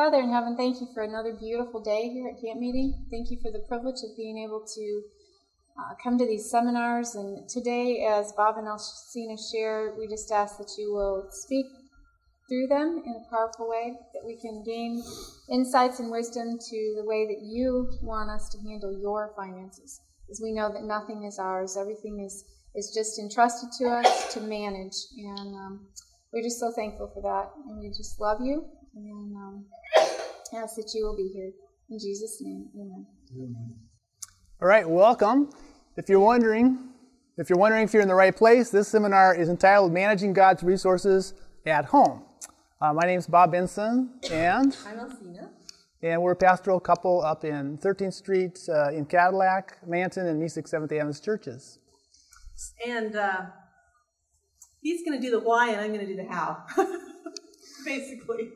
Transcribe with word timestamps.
Father 0.00 0.20
in 0.20 0.32
heaven, 0.32 0.56
thank 0.56 0.80
you 0.80 0.88
for 0.94 1.02
another 1.02 1.34
beautiful 1.38 1.78
day 1.78 2.08
here 2.08 2.26
at 2.26 2.40
camp 2.40 2.58
meeting. 2.58 3.06
Thank 3.10 3.30
you 3.30 3.36
for 3.42 3.52
the 3.52 3.62
privilege 3.68 4.00
of 4.02 4.16
being 4.16 4.38
able 4.38 4.64
to 4.64 5.02
uh, 5.78 5.94
come 6.02 6.16
to 6.16 6.24
these 6.24 6.50
seminars. 6.50 7.14
And 7.16 7.46
today, 7.46 8.08
as 8.10 8.32
Bob 8.32 8.56
and 8.56 8.66
Elsena 8.66 9.36
share, 9.52 9.94
we 9.98 10.08
just 10.08 10.32
ask 10.32 10.56
that 10.56 10.72
you 10.78 10.94
will 10.94 11.28
speak 11.30 11.66
through 12.48 12.68
them 12.68 13.02
in 13.04 13.12
a 13.12 13.28
powerful 13.28 13.68
way, 13.68 13.92
that 14.14 14.24
we 14.24 14.40
can 14.40 14.64
gain 14.64 15.04
insights 15.50 16.00
and 16.00 16.10
wisdom 16.10 16.56
to 16.58 16.94
the 16.96 17.04
way 17.04 17.26
that 17.26 17.42
you 17.42 17.92
want 18.00 18.30
us 18.30 18.48
to 18.52 18.58
handle 18.66 18.98
your 18.98 19.34
finances. 19.36 20.00
As 20.30 20.40
we 20.42 20.52
know 20.52 20.72
that 20.72 20.84
nothing 20.84 21.24
is 21.24 21.38
ours, 21.38 21.76
everything 21.76 22.24
is, 22.24 22.42
is 22.74 22.90
just 22.96 23.18
entrusted 23.18 23.68
to 23.80 23.90
us 23.90 24.32
to 24.32 24.40
manage. 24.40 24.96
And 25.18 25.54
um, 25.56 25.88
we're 26.32 26.42
just 26.42 26.58
so 26.58 26.72
thankful 26.74 27.10
for 27.12 27.20
that. 27.20 27.50
And 27.68 27.80
we 27.80 27.88
just 27.88 28.18
love 28.18 28.38
you 28.40 28.64
and 28.94 29.36
um, 29.36 29.64
ask 30.54 30.76
that 30.76 30.90
you 30.94 31.04
will 31.04 31.16
be 31.16 31.30
here. 31.32 31.50
In 31.90 31.98
Jesus' 31.98 32.38
name, 32.40 32.68
amen. 32.74 33.06
amen. 33.34 33.74
All 34.60 34.68
right, 34.68 34.88
welcome. 34.88 35.50
If 35.96 36.08
you're 36.08 36.20
wondering, 36.20 36.78
if 37.36 37.50
you're 37.50 37.58
wondering 37.58 37.84
if 37.84 37.92
you're 37.92 38.02
in 38.02 38.08
the 38.08 38.14
right 38.14 38.34
place, 38.34 38.70
this 38.70 38.88
seminar 38.88 39.34
is 39.34 39.48
entitled 39.48 39.92
Managing 39.92 40.32
God's 40.32 40.62
Resources 40.62 41.34
at 41.66 41.86
Home. 41.86 42.22
Uh, 42.80 42.92
my 42.92 43.02
name 43.02 43.18
is 43.18 43.26
Bob 43.26 43.52
Benson, 43.52 44.10
and 44.30 44.76
I'm 44.86 44.98
Elsena. 44.98 45.50
And 46.02 46.22
we're 46.22 46.32
a 46.32 46.36
pastoral 46.36 46.80
couple 46.80 47.22
up 47.22 47.44
in 47.44 47.76
13th 47.78 48.14
Street 48.14 48.58
uh, 48.68 48.90
in 48.90 49.04
Cadillac, 49.04 49.76
Manton, 49.86 50.26
and 50.26 50.42
Mesick 50.42 50.66
Seventh 50.66 50.90
Adventist 50.92 51.22
churches. 51.22 51.78
And 52.86 53.16
uh, 53.16 53.42
he's 54.80 55.06
going 55.06 55.20
to 55.20 55.24
do 55.24 55.30
the 55.30 55.40
why, 55.40 55.70
and 55.70 55.80
I'm 55.80 55.88
going 55.88 56.00
to 56.00 56.06
do 56.06 56.16
the 56.16 56.26
how, 56.26 56.64
basically. 57.84 58.50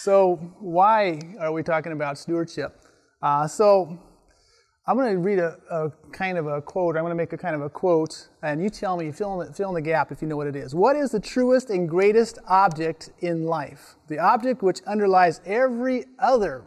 So, 0.00 0.36
why 0.60 1.18
are 1.40 1.50
we 1.50 1.64
talking 1.64 1.90
about 1.90 2.18
stewardship? 2.18 2.84
Uh, 3.20 3.48
so, 3.48 3.98
I'm 4.86 4.96
going 4.96 5.12
to 5.12 5.18
read 5.18 5.40
a, 5.40 5.58
a, 5.72 5.90
kind 6.12 6.38
of 6.38 6.46
a 6.46 6.62
quote. 6.62 6.96
I'm 6.96 7.02
going 7.02 7.10
to 7.10 7.16
make 7.16 7.32
a 7.32 7.36
kind 7.36 7.56
of 7.56 7.62
a 7.62 7.68
quote, 7.68 8.28
and 8.44 8.62
you 8.62 8.70
tell 8.70 8.96
me, 8.96 9.10
fill 9.10 9.40
in, 9.40 9.52
fill 9.52 9.70
in 9.70 9.74
the 9.74 9.82
gap 9.82 10.12
if 10.12 10.22
you 10.22 10.28
know 10.28 10.36
what 10.36 10.46
it 10.46 10.54
is. 10.54 10.72
What 10.72 10.94
is 10.94 11.10
the 11.10 11.18
truest 11.18 11.70
and 11.70 11.88
greatest 11.88 12.38
object 12.46 13.10
in 13.22 13.46
life? 13.46 13.96
The 14.06 14.20
object 14.20 14.62
which 14.62 14.82
underlies 14.82 15.40
every 15.44 16.04
other. 16.20 16.64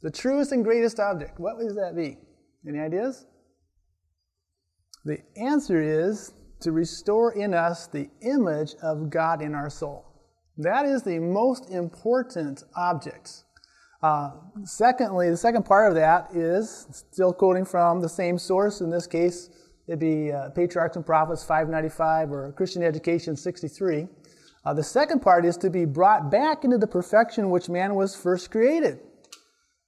The 0.00 0.10
truest 0.10 0.52
and 0.52 0.64
greatest 0.64 0.98
object. 0.98 1.38
What 1.38 1.58
would 1.58 1.76
that 1.76 1.94
be? 1.94 2.16
Any 2.66 2.78
ideas? 2.78 3.26
The 5.04 5.18
answer 5.36 5.82
is 5.82 6.32
to 6.60 6.72
restore 6.72 7.34
in 7.34 7.52
us 7.52 7.88
the 7.88 8.08
image 8.22 8.74
of 8.82 9.10
God 9.10 9.42
in 9.42 9.54
our 9.54 9.68
soul. 9.68 10.03
That 10.58 10.86
is 10.86 11.02
the 11.02 11.18
most 11.18 11.70
important 11.70 12.62
object 12.76 13.44
uh, 14.04 14.32
secondly, 14.64 15.30
the 15.30 15.36
second 15.36 15.64
part 15.64 15.88
of 15.88 15.94
that 15.94 16.28
is 16.34 16.86
still 16.90 17.32
quoting 17.32 17.64
from 17.64 18.02
the 18.02 18.08
same 18.08 18.36
source. 18.36 18.82
In 18.82 18.90
this 18.90 19.06
case, 19.06 19.48
it'd 19.88 19.98
be 19.98 20.30
uh, 20.30 20.50
Patriarchs 20.50 20.96
and 20.96 21.06
Prophets 21.06 21.42
595 21.42 22.30
or 22.30 22.52
Christian 22.52 22.82
Education 22.82 23.34
63. 23.34 24.06
Uh, 24.62 24.74
the 24.74 24.82
second 24.82 25.22
part 25.22 25.46
is 25.46 25.56
to 25.56 25.70
be 25.70 25.86
brought 25.86 26.30
back 26.30 26.64
into 26.64 26.76
the 26.76 26.86
perfection 26.86 27.48
which 27.48 27.70
man 27.70 27.94
was 27.94 28.14
first 28.14 28.50
created. 28.50 29.00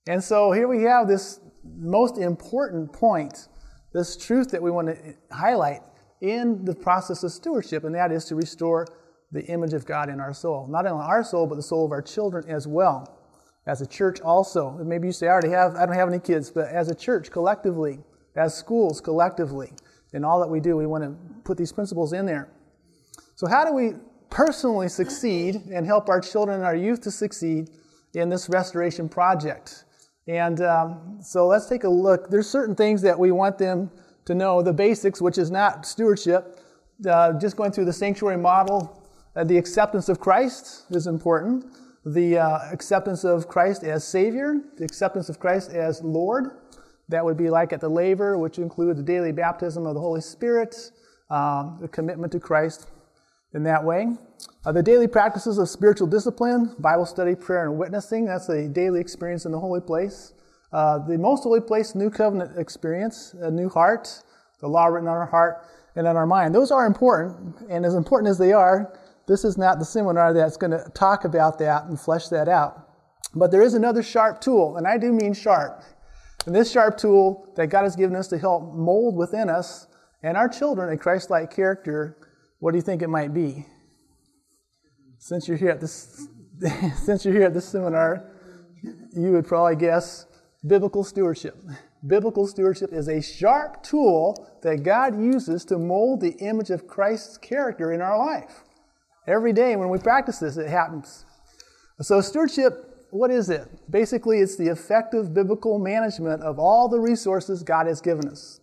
And 0.09 0.25
so 0.25 0.51
here 0.51 0.67
we 0.67 0.85
have 0.85 1.09
this 1.09 1.41
most 1.63 2.17
important 2.17 2.95
point, 2.95 3.49
this 3.93 4.17
truth 4.17 4.51
that 4.53 4.63
we 4.63 4.71
want 4.71 4.89
to 4.89 4.97
highlight 5.31 5.83
in 6.23 6.65
the 6.65 6.75
process 6.75 7.23
of 7.23 7.33
stewardship, 7.33 7.85
and 7.85 7.95
that 7.95 8.11
is 8.11 8.25
to 8.27 8.35
restore 8.35 8.87
the 9.33 9.45
image 9.47 9.73
of 9.73 9.85
God 9.87 10.09
in 10.09 10.21
our 10.21 10.33
soul. 10.33 10.67
Not 10.69 10.87
only 10.87 11.05
our 11.05 11.25
soul, 11.25 11.47
but 11.47 11.57
the 11.57 11.63
soul 11.63 11.85
of 11.85 11.93
our 11.93 12.03
children 12.03 12.45
as 12.49 12.67
well 12.67 13.19
as 13.67 13.81
a 13.81 13.87
church 13.87 14.21
also. 14.21 14.71
Maybe 14.85 15.09
you 15.09 15.13
say, 15.13 15.27
I 15.27 15.31
already 15.31 15.51
have, 15.51 15.75
I 15.75 15.87
don't 15.87 15.97
have 15.97 16.09
any 16.09 16.21
kids, 16.21 16.51
but 16.51 16.69
as 16.69 16.89
a 16.89 16.95
church 16.95 17.31
collectively, 17.31 17.99
as 18.37 18.55
schools 18.55 19.01
collectively, 19.01 19.73
in 20.13 20.25
all 20.25 20.41
that 20.41 20.49
we 20.49 20.61
do, 20.61 20.77
we 20.77 20.87
want 20.87 21.05
to 21.05 21.17
put 21.45 21.59
these 21.59 21.73
principles 21.73 22.13
in 22.13 22.27
there. 22.27 22.49
So, 23.35 23.47
how 23.47 23.65
do 23.65 23.73
we 23.73 23.95
personally 24.31 24.89
succeed 24.89 25.57
and 25.73 25.85
help 25.85 26.09
our 26.09 26.21
children 26.21 26.57
and 26.57 26.65
our 26.65 26.77
youth 26.77 27.01
to 27.03 27.11
succeed 27.11 27.71
in 28.15 28.29
this 28.29 28.49
restoration 28.49 29.09
project? 29.09 29.85
And 30.29 30.61
um, 30.61 31.19
so 31.21 31.47
let's 31.47 31.67
take 31.67 31.85
a 31.85 31.89
look. 31.89 32.31
There's 32.31 32.49
certain 32.49 32.75
things 32.75 33.03
that 33.03 33.19
we 33.19 33.31
want 33.31 33.59
them 33.59 33.91
to 34.25 34.35
know, 34.35 34.63
the 34.63 34.73
basics, 34.73 35.21
which 35.21 35.39
is 35.39 35.51
not 35.51 35.87
stewardship. 35.87 36.61
Uh, 37.07 37.39
just 37.39 37.57
going 37.57 37.71
through 37.71 37.85
the 37.85 37.93
sanctuary 37.93 38.39
model, 38.39 39.06
uh, 39.37 39.45
the 39.45 39.59
acceptance 39.59 40.09
of 40.09 40.19
Christ 40.19 40.85
is 40.91 41.07
important 41.07 41.67
the 42.07 42.39
uh, 42.39 42.61
acceptance 42.73 43.25
of 43.25 43.49
Christ 43.49 43.83
as 43.83 44.07
Savior, 44.07 44.61
the 44.77 44.85
acceptance 44.85 45.29
of 45.29 45.41
Christ 45.41 45.73
as 45.73 46.01
Lord. 46.03 46.53
That 47.09 47.25
would 47.25 47.37
be 47.37 47.51
like 47.51 47.73
at 47.73 47.81
the 47.81 47.89
laver, 47.89 48.39
which 48.39 48.59
includes 48.59 48.99
the 48.99 49.05
daily 49.05 49.33
baptism 49.33 49.87
of 49.87 49.95
the 49.95 50.01
Holy 50.01 50.21
Spirit, 50.21 50.93
um, 51.31 51.79
the 51.81 51.89
commitment 51.89 52.33
to 52.33 52.41
Christ 52.41 52.87
in 53.55 53.65
that 53.65 53.83
way. 53.83 54.07
Uh, 54.65 54.73
the 54.73 54.83
daily 54.83 55.09
practices 55.09 55.59
of 55.59 55.69
spiritual 55.69 56.07
discipline, 56.07 56.75
Bible 56.79 57.07
study, 57.07 57.35
prayer, 57.35 57.69
and 57.69 57.79
witnessing. 57.79 58.25
That's 58.25 58.49
a 58.49 58.69
daily 58.69 59.01
experience 59.01 59.45
in 59.45 59.53
the 59.53 59.61
holy 59.61 59.81
place. 59.81 60.33
Uh, 60.73 60.99
the 60.99 61.19
most 61.19 61.43
holy 61.43 61.61
place, 61.61 61.95
new 61.95 62.11
covenant 62.11 62.57
experience, 62.59 63.35
a 63.41 63.51
new 63.51 63.69
heart, 63.69 64.23
the 64.61 64.69
law 64.69 64.87
written 64.87 65.09
on 65.09 65.17
our 65.17 65.27
heart 65.27 65.65
and 65.97 66.07
on 66.07 66.17
our 66.17 66.27
mind. 66.27 66.55
Those 66.55 66.71
are 66.71 66.87
important, 66.87 67.57
and 67.69 67.85
as 67.85 67.95
important 67.95 68.31
as 68.31 68.39
they 68.39 68.53
are, 68.53 68.93
this 69.27 69.45
is 69.45 69.59
not 69.59 69.79
the 69.79 69.85
seminar 69.85 70.33
that's 70.33 70.57
going 70.57 70.71
to 70.71 70.89
talk 70.95 71.25
about 71.25 71.59
that 71.59 71.85
and 71.85 71.99
flesh 72.01 72.29
that 72.29 72.49
out. 72.49 72.89
But 73.35 73.51
there 73.51 73.63
is 73.63 73.75
another 73.75 74.03
sharp 74.03 74.41
tool, 74.41 74.77
and 74.77 74.87
I 74.87 74.99
do 74.99 75.13
mean 75.13 75.35
sharp. 75.35 75.83
And 76.47 76.55
this 76.55 76.71
sharp 76.71 76.97
tool 76.97 77.53
that 77.57 77.67
God 77.67 77.83
has 77.83 77.97
given 77.97 78.17
us 78.17 78.29
to 78.29 78.39
help 78.39 78.73
mold 78.75 79.17
within 79.17 79.51
us 79.51 79.89
and 80.23 80.37
our 80.37 80.49
children 80.49 80.93
a 80.93 80.97
Christ 80.97 81.29
like 81.29 81.55
character, 81.55 82.17
what 82.61 82.73
do 82.73 82.79
you 82.79 82.83
think 82.83 83.03
it 83.03 83.09
might 83.09 83.35
be? 83.35 83.67
Since 85.19 85.49
you're 85.49 85.57
here 85.57 85.71
at 85.71 85.81
this 85.81 86.29
since 87.05 87.25
you're 87.25 87.35
here 87.35 87.45
at 87.45 87.55
this 87.55 87.69
seminar, 87.69 88.31
you 89.13 89.33
would 89.33 89.47
probably 89.47 89.77
guess 89.77 90.27
biblical 90.67 91.05
stewardship. 91.05 91.57
Biblical 92.07 92.47
stewardship 92.47 92.93
is 92.93 93.09
a 93.09 93.21
sharp 93.21 93.83
tool 93.83 94.59
that 94.63 94.83
God 94.83 95.21
uses 95.21 95.65
to 95.67 95.79
mold 95.79 96.21
the 96.21 96.33
image 96.39 96.71
of 96.71 96.87
Christ's 96.87 97.37
character 97.37 97.93
in 97.93 98.01
our 98.01 98.17
life. 98.17 98.65
Every 99.27 99.53
day 99.53 99.77
when 99.77 99.89
we 99.89 99.99
practice 99.99 100.39
this, 100.39 100.57
it 100.57 100.69
happens. 100.69 101.25
So, 102.01 102.21
stewardship, 102.21 103.07
what 103.11 103.31
is 103.31 103.49
it? 103.51 103.69
Basically, 103.91 104.39
it's 104.39 104.57
the 104.57 104.69
effective 104.69 105.35
biblical 105.35 105.79
management 105.79 106.43
of 106.43 106.59
all 106.59 106.89
the 106.89 107.01
resources 107.01 107.63
God 107.63 107.87
has 107.87 108.01
given 108.01 108.29
us 108.29 108.61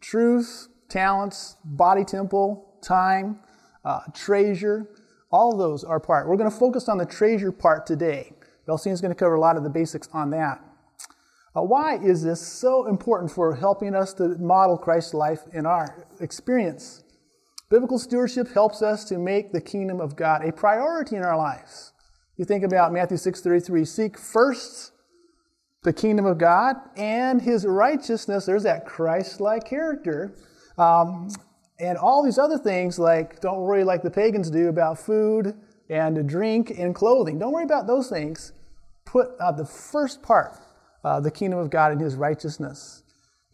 truth, 0.00 0.68
talents, 0.88 1.56
body 1.64 2.04
temple, 2.04 2.78
time, 2.82 3.40
uh, 3.84 4.00
treasure. 4.14 4.88
All 5.30 5.52
of 5.52 5.58
those 5.58 5.84
are 5.84 6.00
part. 6.00 6.28
We're 6.28 6.36
going 6.36 6.50
to 6.50 6.56
focus 6.56 6.88
on 6.88 6.98
the 6.98 7.06
treasure 7.06 7.52
part 7.52 7.86
today. 7.86 8.32
Elsena 8.68 8.92
is 8.92 9.00
going 9.00 9.10
to 9.10 9.18
cover 9.18 9.34
a 9.34 9.40
lot 9.40 9.56
of 9.56 9.62
the 9.62 9.70
basics 9.70 10.08
on 10.12 10.30
that. 10.30 10.60
Uh, 11.56 11.62
why 11.62 11.96
is 11.96 12.22
this 12.22 12.40
so 12.40 12.86
important 12.86 13.30
for 13.30 13.54
helping 13.54 13.94
us 13.94 14.12
to 14.14 14.36
model 14.38 14.76
Christ's 14.76 15.14
life 15.14 15.40
in 15.52 15.66
our 15.66 16.06
experience? 16.20 17.02
Biblical 17.70 17.98
stewardship 17.98 18.52
helps 18.52 18.80
us 18.80 19.04
to 19.04 19.18
make 19.18 19.52
the 19.52 19.60
kingdom 19.60 20.00
of 20.00 20.16
God 20.16 20.42
a 20.42 20.52
priority 20.52 21.16
in 21.16 21.22
our 21.22 21.36
lives. 21.36 21.92
You 22.36 22.44
think 22.44 22.64
about 22.64 22.92
Matthew 22.92 23.18
6:33, 23.18 23.84
seek 23.84 24.16
first 24.16 24.92
the 25.82 25.92
kingdom 25.92 26.24
of 26.24 26.38
God 26.38 26.76
and 26.96 27.42
his 27.42 27.66
righteousness. 27.66 28.46
There's 28.46 28.62
that 28.62 28.86
Christ-like 28.86 29.64
character. 29.64 30.34
Um, 30.78 31.28
and 31.78 31.98
all 31.98 32.22
these 32.22 32.38
other 32.38 32.58
things 32.58 32.98
like 32.98 33.40
don't 33.40 33.60
worry 33.60 33.84
like 33.84 34.02
the 34.02 34.10
pagans 34.10 34.50
do 34.50 34.68
about 34.68 34.98
food 34.98 35.54
and 35.90 36.28
drink 36.28 36.70
and 36.70 36.94
clothing. 36.94 37.38
Don't 37.38 37.52
worry 37.52 37.64
about 37.64 37.86
those 37.86 38.08
things. 38.08 38.52
Put 39.04 39.28
uh, 39.40 39.52
the 39.52 39.64
first 39.64 40.22
part, 40.22 40.52
uh, 41.04 41.20
the 41.20 41.30
kingdom 41.30 41.58
of 41.58 41.70
God 41.70 41.92
and 41.92 42.00
his 42.00 42.14
righteousness. 42.16 43.02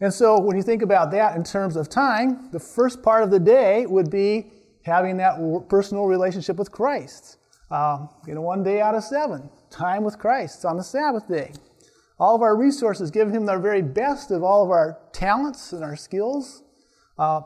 And 0.00 0.12
so 0.12 0.40
when 0.40 0.56
you 0.56 0.62
think 0.62 0.82
about 0.82 1.10
that 1.12 1.36
in 1.36 1.44
terms 1.44 1.76
of 1.76 1.88
time, 1.88 2.50
the 2.52 2.60
first 2.60 3.02
part 3.02 3.22
of 3.22 3.30
the 3.30 3.38
day 3.38 3.86
would 3.86 4.10
be 4.10 4.50
having 4.84 5.16
that 5.18 5.66
personal 5.68 6.04
relationship 6.04 6.56
with 6.56 6.70
Christ. 6.70 7.38
Um, 7.70 8.08
you 8.26 8.34
know, 8.34 8.42
one 8.42 8.62
day 8.62 8.80
out 8.80 8.94
of 8.94 9.04
seven, 9.04 9.48
time 9.70 10.04
with 10.04 10.18
Christ 10.18 10.64
on 10.64 10.76
the 10.76 10.84
Sabbath 10.84 11.26
day. 11.28 11.52
All 12.18 12.36
of 12.36 12.42
our 12.42 12.56
resources, 12.56 13.10
giving 13.10 13.34
Him 13.34 13.46
the 13.46 13.58
very 13.58 13.82
best 13.82 14.30
of 14.30 14.42
all 14.42 14.62
of 14.62 14.70
our 14.70 14.98
talents 15.12 15.72
and 15.72 15.82
our 15.82 15.96
skills. 15.96 16.62
Uh, 17.18 17.40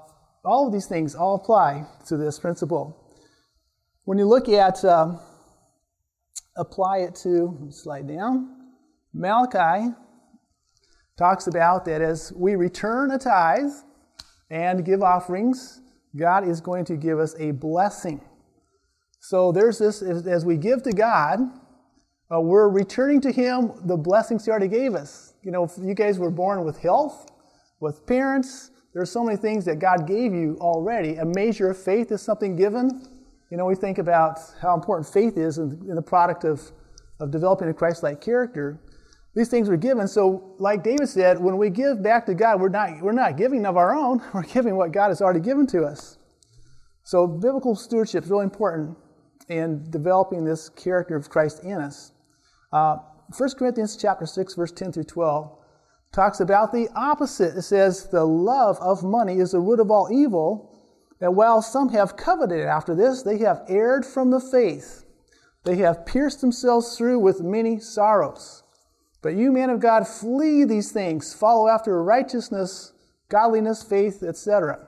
all 0.44 0.66
of 0.66 0.72
these 0.72 0.86
things 0.86 1.14
all 1.14 1.36
apply 1.36 1.86
to 2.06 2.16
this 2.16 2.38
principle. 2.38 2.96
When 4.04 4.18
you 4.18 4.26
look 4.26 4.48
at, 4.48 4.84
um, 4.84 5.20
apply 6.56 6.98
it 6.98 7.14
to, 7.16 7.68
slide 7.70 8.08
down, 8.08 8.72
Malachi 9.12 9.94
talks 11.18 11.48
about 11.48 11.84
that 11.84 12.00
as 12.00 12.32
we 12.34 12.54
return 12.54 13.10
a 13.10 13.18
tithe 13.18 13.72
and 14.50 14.84
give 14.84 15.02
offerings, 15.02 15.80
God 16.16 16.48
is 16.48 16.60
going 16.60 16.84
to 16.86 16.96
give 16.96 17.18
us 17.18 17.34
a 17.38 17.50
blessing. 17.50 18.20
So 19.20 19.50
there's 19.50 19.78
this, 19.78 20.00
as 20.00 20.44
we 20.44 20.56
give 20.56 20.82
to 20.84 20.92
God, 20.92 21.40
uh, 22.32 22.40
we're 22.40 22.68
returning 22.68 23.20
to 23.22 23.32
Him 23.32 23.72
the 23.84 23.96
blessings 23.96 24.44
He 24.44 24.50
already 24.50 24.68
gave 24.68 24.94
us. 24.94 25.34
You 25.42 25.50
know, 25.50 25.68
you 25.82 25.94
guys 25.94 26.18
were 26.18 26.30
born 26.30 26.64
with 26.64 26.78
health, 26.78 27.26
with 27.80 28.06
parents. 28.06 28.70
There's 28.94 29.10
so 29.10 29.24
many 29.24 29.36
things 29.36 29.64
that 29.64 29.80
God 29.80 30.06
gave 30.06 30.32
you 30.32 30.56
already. 30.60 31.16
A 31.16 31.24
measure 31.24 31.70
of 31.70 31.82
faith 31.82 32.12
is 32.12 32.22
something 32.22 32.54
given. 32.54 33.06
You 33.50 33.56
know, 33.56 33.64
we 33.64 33.74
think 33.74 33.98
about 33.98 34.38
how 34.60 34.74
important 34.74 35.08
faith 35.08 35.36
is 35.36 35.58
in, 35.58 35.70
in 35.88 35.94
the 35.94 36.02
product 36.02 36.44
of, 36.44 36.70
of 37.18 37.30
developing 37.30 37.68
a 37.68 37.74
Christ 37.74 38.02
like 38.02 38.20
character. 38.20 38.78
These 39.38 39.50
things 39.50 39.68
were 39.68 39.76
given. 39.76 40.08
So, 40.08 40.56
like 40.58 40.82
David 40.82 41.08
said, 41.08 41.38
when 41.38 41.58
we 41.58 41.70
give 41.70 42.02
back 42.02 42.26
to 42.26 42.34
God, 42.34 42.60
we're 42.60 42.70
not, 42.70 43.00
we're 43.00 43.12
not 43.12 43.36
giving 43.36 43.66
of 43.66 43.76
our 43.76 43.94
own, 43.94 44.20
we're 44.34 44.42
giving 44.42 44.74
what 44.74 44.90
God 44.90 45.10
has 45.10 45.22
already 45.22 45.38
given 45.38 45.64
to 45.68 45.84
us. 45.84 46.18
So, 47.04 47.24
biblical 47.24 47.76
stewardship 47.76 48.24
is 48.24 48.30
really 48.30 48.42
important 48.42 48.98
in 49.48 49.88
developing 49.92 50.44
this 50.44 50.68
character 50.68 51.14
of 51.14 51.30
Christ 51.30 51.62
in 51.62 51.80
us. 51.80 52.10
Uh, 52.72 52.96
1 53.36 53.50
Corinthians 53.56 53.96
chapter 53.96 54.26
6, 54.26 54.56
verse 54.56 54.72
10 54.72 54.90
through 54.90 55.04
12 55.04 55.56
talks 56.12 56.40
about 56.40 56.72
the 56.72 56.88
opposite. 56.96 57.56
It 57.56 57.62
says, 57.62 58.08
The 58.08 58.24
love 58.24 58.76
of 58.80 59.04
money 59.04 59.38
is 59.38 59.52
the 59.52 59.60
root 59.60 59.78
of 59.78 59.88
all 59.88 60.08
evil, 60.10 60.82
and 61.20 61.36
while 61.36 61.62
some 61.62 61.90
have 61.90 62.16
coveted 62.16 62.66
after 62.66 62.92
this, 62.92 63.22
they 63.22 63.38
have 63.38 63.62
erred 63.68 64.04
from 64.04 64.32
the 64.32 64.40
faith. 64.40 65.04
They 65.62 65.76
have 65.76 66.06
pierced 66.06 66.40
themselves 66.40 66.98
through 66.98 67.20
with 67.20 67.40
many 67.40 67.78
sorrows. 67.78 68.57
But 69.20 69.34
you, 69.34 69.50
men 69.52 69.70
of 69.70 69.80
God, 69.80 70.06
flee 70.06 70.64
these 70.64 70.92
things, 70.92 71.34
follow 71.34 71.68
after 71.68 72.02
righteousness, 72.02 72.92
godliness, 73.28 73.82
faith, 73.82 74.22
etc., 74.22 74.86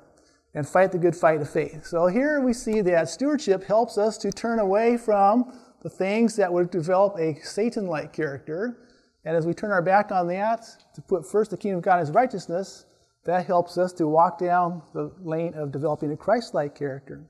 and 0.54 0.68
fight 0.68 0.92
the 0.92 0.98
good 0.98 1.14
fight 1.14 1.40
of 1.40 1.50
faith. 1.50 1.86
So 1.86 2.06
here 2.06 2.40
we 2.40 2.52
see 2.52 2.80
that 2.80 3.08
stewardship 3.08 3.64
helps 3.64 3.98
us 3.98 4.18
to 4.18 4.32
turn 4.32 4.58
away 4.58 4.96
from 4.96 5.52
the 5.82 5.90
things 5.90 6.36
that 6.36 6.52
would 6.52 6.70
develop 6.70 7.16
a 7.18 7.34
Satan 7.42 7.86
like 7.86 8.12
character. 8.12 8.78
And 9.24 9.36
as 9.36 9.46
we 9.46 9.54
turn 9.54 9.70
our 9.70 9.82
back 9.82 10.10
on 10.10 10.26
that, 10.28 10.66
to 10.94 11.02
put 11.02 11.30
first 11.30 11.50
the 11.50 11.56
kingdom 11.56 11.78
of 11.78 11.84
God 11.84 12.04
and 12.04 12.14
righteousness, 12.14 12.86
that 13.24 13.46
helps 13.46 13.78
us 13.78 13.92
to 13.94 14.08
walk 14.08 14.38
down 14.38 14.82
the 14.92 15.12
lane 15.22 15.54
of 15.54 15.72
developing 15.72 16.10
a 16.12 16.16
Christ 16.16 16.54
like 16.54 16.74
character. 16.74 17.24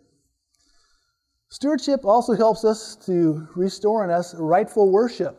Stewardship 1.48 2.04
also 2.04 2.34
helps 2.34 2.64
us 2.64 2.94
to 3.06 3.48
restore 3.56 4.04
in 4.04 4.10
us 4.10 4.34
rightful 4.36 4.90
worship. 4.90 5.36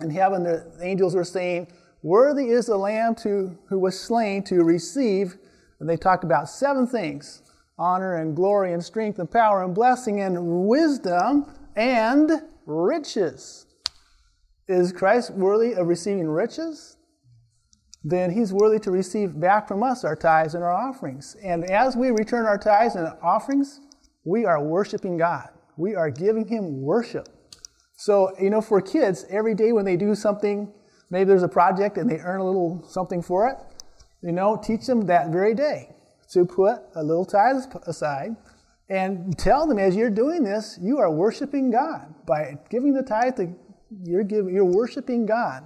In 0.00 0.10
heaven, 0.10 0.44
the 0.44 0.64
angels 0.80 1.14
are 1.16 1.24
saying, 1.24 1.68
Worthy 2.02 2.50
is 2.50 2.66
the 2.66 2.76
Lamb 2.76 3.14
to, 3.16 3.58
who 3.68 3.78
was 3.78 3.98
slain 3.98 4.44
to 4.44 4.62
receive, 4.62 5.36
and 5.80 5.88
they 5.88 5.96
talk 5.96 6.22
about 6.22 6.48
seven 6.48 6.86
things 6.86 7.42
honor 7.78 8.16
and 8.16 8.34
glory 8.34 8.72
and 8.72 8.84
strength 8.84 9.20
and 9.20 9.30
power 9.30 9.62
and 9.62 9.74
blessing 9.74 10.20
and 10.20 10.66
wisdom 10.66 11.46
and 11.76 12.42
riches. 12.66 13.66
Is 14.66 14.92
Christ 14.92 15.32
worthy 15.32 15.74
of 15.74 15.86
receiving 15.86 16.28
riches? 16.28 16.96
Then 18.04 18.30
he's 18.30 18.52
worthy 18.52 18.78
to 18.80 18.90
receive 18.90 19.38
back 19.38 19.68
from 19.68 19.82
us 19.82 20.04
our 20.04 20.16
tithes 20.16 20.54
and 20.54 20.64
our 20.64 20.72
offerings. 20.72 21.36
And 21.42 21.64
as 21.70 21.96
we 21.96 22.10
return 22.10 22.46
our 22.46 22.58
tithes 22.58 22.96
and 22.96 23.12
offerings, 23.22 23.80
we 24.24 24.44
are 24.44 24.62
worshiping 24.62 25.16
God. 25.16 25.48
We 25.76 25.94
are 25.94 26.10
giving 26.10 26.46
him 26.46 26.82
worship. 26.82 27.28
So, 27.98 28.32
you 28.40 28.48
know, 28.48 28.60
for 28.60 28.80
kids, 28.80 29.26
every 29.28 29.56
day 29.56 29.72
when 29.72 29.84
they 29.84 29.96
do 29.96 30.14
something, 30.14 30.72
maybe 31.10 31.24
there's 31.24 31.42
a 31.42 31.48
project 31.48 31.96
and 31.96 32.08
they 32.08 32.18
earn 32.18 32.40
a 32.40 32.44
little 32.44 32.80
something 32.88 33.20
for 33.20 33.48
it, 33.48 33.56
you 34.22 34.30
know, 34.30 34.56
teach 34.56 34.86
them 34.86 35.06
that 35.06 35.30
very 35.30 35.52
day 35.52 35.96
to 36.30 36.44
put 36.44 36.78
a 36.94 37.02
little 37.02 37.24
tithe 37.24 37.56
aside 37.88 38.36
and 38.88 39.36
tell 39.36 39.66
them 39.66 39.80
as 39.80 39.96
you're 39.96 40.10
doing 40.10 40.44
this, 40.44 40.78
you 40.80 40.98
are 40.98 41.10
worshiping 41.10 41.72
God. 41.72 42.14
By 42.24 42.58
giving 42.70 42.94
the 42.94 43.02
tithe, 43.02 43.34
to, 43.34 43.52
you're, 44.04 44.22
giving, 44.22 44.54
you're 44.54 44.64
worshiping 44.64 45.26
God. 45.26 45.64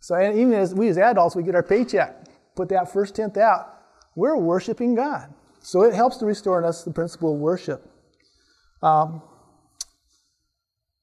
So 0.00 0.14
and 0.14 0.38
even 0.38 0.54
as 0.54 0.74
we 0.74 0.88
as 0.88 0.96
adults, 0.96 1.36
we 1.36 1.42
get 1.42 1.54
our 1.54 1.62
paycheck, 1.62 2.28
put 2.56 2.70
that 2.70 2.90
first 2.90 3.14
tenth 3.14 3.36
out, 3.36 3.74
we're 4.16 4.38
worshiping 4.38 4.94
God. 4.94 5.34
So 5.60 5.82
it 5.82 5.92
helps 5.92 6.16
to 6.16 6.24
restore 6.24 6.58
in 6.58 6.64
us 6.64 6.82
the 6.82 6.92
principle 6.92 7.34
of 7.34 7.40
worship. 7.40 7.86
Um, 8.82 9.20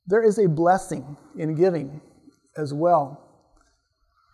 there 0.08 0.24
is 0.24 0.38
a 0.38 0.48
blessing 0.48 1.18
in 1.38 1.56
giving 1.56 2.02
as 2.58 2.74
well. 2.74 3.22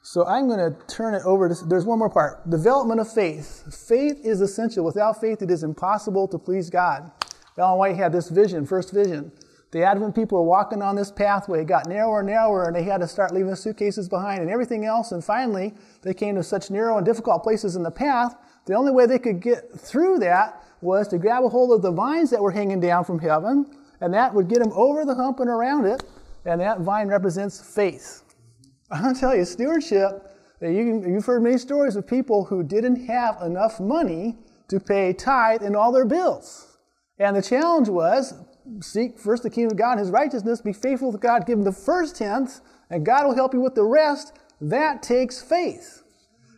So 0.03 0.25
I'm 0.25 0.47
going 0.47 0.59
to 0.59 0.75
turn 0.88 1.13
it 1.13 1.21
over 1.25 1.47
to, 1.47 1.65
there's 1.65 1.85
one 1.85 2.00
more 2.00 2.09
part. 2.09 2.50
Development 2.50 3.00
of 3.00 3.12
faith. 3.12 3.63
Faith 3.88 4.19
is 4.23 4.41
essential. 4.41 4.83
Without 4.83 5.21
faith, 5.21 5.41
it 5.41 5.51
is 5.51 5.63
impossible 5.63 6.27
to 6.29 6.39
please 6.39 6.69
God. 6.69 7.12
Ellen 7.57 7.77
White 7.77 7.95
had 7.95 8.12
this 8.12 8.29
vision, 8.29 8.65
first 8.65 8.91
vision. 8.91 9.31
The 9.71 9.83
Advent 9.83 10.15
people 10.15 10.39
were 10.39 10.50
walking 10.50 10.81
on 10.81 10.95
this 10.95 11.12
pathway, 11.12 11.62
it 11.62 11.68
got 11.68 11.88
narrower 11.88 12.19
and 12.19 12.27
narrower, 12.27 12.65
and 12.65 12.75
they 12.75 12.83
had 12.83 13.00
to 13.00 13.07
start 13.07 13.33
leaving 13.33 13.56
suitcases 13.56 14.09
behind 14.09 14.41
and 14.41 14.50
everything 14.50 14.83
else. 14.83 15.13
And 15.13 15.24
finally, 15.24 15.74
they 16.01 16.13
came 16.13 16.35
to 16.35 16.44
such 16.44 16.69
narrow 16.69 16.97
and 16.97 17.06
difficult 17.06 17.44
places 17.44 17.77
in 17.77 17.83
the 17.83 17.91
path. 17.91 18.35
The 18.65 18.74
only 18.74 18.91
way 18.91 19.06
they 19.06 19.19
could 19.19 19.41
get 19.41 19.71
through 19.79 20.19
that 20.19 20.62
was 20.81 21.07
to 21.09 21.17
grab 21.17 21.45
a 21.45 21.50
hold 21.50 21.71
of 21.71 21.81
the 21.81 21.91
vines 21.91 22.31
that 22.31 22.41
were 22.41 22.51
hanging 22.51 22.81
down 22.81 23.06
from 23.06 23.19
heaven, 23.19 23.65
and 24.01 24.13
that 24.13 24.33
would 24.33 24.48
get 24.48 24.59
them 24.59 24.71
over 24.74 25.06
the 25.06 25.15
hump 25.15 25.39
and 25.39 25.50
around 25.50 25.86
it. 25.86 26.03
And 26.44 26.59
that 26.59 26.81
vine 26.81 27.07
represents 27.07 27.62
faith. 27.75 28.24
I'll 28.92 29.15
tell 29.15 29.36
you, 29.36 29.45
stewardship, 29.45 30.27
you 30.59 31.03
you've 31.07 31.25
heard 31.25 31.44
many 31.44 31.57
stories 31.57 31.95
of 31.95 32.07
people 32.07 32.45
who 32.45 32.63
didn't 32.63 33.06
have 33.06 33.42
enough 33.42 33.80
money 33.80 34.38
to 34.68 34.80
pay 34.80 35.13
tithe 35.13 35.62
and 35.62 35.75
all 35.75 35.92
their 35.92 36.06
bills. 36.06 36.77
And 37.19 37.36
the 37.36 37.42
challenge 37.42 37.89
was 37.89 38.33
seek 38.80 39.19
first 39.19 39.44
the 39.44 39.50
kingdom 39.50 39.74
of 39.74 39.77
God 39.77 39.92
and 39.94 40.00
his 40.01 40.09
righteousness, 40.09 40.62
be 40.62 40.74
faithful 40.74 41.12
to 41.12 41.18
God, 41.18 41.45
give 41.45 41.57
him 41.57 41.63
the 41.63 41.71
first 41.71 42.15
tenth, 42.15 42.62
and 42.89 43.06
God 43.06 43.25
will 43.25 43.36
help 43.36 43.53
you 43.53 43.62
with 43.62 43.75
the 43.75 43.83
rest. 43.83 44.33
That 44.59 45.03
takes 45.03 45.42
faith. 45.42 46.03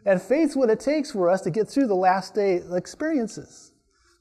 And 0.06 0.22
faith's 0.22 0.56
what 0.56 0.70
it 0.70 0.80
takes 0.80 1.12
for 1.12 1.30
us 1.30 1.42
to 1.42 1.52
get 1.52 1.70
through 1.70 1.88
the 1.88 1.96
last 1.96 2.36
day 2.36 2.62
experiences. 2.74 3.73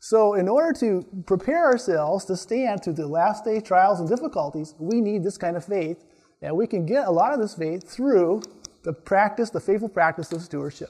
So, 0.05 0.35
in 0.35 0.49
order 0.49 0.73
to 0.81 1.07
prepare 1.27 1.65
ourselves 1.65 2.25
to 2.25 2.37
stand 2.37 2.83
through 2.83 2.95
the 2.95 3.07
last 3.07 3.45
day 3.45 3.61
trials 3.61 4.01
and 4.01 4.09
difficulties, 4.09 4.75
we 4.81 5.01
need 5.01 5.23
this 5.23 5.39
kind 5.39 5.57
of 5.57 5.65
faith 5.65 6.03
and 6.43 6.57
we 6.57 6.67
can 6.67 6.85
get 6.85 7.07
a 7.07 7.11
lot 7.13 7.33
of 7.33 7.39
this 7.39 7.55
faith 7.55 7.89
through 7.89 8.43
the 8.83 8.93
practice, 8.93 9.51
the 9.51 9.61
faithful 9.61 9.89
practice 9.89 10.33
of 10.33 10.43
stewardship. 10.43 10.89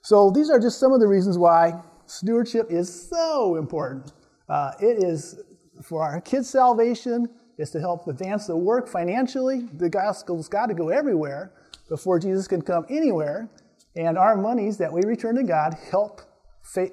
So 0.00 0.30
these 0.30 0.48
are 0.48 0.58
just 0.58 0.80
some 0.80 0.94
of 0.94 1.00
the 1.00 1.06
reasons 1.06 1.36
why 1.36 1.74
stewardship 2.06 2.68
is 2.70 2.88
so 3.10 3.56
important. 3.56 4.14
Uh, 4.48 4.72
it 4.80 5.04
is 5.04 5.38
for 5.82 6.02
our 6.02 6.18
kids' 6.22 6.48
salvation, 6.48 7.28
it's 7.58 7.70
to 7.72 7.80
help 7.80 8.08
advance 8.08 8.46
the 8.46 8.56
work 8.56 8.88
financially. 8.88 9.68
The 9.74 9.90
gospel's 9.90 10.48
got 10.48 10.66
to 10.68 10.74
go 10.74 10.88
everywhere 10.88 11.52
before 11.90 12.18
Jesus 12.18 12.48
can 12.48 12.62
come 12.62 12.86
anywhere. 12.88 13.50
And 13.94 14.16
our 14.16 14.38
monies 14.38 14.78
that 14.78 14.90
we 14.90 15.02
return 15.04 15.34
to 15.34 15.42
God 15.42 15.74
help 15.90 16.22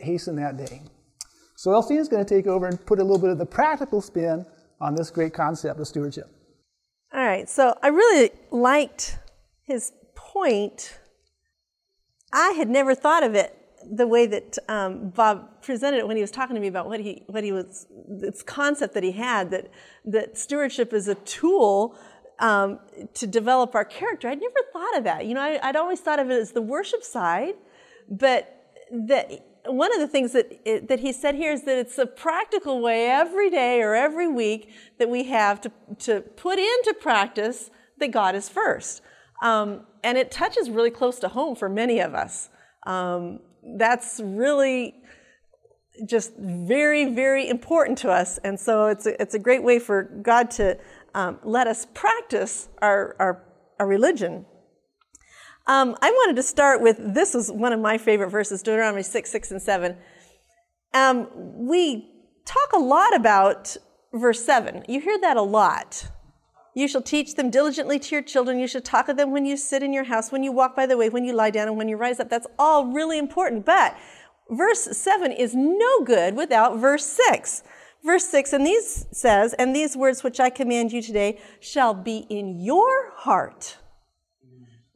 hasten 0.01 0.35
that 0.35 0.57
day. 0.57 0.81
So 1.63 1.71
Elsie 1.71 1.95
is 1.95 2.09
going 2.09 2.25
to 2.25 2.29
take 2.29 2.45
over 2.45 2.67
and 2.67 2.85
put 2.85 2.99
a 2.99 3.03
little 3.03 3.17
bit 3.17 3.29
of 3.29 3.37
the 3.37 3.45
practical 3.45 4.01
spin 4.01 4.45
on 4.81 4.95
this 4.95 5.09
great 5.09 5.33
concept 5.33 5.79
of 5.79 5.87
stewardship. 5.87 6.29
All 7.13 7.23
right, 7.23 7.47
so 7.47 7.73
I 7.81 7.87
really 7.87 8.31
liked 8.51 9.17
his 9.61 9.93
point. 10.13 10.99
I 12.33 12.49
had 12.49 12.67
never 12.67 12.93
thought 12.93 13.23
of 13.23 13.33
it 13.33 13.57
the 13.89 14.05
way 14.05 14.25
that 14.25 14.57
um, 14.67 15.11
Bob 15.11 15.61
presented 15.61 15.99
it 15.99 16.07
when 16.07 16.17
he 16.17 16.21
was 16.21 16.31
talking 16.31 16.53
to 16.53 16.59
me 16.59 16.67
about 16.67 16.87
what 16.87 16.99
he 16.99 17.23
what 17.27 17.45
he 17.45 17.53
was 17.53 17.87
this 18.09 18.43
concept 18.43 18.93
that 18.95 19.03
he 19.03 19.13
had 19.13 19.49
that 19.51 19.71
that 20.03 20.37
stewardship 20.37 20.91
is 20.91 21.07
a 21.07 21.15
tool 21.15 21.95
um, 22.39 22.77
to 23.13 23.25
develop 23.25 23.73
our 23.73 23.85
character. 23.85 24.27
I'd 24.27 24.41
never 24.41 24.59
thought 24.73 24.97
of 24.97 25.05
that. 25.05 25.27
You 25.27 25.35
know, 25.35 25.39
I, 25.39 25.67
would 25.67 25.77
always 25.77 26.01
thought 26.01 26.19
of 26.19 26.29
it 26.29 26.41
as 26.41 26.51
the 26.51 26.61
worship 26.61 27.03
side, 27.03 27.53
but 28.09 28.53
that 28.91 29.31
one 29.65 29.93
of 29.93 29.99
the 29.99 30.07
things 30.07 30.33
that, 30.33 30.59
it, 30.65 30.87
that 30.89 30.99
he 30.99 31.13
said 31.13 31.35
here 31.35 31.51
is 31.51 31.63
that 31.63 31.77
it's 31.77 31.97
a 31.97 32.05
practical 32.05 32.81
way 32.81 33.07
every 33.07 33.49
day 33.49 33.81
or 33.81 33.95
every 33.95 34.27
week 34.27 34.69
that 34.99 35.09
we 35.09 35.25
have 35.25 35.61
to, 35.61 35.71
to 35.99 36.21
put 36.21 36.59
into 36.59 36.95
practice 36.99 37.69
that 37.99 38.11
God 38.11 38.35
is 38.35 38.49
first. 38.49 39.01
Um, 39.41 39.85
and 40.03 40.17
it 40.17 40.31
touches 40.31 40.69
really 40.69 40.91
close 40.91 41.19
to 41.19 41.29
home 41.29 41.55
for 41.55 41.69
many 41.69 41.99
of 41.99 42.13
us. 42.13 42.49
Um, 42.85 43.39
that's 43.77 44.19
really 44.23 44.95
just 46.05 46.33
very, 46.37 47.13
very 47.13 47.47
important 47.47 47.97
to 47.99 48.11
us. 48.11 48.37
And 48.39 48.59
so 48.59 48.87
it's 48.87 49.05
a, 49.05 49.21
it's 49.21 49.35
a 49.35 49.39
great 49.39 49.63
way 49.63 49.79
for 49.79 50.03
God 50.03 50.51
to 50.51 50.77
um, 51.13 51.39
let 51.43 51.67
us 51.67 51.87
practice 51.93 52.69
our, 52.81 53.15
our, 53.19 53.43
our 53.79 53.87
religion. 53.87 54.45
Um, 55.65 55.95
I 56.01 56.11
wanted 56.11 56.35
to 56.35 56.43
start 56.43 56.81
with 56.81 56.97
this 56.99 57.33
is 57.33 57.49
one 57.49 57.71
of 57.71 57.79
my 57.79 57.97
favorite 57.97 58.29
verses, 58.29 58.61
Deuteronomy 58.61 59.03
6, 59.03 59.31
6, 59.31 59.51
and 59.51 59.61
7. 59.61 59.95
Um, 60.93 61.29
we 61.33 62.09
talk 62.45 62.73
a 62.73 62.79
lot 62.79 63.15
about 63.15 63.77
verse 64.13 64.43
7. 64.43 64.83
You 64.89 64.99
hear 64.99 65.17
that 65.21 65.37
a 65.37 65.41
lot. 65.41 66.09
You 66.75 66.87
shall 66.87 67.01
teach 67.01 67.35
them 67.35 67.49
diligently 67.49 67.97
to 67.97 68.15
your 68.15 68.23
children. 68.23 68.59
You 68.59 68.67
shall 68.67 68.81
talk 68.81 69.07
of 69.07 69.15
them 69.15 69.31
when 69.31 69.45
you 69.45 69.55
sit 69.55 69.83
in 69.83 69.93
your 69.93 70.03
house, 70.03 70.31
when 70.31 70.43
you 70.43 70.51
walk 70.51 70.75
by 70.75 70.85
the 70.85 70.97
way, 70.97 71.07
when 71.07 71.23
you 71.23 71.33
lie 71.33 71.51
down, 71.51 71.69
and 71.69 71.77
when 71.77 71.87
you 71.87 71.95
rise 71.95 72.19
up. 72.19 72.29
That's 72.29 72.47
all 72.59 72.87
really 72.87 73.17
important. 73.17 73.65
But 73.65 73.95
verse 74.49 74.81
7 74.97 75.31
is 75.31 75.55
no 75.55 76.03
good 76.03 76.35
without 76.35 76.77
verse 76.77 77.05
6. 77.05 77.63
Verse 78.03 78.25
6, 78.27 78.51
and 78.51 78.67
these 78.67 79.05
says, 79.13 79.53
and 79.53 79.73
these 79.73 79.95
words 79.95 80.23
which 80.25 80.41
I 80.41 80.49
command 80.49 80.91
you 80.91 81.01
today 81.01 81.39
shall 81.61 81.93
be 81.93 82.25
in 82.29 82.59
your 82.59 83.13
heart. 83.15 83.77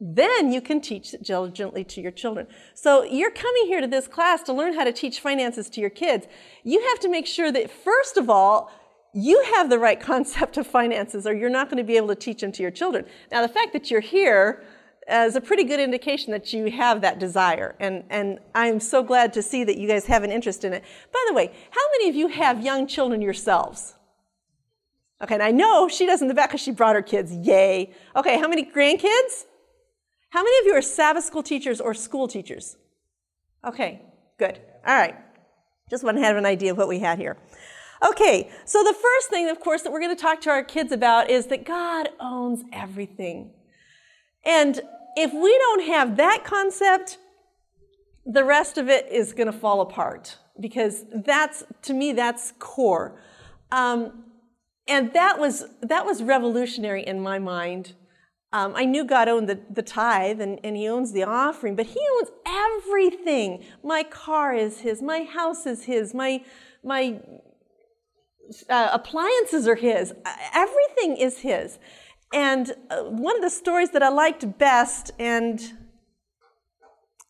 Then 0.00 0.52
you 0.52 0.60
can 0.60 0.80
teach 0.80 1.12
it 1.12 1.24
diligently 1.24 1.82
to 1.84 2.00
your 2.00 2.12
children. 2.12 2.46
So 2.74 3.02
you're 3.02 3.32
coming 3.32 3.66
here 3.66 3.80
to 3.80 3.86
this 3.88 4.06
class 4.06 4.42
to 4.44 4.52
learn 4.52 4.74
how 4.74 4.84
to 4.84 4.92
teach 4.92 5.18
finances 5.20 5.68
to 5.70 5.80
your 5.80 5.90
kids. 5.90 6.26
You 6.62 6.80
have 6.90 7.00
to 7.00 7.08
make 7.08 7.26
sure 7.26 7.50
that, 7.50 7.70
first 7.70 8.16
of 8.16 8.30
all, 8.30 8.70
you 9.12 9.42
have 9.54 9.70
the 9.70 9.78
right 9.78 9.98
concept 9.98 10.56
of 10.56 10.66
finances, 10.66 11.26
or 11.26 11.34
you're 11.34 11.50
not 11.50 11.68
going 11.68 11.78
to 11.78 11.84
be 11.84 11.96
able 11.96 12.08
to 12.08 12.14
teach 12.14 12.42
them 12.42 12.52
to 12.52 12.62
your 12.62 12.70
children. 12.70 13.06
Now, 13.32 13.42
the 13.42 13.48
fact 13.48 13.72
that 13.72 13.90
you're 13.90 14.00
here 14.00 14.62
uh, 15.10 15.24
is 15.26 15.34
a 15.34 15.40
pretty 15.40 15.64
good 15.64 15.80
indication 15.80 16.30
that 16.30 16.52
you 16.52 16.70
have 16.70 17.00
that 17.00 17.18
desire. 17.18 17.74
And, 17.80 18.04
and 18.10 18.38
I'm 18.54 18.78
so 18.78 19.02
glad 19.02 19.32
to 19.32 19.42
see 19.42 19.64
that 19.64 19.78
you 19.78 19.88
guys 19.88 20.04
have 20.06 20.22
an 20.22 20.30
interest 20.30 20.62
in 20.62 20.72
it. 20.74 20.84
By 21.12 21.24
the 21.28 21.34
way, 21.34 21.50
how 21.70 21.80
many 21.98 22.10
of 22.10 22.14
you 22.14 22.28
have 22.28 22.62
young 22.62 22.86
children 22.86 23.20
yourselves? 23.20 23.94
Okay, 25.20 25.34
and 25.34 25.42
I 25.42 25.50
know 25.50 25.88
she 25.88 26.06
does 26.06 26.22
in 26.22 26.28
the 26.28 26.34
back 26.34 26.50
because 26.50 26.60
she 26.60 26.70
brought 26.70 26.94
her 26.94 27.02
kids. 27.02 27.34
Yay. 27.34 27.90
Okay, 28.14 28.38
how 28.38 28.46
many 28.46 28.64
grandkids? 28.64 29.46
How 30.30 30.42
many 30.42 30.58
of 30.60 30.66
you 30.66 30.74
are 30.74 30.82
Sabbath 30.82 31.24
school 31.24 31.42
teachers 31.42 31.80
or 31.80 31.94
school 31.94 32.28
teachers? 32.28 32.76
Okay, 33.64 34.02
good. 34.38 34.60
All 34.86 34.96
right. 34.96 35.16
Just 35.90 36.04
want 36.04 36.18
to 36.18 36.22
have 36.22 36.36
an 36.36 36.44
idea 36.44 36.70
of 36.70 36.76
what 36.76 36.88
we 36.88 36.98
had 36.98 37.18
here. 37.18 37.36
Okay, 38.06 38.50
so 38.64 38.84
the 38.84 38.92
first 38.92 39.30
thing, 39.30 39.48
of 39.48 39.58
course, 39.58 39.82
that 39.82 39.92
we're 39.92 40.00
going 40.00 40.14
to 40.14 40.22
talk 40.22 40.40
to 40.42 40.50
our 40.50 40.62
kids 40.62 40.92
about 40.92 41.30
is 41.30 41.46
that 41.46 41.64
God 41.64 42.10
owns 42.20 42.62
everything. 42.72 43.50
And 44.44 44.80
if 45.16 45.32
we 45.32 45.58
don't 45.58 45.84
have 45.86 46.16
that 46.18 46.44
concept, 46.44 47.18
the 48.24 48.44
rest 48.44 48.78
of 48.78 48.88
it 48.88 49.10
is 49.10 49.32
going 49.32 49.50
to 49.50 49.58
fall 49.58 49.80
apart 49.80 50.36
because 50.60 51.04
that's, 51.24 51.64
to 51.82 51.94
me, 51.94 52.12
that's 52.12 52.52
core. 52.58 53.18
Um, 53.72 54.24
and 54.86 55.12
that 55.14 55.38
was, 55.38 55.64
that 55.82 56.06
was 56.06 56.22
revolutionary 56.22 57.02
in 57.02 57.20
my 57.20 57.38
mind. 57.38 57.94
Um, 58.52 58.72
I 58.74 58.86
knew 58.86 59.04
God 59.04 59.28
owned 59.28 59.48
the, 59.48 59.60
the 59.70 59.82
tithe 59.82 60.40
and, 60.40 60.58
and 60.64 60.76
He 60.76 60.88
owns 60.88 61.12
the 61.12 61.22
offering, 61.24 61.76
but 61.76 61.86
He 61.86 62.00
owns 62.16 62.30
everything. 62.46 63.62
My 63.82 64.02
car 64.02 64.54
is 64.54 64.80
His, 64.80 65.02
my 65.02 65.24
house 65.24 65.66
is 65.66 65.84
His, 65.84 66.14
my, 66.14 66.42
my 66.82 67.20
uh, 68.70 68.88
appliances 68.92 69.68
are 69.68 69.74
His, 69.74 70.14
everything 70.54 71.18
is 71.18 71.38
His. 71.38 71.78
And 72.32 72.72
uh, 72.90 73.02
one 73.04 73.36
of 73.36 73.42
the 73.42 73.50
stories 73.50 73.90
that 73.90 74.02
I 74.02 74.08
liked 74.08 74.58
best, 74.58 75.10
and 75.18 75.60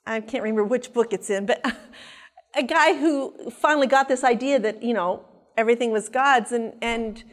I 0.06 0.20
can't 0.20 0.42
remember 0.42 0.64
which 0.64 0.92
book 0.92 1.12
it's 1.12 1.30
in, 1.30 1.46
but 1.46 1.64
a 2.54 2.62
guy 2.62 2.96
who 2.96 3.50
finally 3.50 3.86
got 3.88 4.08
this 4.08 4.22
idea 4.22 4.60
that, 4.60 4.82
you 4.82 4.94
know, 4.94 5.24
everything 5.56 5.90
was 5.90 6.08
God's, 6.08 6.52
and, 6.52 6.74
and 6.80 7.24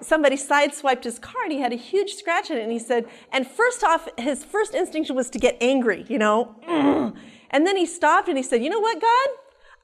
somebody 0.00 0.36
sideswiped 0.36 1.04
his 1.04 1.18
car 1.18 1.42
and 1.44 1.52
he 1.52 1.60
had 1.60 1.72
a 1.72 1.76
huge 1.76 2.14
scratch 2.14 2.50
in 2.50 2.58
it. 2.58 2.62
And 2.62 2.72
he 2.72 2.78
said, 2.78 3.06
and 3.32 3.46
first 3.46 3.82
off, 3.82 4.08
his 4.18 4.44
first 4.44 4.74
instinct 4.74 5.10
was 5.10 5.30
to 5.30 5.38
get 5.38 5.56
angry, 5.60 6.04
you 6.08 6.18
know. 6.18 6.56
And 7.54 7.64
then 7.64 7.76
he 7.76 7.86
stopped 7.86 8.28
and 8.28 8.36
he 8.36 8.42
said, 8.42 8.64
You 8.64 8.68
know 8.68 8.80
what, 8.80 9.00
God? 9.00 9.28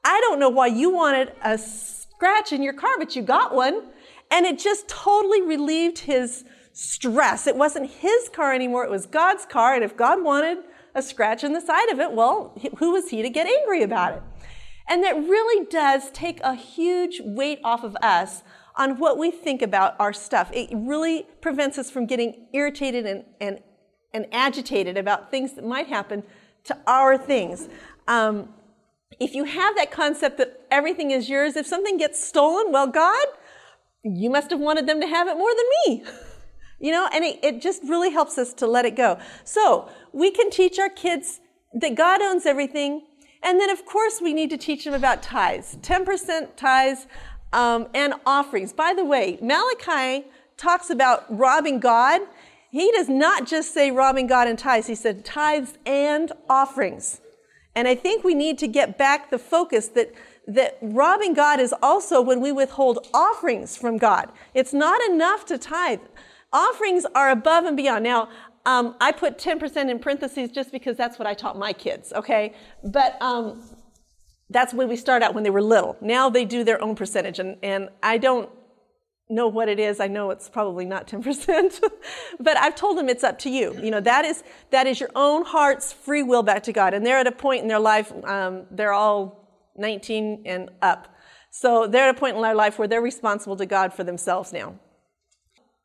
I 0.05 0.21
don't 0.23 0.41
know 0.41 0.49
why 0.49 0.67
you 0.67 0.91
wanted 0.91 1.33
a 1.45 1.57
scratch 1.57 2.53
in 2.53 2.65
your 2.65 2.73
car, 2.73 2.99
but 2.99 3.15
you 3.15 3.23
got 3.23 3.55
one. 3.55 3.83
And 4.33 4.45
it 4.45 4.59
just 4.59 4.89
totally 4.89 5.41
relieved 5.41 5.99
his 6.01 6.45
stress. 6.73 7.47
It 7.47 7.55
wasn't 7.55 7.89
his 7.89 8.29
car 8.31 8.53
anymore, 8.53 8.85
it 8.85 8.91
was 8.91 9.07
God's 9.07 9.47
car. 9.47 9.75
And 9.75 9.85
if 9.85 9.97
God 9.97 10.25
wanted 10.25 10.59
a 10.97 11.03
scratch 11.03 11.45
in 11.45 11.53
the 11.53 11.61
side 11.61 11.89
of 11.91 12.01
it, 12.01 12.13
well, 12.13 12.59
who 12.79 12.91
was 12.91 13.11
he 13.11 13.23
to 13.23 13.31
get 13.31 13.47
angry 13.47 13.85
about 13.85 14.15
it? 14.15 14.23
And 14.89 15.05
that 15.05 15.15
really 15.15 15.67
does 15.67 16.11
take 16.11 16.41
a 16.43 16.57
huge 16.57 17.21
weight 17.25 17.61
off 17.63 17.85
of 17.85 17.97
us 18.03 18.43
on 18.77 18.99
what 18.99 19.19
we 19.19 19.31
think 19.31 19.63
about 19.63 19.97
our 19.99 20.13
stuff. 20.13 20.51
It 20.53 20.69
really 20.73 21.27
prevents 21.41 21.79
us 21.79 21.91
from 21.91 22.07
getting 22.07 22.47
irritated 22.53 23.07
and, 23.07 23.25
and, 23.41 23.61
and 24.13 24.27
agitated 24.33 24.97
about 24.97 25.31
things 25.31 25.55
that 25.55 25.65
might 25.65 25.89
happen 25.89 26.23
to 26.65 26.77
our 26.87 27.17
things. 27.17 27.69
Um, 28.09 28.51
if 29.19 29.35
you 29.35 29.45
have 29.45 29.77
that 29.77 29.91
concept 29.91 30.39
that 30.39 30.67
everything 30.71 31.11
is 31.11 31.29
yours, 31.29 31.57
if 31.57 31.67
something 31.67 31.97
gets 31.97 32.25
stolen, 32.25 32.73
well, 32.73 32.87
God, 32.87 33.27
you 34.05 34.31
must 34.31 34.51
have 34.51 34.61
wanted 34.61 34.87
them 34.87 35.01
to 35.01 35.07
have 35.07 35.29
it 35.29 35.37
more 35.37 35.51
than 35.51 35.67
me. 35.95 36.05
You 36.83 36.93
know, 36.93 37.11
and 37.13 37.23
it, 37.23 37.39
it 37.43 37.61
just 37.61 37.83
really 37.83 38.11
helps 38.11 38.39
us 38.39 38.55
to 38.55 38.67
let 38.67 38.87
it 38.87 38.97
go. 38.97 39.19
So 39.45 39.91
we 40.15 40.31
can 40.31 40.49
teach 40.49 40.79
our 40.79 40.89
kids 40.89 41.41
that 41.75 41.95
God 41.95 42.23
owns 42.23 42.47
everything. 42.47 43.03
And 43.43 43.61
then, 43.61 43.69
of 43.69 43.85
course, 43.85 44.23
we 44.23 44.33
need 44.33 44.49
to 44.49 44.57
teach 44.57 44.85
them 44.85 44.95
about 44.95 45.23
tithes 45.23 45.77
10% 45.83 46.57
tithes 46.57 47.07
um, 47.53 47.89
and 47.95 48.15
offerings. 48.27 48.73
By 48.73 48.95
the 48.95 49.05
way, 49.05 49.39
Malachi 49.43 50.27
talks 50.57 50.91
about 50.91 51.25
robbing 51.37 51.81
God. 51.81 52.21
He 52.71 52.91
does 52.93 53.09
not 53.09 53.47
just 53.47 53.75
say 53.75 53.91
robbing 53.91 54.27
God 54.27 54.47
and 54.47 54.59
tithes, 54.59 54.87
he 54.87 54.95
said 54.95 55.25
tithes 55.25 55.79
and 55.85 56.33
offerings. 56.49 57.21
And 57.75 57.87
I 57.87 57.95
think 57.95 58.25
we 58.25 58.35
need 58.35 58.59
to 58.59 58.69
get 58.69 58.99
back 58.99 59.31
the 59.31 59.39
focus 59.39 59.89
that, 59.89 60.13
that 60.47 60.79
robbing 60.83 61.35
God 61.35 61.61
is 61.61 61.75
also 61.83 62.21
when 62.21 62.41
we 62.41 62.53
withhold 62.53 63.07
offerings 63.15 63.77
from 63.77 63.97
God. 63.97 64.31
It's 64.55 64.73
not 64.73 65.01
enough 65.09 65.45
to 65.47 65.59
tithe. 65.59 66.01
Offerings 66.53 67.07
are 67.15 67.31
above 67.31 67.65
and 67.65 67.77
beyond. 67.77 68.05
Now, 68.05 68.29
um, 68.67 68.97
I 69.01 69.13
put 69.13 69.39
10% 69.39 69.89
in 69.89 69.99
parentheses 69.99 70.51
just 70.51 70.73
because 70.73 70.97
that's 70.97 71.19
what 71.19 71.27
I 71.27 71.35
taught 71.35 71.57
my 71.57 71.73
kids, 71.73 72.13
okay? 72.13 72.55
But 72.85 73.21
um, 73.23 73.63
that's 74.51 74.75
when 74.75 74.89
we 74.89 74.97
start 74.97 75.23
out 75.23 75.33
when 75.35 75.45
they 75.45 75.51
were 75.51 75.63
little. 75.63 75.97
Now 76.01 76.29
they 76.29 76.45
do 76.45 76.65
their 76.65 76.83
own 76.83 76.97
percentage, 76.97 77.39
and, 77.39 77.57
and 77.63 77.89
I 78.03 78.19
don't 78.19 78.51
know 79.31 79.47
what 79.47 79.69
it 79.69 79.79
is. 79.79 80.01
I 80.01 80.09
know 80.09 80.31
it's 80.31 80.49
probably 80.49 80.85
not 80.85 81.07
10%, 81.09 81.81
but 82.41 82.57
I've 82.57 82.75
told 82.75 82.99
them 82.99 83.09
it's 83.09 83.25
up 83.25 83.39
to 83.41 83.51
you. 83.51 83.79
You 83.81 83.91
know, 83.91 84.01
that 84.01 84.25
is, 84.25 84.43
that 84.71 84.87
is 84.87 85.01
your 85.01 85.11
own 85.15 85.45
heart's 85.45 85.93
free 85.93 86.23
will 86.23 86.43
back 86.43 86.65
to 86.65 86.73
God. 86.73 86.93
And 86.93 87.07
they're 87.07 87.19
at 87.19 87.27
a 87.27 87.33
point 87.33 87.63
in 87.63 87.69
their 87.69 87.79
life, 87.79 88.13
um, 88.25 88.67
they're 88.71 88.93
all 88.93 89.49
19 89.77 90.43
and 90.45 90.71
up. 90.83 91.15
So 91.51 91.87
they're 91.87 92.09
at 92.09 92.17
a 92.17 92.19
point 92.19 92.37
in 92.37 92.43
their 92.43 92.55
life 92.55 92.79
where 92.79 92.89
they're 92.89 93.01
responsible 93.01 93.57
to 93.57 93.67
God 93.67 93.95
for 93.95 94.05
themselves 94.05 94.53
now. 94.53 94.75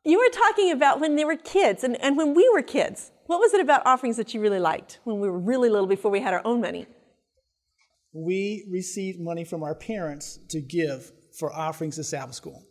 You 0.04 0.18
were 0.18 0.30
talking 0.30 0.70
about 0.70 1.00
when 1.00 1.16
they 1.16 1.24
were 1.24 1.36
kids 1.36 1.82
and, 1.82 2.00
and 2.00 2.16
when 2.16 2.34
we 2.34 2.48
were 2.52 2.62
kids. 2.62 3.10
What 3.26 3.40
was 3.40 3.52
it 3.54 3.60
about 3.60 3.84
offerings 3.84 4.16
that 4.18 4.34
you 4.34 4.40
really 4.40 4.60
liked 4.60 5.00
when 5.02 5.18
we 5.18 5.28
were 5.28 5.38
really 5.38 5.68
little 5.68 5.88
before 5.88 6.12
we 6.12 6.20
had 6.20 6.32
our 6.32 6.42
own 6.44 6.60
money? 6.60 6.86
We 8.18 8.66
received 8.70 9.20
money 9.20 9.44
from 9.44 9.62
our 9.62 9.74
parents 9.74 10.38
to 10.48 10.62
give 10.62 11.12
for 11.38 11.52
offerings 11.52 11.96
to 11.96 12.04
Sabbath 12.04 12.34
school. 12.34 12.64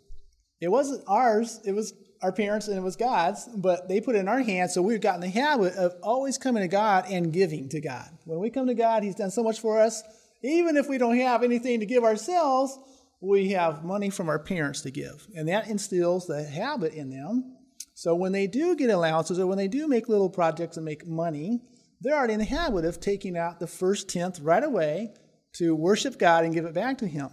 It 0.59 0.69
wasn't 0.69 1.03
ours, 1.07 1.61
it 1.65 1.73
was 1.73 1.93
our 2.23 2.31
parents 2.31 2.67
and 2.67 2.75
it 2.75 2.81
was 2.81 2.95
God's, 2.95 3.47
but 3.55 3.87
they 3.87 4.01
put 4.01 4.15
it 4.15 4.19
in 4.19 4.27
our 4.27 4.41
hands, 4.41 4.73
so 4.73 4.81
we've 4.81 5.01
gotten 5.01 5.21
the 5.21 5.29
habit 5.29 5.75
of 5.75 5.93
always 6.01 6.39
coming 6.39 6.63
to 6.63 6.67
God 6.67 7.05
and 7.11 7.31
giving 7.31 7.69
to 7.69 7.79
God. 7.79 8.09
When 8.23 8.39
we 8.39 8.49
come 8.49 8.65
to 8.65 8.73
God, 8.73 9.03
He's 9.03 9.13
done 9.13 9.29
so 9.29 9.43
much 9.43 9.59
for 9.59 9.79
us. 9.79 10.01
Even 10.41 10.77
if 10.77 10.89
we 10.89 10.97
don't 10.97 11.17
have 11.19 11.43
anything 11.43 11.79
to 11.79 11.85
give 11.85 12.03
ourselves, 12.03 12.79
we 13.21 13.49
have 13.51 13.85
money 13.85 14.09
from 14.09 14.29
our 14.29 14.39
parents 14.39 14.81
to 14.81 14.91
give. 14.91 15.27
And 15.35 15.47
that 15.47 15.67
instills 15.67 16.25
the 16.25 16.43
habit 16.43 16.93
in 16.93 17.11
them. 17.11 17.55
So 17.93 18.15
when 18.15 18.31
they 18.31 18.47
do 18.47 18.75
get 18.75 18.89
allowances 18.89 19.37
or 19.37 19.45
when 19.45 19.59
they 19.59 19.67
do 19.67 19.87
make 19.87 20.09
little 20.09 20.29
projects 20.29 20.77
and 20.77 20.85
make 20.85 21.05
money, 21.05 21.61
they're 22.01 22.17
already 22.17 22.33
in 22.33 22.39
the 22.39 22.45
habit 22.45 22.85
of 22.85 22.99
taking 22.99 23.37
out 23.37 23.59
the 23.59 23.67
first 23.67 24.09
tenth 24.09 24.39
right 24.39 24.63
away 24.63 25.13
to 25.57 25.75
worship 25.75 26.17
God 26.17 26.43
and 26.43 26.53
give 26.53 26.65
it 26.65 26.73
back 26.73 26.97
to 26.99 27.07
Him. 27.07 27.29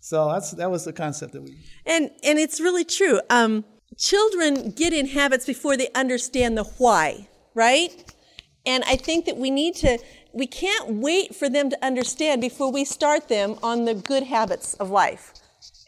So 0.00 0.32
that's 0.32 0.52
that 0.52 0.70
was 0.70 0.84
the 0.84 0.92
concept 0.92 1.32
that 1.32 1.42
we. 1.42 1.58
And 1.86 2.10
and 2.24 2.38
it's 2.38 2.60
really 2.60 2.84
true. 2.84 3.20
Um, 3.28 3.64
children 3.96 4.70
get 4.70 4.92
in 4.92 5.06
habits 5.06 5.46
before 5.46 5.76
they 5.76 5.88
understand 5.94 6.56
the 6.56 6.64
why, 6.64 7.28
right? 7.54 8.12
And 8.66 8.82
I 8.84 8.96
think 8.96 9.26
that 9.26 9.36
we 9.36 9.50
need 9.50 9.74
to 9.76 9.98
we 10.32 10.46
can't 10.46 10.94
wait 10.94 11.34
for 11.34 11.48
them 11.48 11.70
to 11.70 11.84
understand 11.84 12.40
before 12.40 12.72
we 12.72 12.84
start 12.84 13.28
them 13.28 13.56
on 13.62 13.84
the 13.84 13.94
good 13.94 14.22
habits 14.22 14.74
of 14.74 14.90
life. 14.90 15.34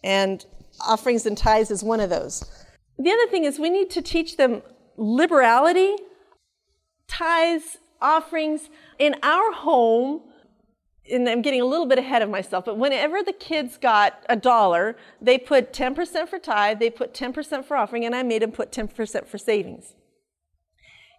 And 0.02 0.44
offerings 0.80 1.26
and 1.26 1.38
tithes 1.38 1.70
is 1.70 1.82
one 1.82 2.00
of 2.00 2.10
those. 2.10 2.44
The 2.98 3.10
other 3.10 3.26
thing 3.28 3.44
is 3.44 3.58
we 3.58 3.70
need 3.70 3.90
to 3.90 4.02
teach 4.02 4.36
them 4.36 4.62
liberality, 4.96 5.94
tithes, 7.08 7.78
offerings. 8.00 8.68
In 8.98 9.16
our 9.22 9.52
home, 9.52 10.22
and 11.12 11.28
I'm 11.28 11.42
getting 11.42 11.60
a 11.60 11.66
little 11.66 11.86
bit 11.86 11.98
ahead 11.98 12.22
of 12.22 12.30
myself, 12.30 12.64
but 12.64 12.78
whenever 12.78 13.22
the 13.22 13.32
kids 13.32 13.76
got 13.76 14.24
a 14.28 14.36
dollar, 14.36 14.96
they 15.20 15.38
put 15.38 15.72
10% 15.72 16.28
for 16.28 16.38
tithe, 16.38 16.78
they 16.78 16.90
put 16.90 17.14
10% 17.14 17.64
for 17.64 17.76
offering, 17.76 18.04
and 18.04 18.14
I 18.14 18.22
made 18.22 18.42
them 18.42 18.52
put 18.52 18.72
10% 18.72 19.26
for 19.26 19.38
savings. 19.38 19.94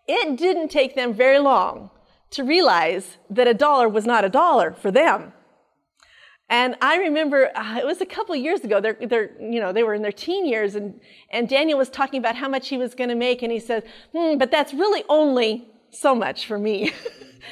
It 0.07 0.37
didn't 0.37 0.69
take 0.69 0.95
them 0.95 1.13
very 1.13 1.39
long 1.39 1.91
to 2.31 2.43
realize 2.43 3.17
that 3.29 3.47
a 3.47 3.53
dollar 3.53 3.87
was 3.87 4.05
not 4.05 4.25
a 4.25 4.29
dollar 4.29 4.73
for 4.73 4.91
them. 4.91 5.33
And 6.49 6.75
I 6.81 6.97
remember 6.97 7.55
uh, 7.55 7.77
it 7.77 7.85
was 7.85 8.01
a 8.01 8.05
couple 8.05 8.35
years 8.35 8.61
ago. 8.61 8.81
They're, 8.81 8.97
they're, 8.99 9.31
you 9.41 9.59
know, 9.59 9.71
they 9.71 9.83
were 9.83 9.93
in 9.93 10.01
their 10.01 10.11
teen 10.11 10.45
years, 10.45 10.75
and, 10.75 10.99
and 11.29 11.47
Daniel 11.47 11.77
was 11.77 11.89
talking 11.89 12.19
about 12.19 12.35
how 12.35 12.49
much 12.49 12.67
he 12.67 12.77
was 12.77 12.95
going 12.95 13.09
to 13.09 13.15
make, 13.15 13.41
and 13.41 13.51
he 13.51 13.59
said, 13.59 13.85
hmm, 14.11 14.37
"But 14.37 14.51
that's 14.51 14.73
really 14.73 15.03
only 15.07 15.67
so 15.89 16.13
much 16.13 16.45
for 16.45 16.59
me." 16.59 16.91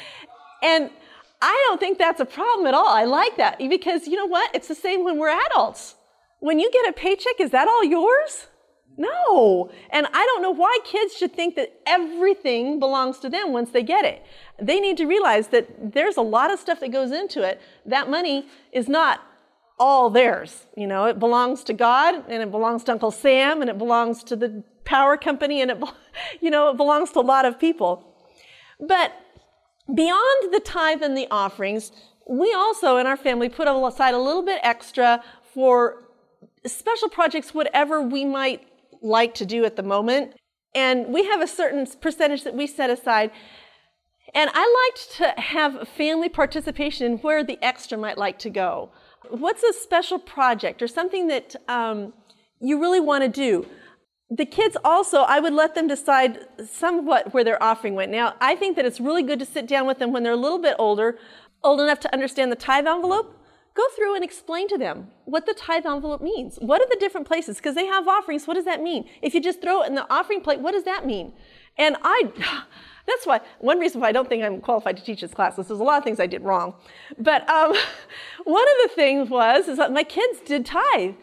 and 0.61 0.91
I 1.41 1.65
don't 1.67 1.79
think 1.79 1.97
that's 1.97 2.19
a 2.19 2.25
problem 2.25 2.67
at 2.67 2.73
all. 2.73 2.87
I 2.87 3.05
like 3.05 3.37
that 3.37 3.57
because 3.57 4.07
you 4.07 4.15
know 4.15 4.27
what? 4.27 4.53
It's 4.53 4.67
the 4.67 4.75
same 4.75 5.03
when 5.03 5.17
we're 5.17 5.35
adults. 5.47 5.95
When 6.39 6.59
you 6.59 6.69
get 6.71 6.89
a 6.89 6.93
paycheck, 6.93 7.39
is 7.39 7.51
that 7.51 7.67
all 7.67 7.83
yours? 7.83 8.47
No. 8.97 9.71
And 9.89 10.07
I 10.13 10.25
don't 10.25 10.41
know 10.41 10.51
why 10.51 10.77
kids 10.83 11.15
should 11.15 11.33
think 11.33 11.55
that 11.55 11.79
everything 11.85 12.79
belongs 12.79 13.19
to 13.19 13.29
them 13.29 13.53
once 13.53 13.71
they 13.71 13.83
get 13.83 14.05
it. 14.05 14.23
They 14.61 14.79
need 14.79 14.97
to 14.97 15.05
realize 15.05 15.47
that 15.47 15.93
there's 15.93 16.17
a 16.17 16.21
lot 16.21 16.51
of 16.51 16.59
stuff 16.59 16.79
that 16.81 16.91
goes 16.91 17.11
into 17.11 17.41
it. 17.41 17.59
That 17.85 18.09
money 18.09 18.47
is 18.71 18.87
not 18.87 19.21
all 19.79 20.09
theirs. 20.09 20.67
You 20.75 20.85
know, 20.87 21.05
it 21.05 21.19
belongs 21.19 21.63
to 21.65 21.73
God 21.73 22.29
and 22.29 22.43
it 22.43 22.51
belongs 22.51 22.83
to 22.85 22.91
Uncle 22.91 23.11
Sam 23.11 23.61
and 23.61 23.69
it 23.69 23.77
belongs 23.77 24.23
to 24.25 24.35
the 24.35 24.63
power 24.85 25.17
company 25.17 25.61
and 25.61 25.71
it, 25.71 25.83
you 26.41 26.51
know, 26.51 26.69
it 26.69 26.77
belongs 26.77 27.11
to 27.11 27.19
a 27.19 27.21
lot 27.21 27.45
of 27.45 27.59
people. 27.59 28.07
But 28.79 29.13
beyond 29.95 30.53
the 30.53 30.59
tithe 30.59 31.01
and 31.01 31.17
the 31.17 31.27
offerings, 31.31 31.91
we 32.29 32.53
also 32.53 32.97
in 32.97 33.07
our 33.07 33.17
family 33.17 33.49
put 33.49 33.67
aside 33.67 34.13
a 34.13 34.17
little 34.19 34.43
bit 34.43 34.59
extra 34.63 35.23
for 35.53 36.03
special 36.65 37.09
projects, 37.09 37.53
whatever 37.53 38.01
we 38.01 38.25
might 38.25 38.67
like 39.01 39.33
to 39.35 39.45
do 39.45 39.65
at 39.65 39.75
the 39.75 39.83
moment. 39.83 40.33
And 40.73 41.07
we 41.07 41.25
have 41.25 41.41
a 41.41 41.47
certain 41.47 41.85
percentage 41.99 42.43
that 42.43 42.55
we 42.55 42.67
set 42.67 42.89
aside. 42.89 43.31
And 44.33 44.49
I 44.53 44.91
liked 44.93 45.17
to 45.17 45.41
have 45.41 45.87
family 45.89 46.29
participation 46.29 47.05
in 47.05 47.17
where 47.17 47.43
the 47.43 47.59
extra 47.63 47.97
might 47.97 48.17
like 48.17 48.39
to 48.39 48.49
go. 48.49 48.91
What's 49.29 49.63
a 49.63 49.73
special 49.73 50.19
project 50.19 50.81
or 50.81 50.87
something 50.87 51.27
that 51.27 51.55
um, 51.67 52.13
you 52.61 52.79
really 52.79 53.01
want 53.01 53.23
to 53.23 53.29
do? 53.29 53.65
The 54.31 54.45
kids 54.45 54.77
also, 54.85 55.23
I 55.23 55.41
would 55.41 55.53
let 55.53 55.75
them 55.75 55.87
decide 55.87 56.47
somewhat 56.65 57.33
where 57.33 57.43
their 57.43 57.61
offering 57.61 57.95
went. 57.95 58.11
Now, 58.11 58.35
I 58.39 58.55
think 58.55 58.77
that 58.77 58.85
it's 58.85 59.01
really 59.01 59.23
good 59.23 59.39
to 59.39 59.45
sit 59.45 59.67
down 59.67 59.85
with 59.85 59.99
them 59.99 60.13
when 60.13 60.23
they're 60.23 60.31
a 60.31 60.37
little 60.37 60.57
bit 60.57 60.75
older, 60.79 61.19
old 61.63 61.81
enough 61.81 61.99
to 61.99 62.13
understand 62.13 62.49
the 62.49 62.55
tithe 62.55 62.87
envelope 62.87 63.37
go 63.73 63.83
through 63.95 64.15
and 64.15 64.23
explain 64.23 64.67
to 64.67 64.77
them 64.77 65.07
what 65.25 65.45
the 65.45 65.53
tithe 65.53 65.85
envelope 65.85 66.21
means. 66.21 66.57
What 66.61 66.81
are 66.81 66.87
the 66.89 66.97
different 66.99 67.27
places? 67.27 67.57
Because 67.57 67.75
they 67.75 67.85
have 67.85 68.07
offerings. 68.07 68.47
What 68.47 68.55
does 68.55 68.65
that 68.65 68.81
mean? 68.81 69.07
If 69.21 69.33
you 69.33 69.41
just 69.41 69.61
throw 69.61 69.83
it 69.83 69.87
in 69.87 69.95
the 69.95 70.11
offering 70.13 70.41
plate, 70.41 70.59
what 70.59 70.71
does 70.71 70.83
that 70.83 71.05
mean? 71.05 71.33
And 71.77 71.95
I, 72.01 72.31
that's 73.07 73.25
why, 73.25 73.41
one 73.59 73.79
reason 73.79 74.01
why 74.01 74.09
I 74.09 74.11
don't 74.11 74.27
think 74.27 74.43
I'm 74.43 74.59
qualified 74.59 74.97
to 74.97 75.03
teach 75.03 75.21
this 75.21 75.33
class 75.33 75.57
is 75.57 75.67
there's 75.67 75.79
a 75.79 75.83
lot 75.83 75.97
of 75.97 76.03
things 76.03 76.19
I 76.19 76.27
did 76.27 76.41
wrong. 76.41 76.73
But 77.17 77.49
um, 77.49 77.73
one 78.43 78.63
of 78.63 78.89
the 78.89 78.95
things 78.95 79.29
was, 79.29 79.67
is 79.67 79.77
that 79.77 79.91
my 79.91 80.03
kids 80.03 80.39
did 80.45 80.65
tithe. 80.65 81.15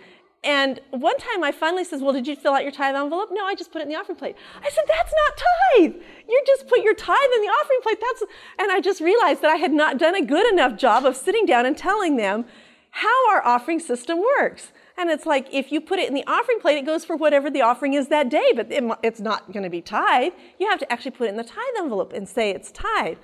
And 0.45 0.80
one 0.90 1.16
time 1.18 1.42
I 1.42 1.50
finally 1.50 1.85
says, 1.85 2.00
Well, 2.00 2.12
did 2.12 2.26
you 2.26 2.37
fill 2.37 2.52
out 2.52 2.62
your 2.62 2.71
tithe 2.71 2.95
envelope? 2.95 3.30
No, 3.33 3.45
I 3.45 3.54
just 3.54 3.73
put 3.73 3.80
it 3.80 3.85
in 3.85 3.88
the 3.88 3.97
offering 3.97 4.16
plate. 4.16 4.37
I 4.62 4.71
said, 4.71 4.85
That's 4.87 5.12
not 5.12 5.42
tithe. 5.76 5.95
You 6.28 6.42
just 6.47 6.68
put 6.68 6.83
your 6.83 6.95
tithe 6.95 7.16
in 7.35 7.42
the 7.42 7.49
offering 7.49 7.80
plate. 7.83 7.99
That's 8.00 8.23
and 8.59 8.71
I 8.71 8.80
just 8.80 9.00
realized 9.00 9.42
that 9.42 9.50
I 9.50 9.57
had 9.57 9.73
not 9.73 9.99
done 9.99 10.14
a 10.14 10.25
good 10.25 10.50
enough 10.52 10.78
job 10.78 11.04
of 11.04 11.16
sitting 11.16 11.45
down 11.45 11.66
and 11.66 11.76
telling 11.76 12.16
them 12.16 12.45
how 12.90 13.30
our 13.30 13.45
offering 13.45 13.80
system 13.80 14.23
works. 14.38 14.73
And 14.97 15.11
it's 15.11 15.26
like 15.26 15.49
if 15.52 15.73
you 15.73 15.80
put 15.80 15.99
it 15.99 16.09
in 16.09 16.14
the 16.14 16.25
offering 16.26 16.61
plate, 16.61 16.78
it 16.78 16.87
goes 16.87 17.04
for 17.04 17.16
whatever 17.16 17.50
the 17.50 17.62
offering 17.62 17.95
is 17.95 18.09
that 18.09 18.28
day, 18.28 18.52
but 18.54 18.68
it's 19.02 19.21
not 19.21 19.52
going 19.52 19.62
to 19.64 19.71
be 19.71 19.80
tithe. 19.80 20.33
You 20.59 20.68
have 20.71 20.78
to 20.80 20.92
actually 20.92 21.12
put 21.12 21.26
it 21.26 21.30
in 21.30 21.37
the 21.37 21.45
tithe 21.45 21.76
envelope 21.78 22.12
and 22.12 22.28
say 22.28 22.50
it's 22.50 22.71
tithe. 22.73 23.18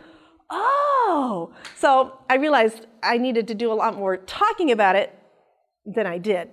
Oh, 0.50 1.52
so 1.76 2.18
I 2.28 2.36
realized 2.36 2.86
I 3.02 3.18
needed 3.18 3.48
to 3.48 3.54
do 3.54 3.72
a 3.72 3.74
lot 3.74 3.96
more 3.96 4.16
talking 4.16 4.70
about 4.70 4.94
it 4.94 5.16
than 5.86 6.06
I 6.06 6.18
did 6.18 6.50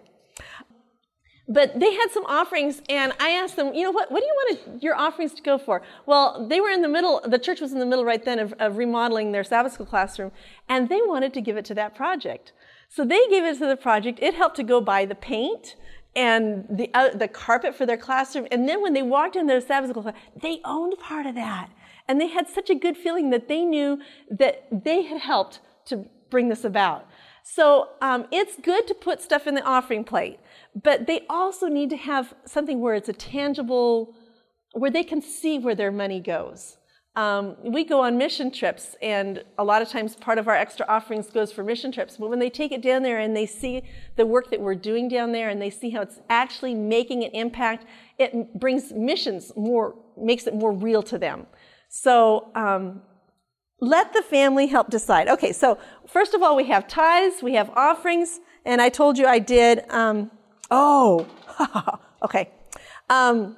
but 1.48 1.80
they 1.80 1.94
had 1.94 2.12
some 2.12 2.26
offerings 2.26 2.82
and 2.90 3.14
i 3.20 3.32
asked 3.32 3.56
them 3.56 3.74
you 3.74 3.84
know 3.84 3.92
what, 3.92 4.12
what 4.12 4.20
do 4.20 4.26
you 4.26 4.34
want 4.36 4.84
your 4.84 4.96
offerings 4.96 5.34
to 5.34 5.42
go 5.42 5.58
for? 5.58 5.82
Well 6.06 6.48
they 6.48 6.62
were 6.62 6.70
in 6.70 6.82
the 6.82 6.88
middle 6.88 7.22
the 7.26 7.40
church 7.40 7.62
was 7.62 7.74
in 7.74 7.80
the 7.80 7.86
middle 7.86 8.06
right 8.06 8.24
then 8.24 8.40
of, 8.40 8.54
of 8.60 8.78
remodeling 8.78 9.32
their 9.32 9.44
sabbath 9.44 9.74
school 9.74 9.86
classroom 9.86 10.32
and 10.70 10.90
they 10.90 11.02
wanted 11.02 11.34
to 11.34 11.42
give 11.42 11.58
it 11.58 11.66
to 11.66 11.74
that 11.76 11.96
project. 11.96 12.54
So 12.90 13.06
they 13.06 13.26
gave 13.30 13.44
it 13.46 13.58
to 13.60 13.68
the 13.68 13.78
project. 13.78 14.20
It 14.22 14.34
helped 14.34 14.58
to 14.58 14.64
go 14.64 14.82
buy 14.82 15.06
the 15.06 15.16
paint 15.16 15.76
and 16.14 16.66
the, 16.70 16.90
uh, 16.94 17.10
the 17.10 17.30
carpet 17.30 17.74
for 17.76 17.86
their 17.86 17.98
classroom 17.98 18.48
and 18.52 18.68
then 18.68 18.82
when 18.82 18.94
they 18.94 19.02
walked 19.02 19.36
in 19.36 19.48
their 19.48 19.62
sabbath 19.62 19.92
school 19.92 20.14
they 20.42 20.60
owned 20.66 20.98
part 21.00 21.26
of 21.26 21.36
that. 21.36 21.70
And 22.08 22.20
they 22.20 22.28
had 22.28 22.48
such 22.48 22.70
a 22.70 22.76
good 22.76 22.98
feeling 22.98 23.30
that 23.30 23.48
they 23.48 23.64
knew 23.64 24.00
that 24.30 24.68
they 24.72 25.04
had 25.04 25.22
helped 25.22 25.60
to 25.86 26.06
bring 26.30 26.50
this 26.50 26.64
about 26.64 27.08
so 27.44 27.90
um, 28.02 28.26
it's 28.32 28.56
good 28.62 28.88
to 28.88 28.94
put 28.94 29.22
stuff 29.22 29.48
in 29.48 29.56
the 29.56 29.64
offering 29.64 30.04
plate 30.04 30.40
but 30.76 31.08
they 31.08 31.26
also 31.30 31.68
need 31.68 31.90
to 31.90 31.98
have 31.98 32.34
something 32.46 32.80
where 32.80 32.96
it's 32.96 33.10
a 33.10 33.14
tangible, 33.14 34.16
where 34.74 34.92
they 34.92 35.04
can 35.04 35.22
see 35.22 35.60
where 35.60 35.76
their 35.76 35.92
money 35.92 36.20
goes. 36.20 36.78
Um, 37.18 37.58
we 37.62 37.84
go 37.84 38.00
on 38.02 38.18
mission 38.18 38.52
trips, 38.52 38.96
and 39.02 39.44
a 39.58 39.66
lot 39.66 39.82
of 39.82 39.90
times 39.90 40.16
part 40.16 40.38
of 40.38 40.48
our 40.48 40.56
extra 40.56 40.86
offerings 40.88 41.30
goes 41.30 41.52
for 41.52 41.62
mission 41.62 41.92
trips. 41.92 42.16
But 42.16 42.30
when 42.30 42.40
they 42.40 42.50
take 42.50 42.72
it 42.72 42.82
down 42.82 43.04
there 43.04 43.20
and 43.20 43.36
they 43.36 43.46
see 43.46 43.84
the 44.16 44.26
work 44.26 44.50
that 44.52 44.62
we're 44.62 44.76
doing 44.76 45.10
down 45.10 45.34
there 45.34 45.50
and 45.50 45.62
they 45.62 45.70
see 45.70 45.90
how 45.90 46.02
it's 46.02 46.22
actually 46.30 46.74
making 46.74 47.26
an 47.26 47.32
impact, 47.32 47.86
it 48.18 48.58
brings 48.58 48.94
missions 48.94 49.52
more, 49.58 49.96
makes 50.18 50.48
it 50.48 50.56
more 50.56 50.72
real 50.72 51.04
to 51.04 51.18
them. 51.18 51.48
So 51.90 52.50
um, 52.56 53.02
let 53.82 54.14
the 54.14 54.22
family 54.22 54.68
help 54.68 54.90
decide. 54.90 55.28
Okay, 55.28 55.52
so 55.52 55.78
first 56.08 56.34
of 56.34 56.42
all, 56.42 56.56
we 56.56 56.68
have 56.68 56.88
tithes, 56.88 57.44
we 57.44 57.56
have 57.56 57.70
offerings, 57.72 58.40
and 58.64 58.82
I 58.82 58.90
told 58.90 59.18
you 59.18 59.26
I 59.28 59.40
did. 59.40 59.90
Um, 59.92 60.32
Oh, 60.72 61.28
okay. 62.24 62.50
Um, 63.10 63.58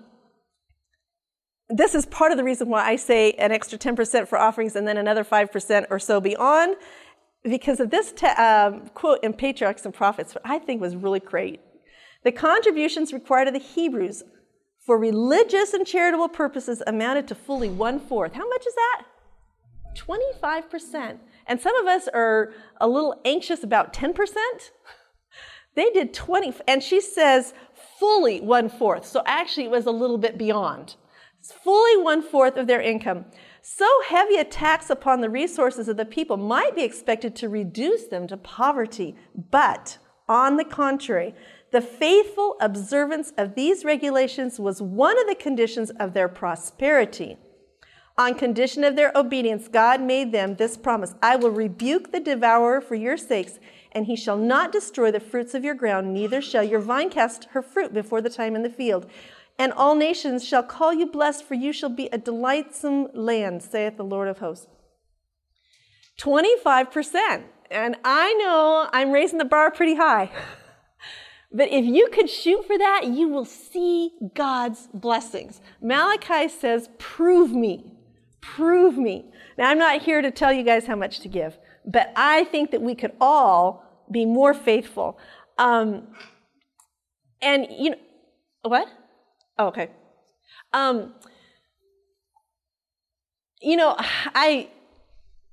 this 1.70 1.94
is 1.96 2.08
part 2.08 2.32
of 2.32 2.38
the 2.38 2.44
reason 2.44 2.68
why 2.70 2.84
I 2.86 2.96
say 2.96 3.34
an 3.34 3.52
extra 3.52 3.78
10% 3.78 4.28
for 4.28 4.38
offerings 4.38 4.76
and 4.76 4.88
then 4.88 4.98
another 4.98 5.24
5% 5.24 5.86
or 5.92 6.00
so 6.00 6.20
beyond, 6.20 6.76
because 7.44 7.80
of 7.80 7.92
this 7.92 8.12
te- 8.12 8.28
um, 8.28 8.88
quote 8.96 9.24
in 9.24 9.34
Patriarchs 9.34 9.86
and 9.86 9.94
Prophets, 9.94 10.36
I 10.44 10.60
think 10.60 10.82
was 10.82 10.96
really 10.96 11.20
great. 11.20 11.62
The 12.24 12.32
contributions 12.32 13.14
required 13.14 13.48
of 13.48 13.54
the 13.54 13.60
Hebrews 13.60 14.24
for 14.86 14.98
religious 14.98 15.74
and 15.74 15.86
charitable 15.86 16.30
purposes 16.30 16.82
amounted 16.88 17.28
to 17.28 17.36
fully 17.36 17.70
one 17.70 18.00
fourth. 18.00 18.34
How 18.34 18.48
much 18.48 18.66
is 18.66 18.76
that? 18.76 19.04
25%. 19.96 21.18
And 21.46 21.60
some 21.60 21.76
of 21.78 21.88
us 21.88 22.08
are 22.14 22.54
a 22.80 22.88
little 22.88 23.20
anxious 23.26 23.64
about 23.64 23.94
10%. 23.94 24.16
They 25.76 25.90
did 25.90 26.14
20, 26.14 26.54
and 26.68 26.84
she 26.84 27.02
says 27.02 27.56
fully 28.00 28.42
one 28.42 28.70
fourth. 28.70 29.08
So 29.08 29.24
actually, 29.26 29.66
it 29.66 29.72
was 29.72 29.88
a 29.88 29.92
little 29.92 30.20
bit 30.20 30.38
beyond. 30.38 30.96
It's 31.40 31.52
fully 31.52 31.98
one 31.98 32.22
fourth 32.22 32.58
of 32.58 32.68
their 32.68 32.80
income. 32.80 33.26
So 33.62 33.88
heavy 34.08 34.38
a 34.38 34.44
tax 34.44 34.90
upon 34.90 35.22
the 35.22 35.30
resources 35.30 35.88
of 35.88 35.98
the 35.98 36.06
people 36.06 36.38
might 36.38 36.76
be 36.76 36.84
expected 36.84 37.36
to 37.38 37.50
reduce 37.50 38.08
them 38.08 38.28
to 38.28 38.38
poverty. 38.38 39.16
But 39.52 39.98
on 40.30 40.58
the 40.58 40.66
contrary, 40.66 41.34
the 41.72 41.82
faithful 41.82 42.56
observance 42.62 43.34
of 43.38 43.56
these 43.56 43.84
regulations 43.84 44.60
was 44.60 44.82
one 44.82 45.20
of 45.20 45.28
the 45.28 45.36
conditions 45.36 45.90
of 46.00 46.14
their 46.14 46.30
prosperity. 46.30 47.38
On 48.18 48.36
condition 48.36 48.84
of 48.84 48.96
their 48.96 49.12
obedience, 49.16 49.68
God 49.68 50.00
made 50.00 50.32
them 50.32 50.56
this 50.56 50.78
promise 50.78 51.16
I 51.22 51.36
will 51.36 51.50
rebuke 51.50 52.12
the 52.12 52.20
devourer 52.20 52.80
for 52.80 52.96
your 52.96 53.18
sakes, 53.18 53.60
and 53.92 54.06
he 54.06 54.16
shall 54.16 54.38
not 54.38 54.72
destroy 54.72 55.10
the 55.12 55.20
fruits 55.20 55.56
of 55.56 55.64
your 55.64 55.74
ground, 55.74 56.14
neither 56.14 56.42
shall 56.42 56.64
your 56.64 56.80
vine 56.80 57.10
cast 57.10 57.46
her 57.52 57.62
fruit 57.62 57.94
before 57.94 58.22
the 58.22 58.30
time 58.30 58.56
in 58.56 58.62
the 58.62 58.70
field. 58.70 59.08
And 59.58 59.72
all 59.74 59.96
nations 59.96 60.44
shall 60.44 60.64
call 60.64 60.94
you 60.94 61.06
blessed, 61.06 61.44
for 61.44 61.56
you 61.56 61.74
shall 61.74 61.90
be 61.90 62.08
a 62.12 62.18
delightsome 62.18 63.10
land, 63.14 63.64
saith 63.64 63.98
the 63.98 64.04
Lord 64.04 64.28
of 64.28 64.40
hosts. 64.40 64.68
25%. 66.20 67.44
And 67.72 67.96
I 68.04 68.34
know 68.34 68.90
I'm 68.94 69.12
raising 69.12 69.40
the 69.40 69.46
bar 69.46 69.72
pretty 69.72 69.96
high. 69.96 70.32
But 71.56 71.70
if 71.72 71.86
you 71.86 72.10
could 72.12 72.32
shoot 72.32 72.66
for 72.66 72.80
that, 72.80 73.04
you 73.06 73.28
will 73.28 73.46
see 73.46 74.12
God's 74.34 74.88
blessings. 74.92 75.62
Malachi 75.80 76.50
says, 76.50 76.90
Prove 76.98 77.54
me. 77.54 77.93
Prove 78.56 78.98
me. 78.98 79.32
Now, 79.58 79.70
I'm 79.70 79.78
not 79.78 80.02
here 80.02 80.22
to 80.22 80.32
tell 80.32 80.52
you 80.52 80.64
guys 80.64 80.86
how 80.86 80.96
much 80.96 81.20
to 81.22 81.28
give, 81.28 81.58
but 81.86 82.12
I 82.16 82.44
think 82.46 82.72
that 82.72 82.82
we 82.82 82.96
could 82.96 83.14
all 83.22 83.84
be 84.12 84.26
more 84.26 84.54
faithful. 84.54 85.18
Um, 85.58 86.08
and 87.42 87.68
you 87.70 87.92
know, 87.92 87.98
what? 88.64 88.88
Oh, 89.58 89.68
okay. 89.68 89.90
Um, 90.74 91.14
you 93.62 93.78
know, 93.78 93.96
I 93.98 94.70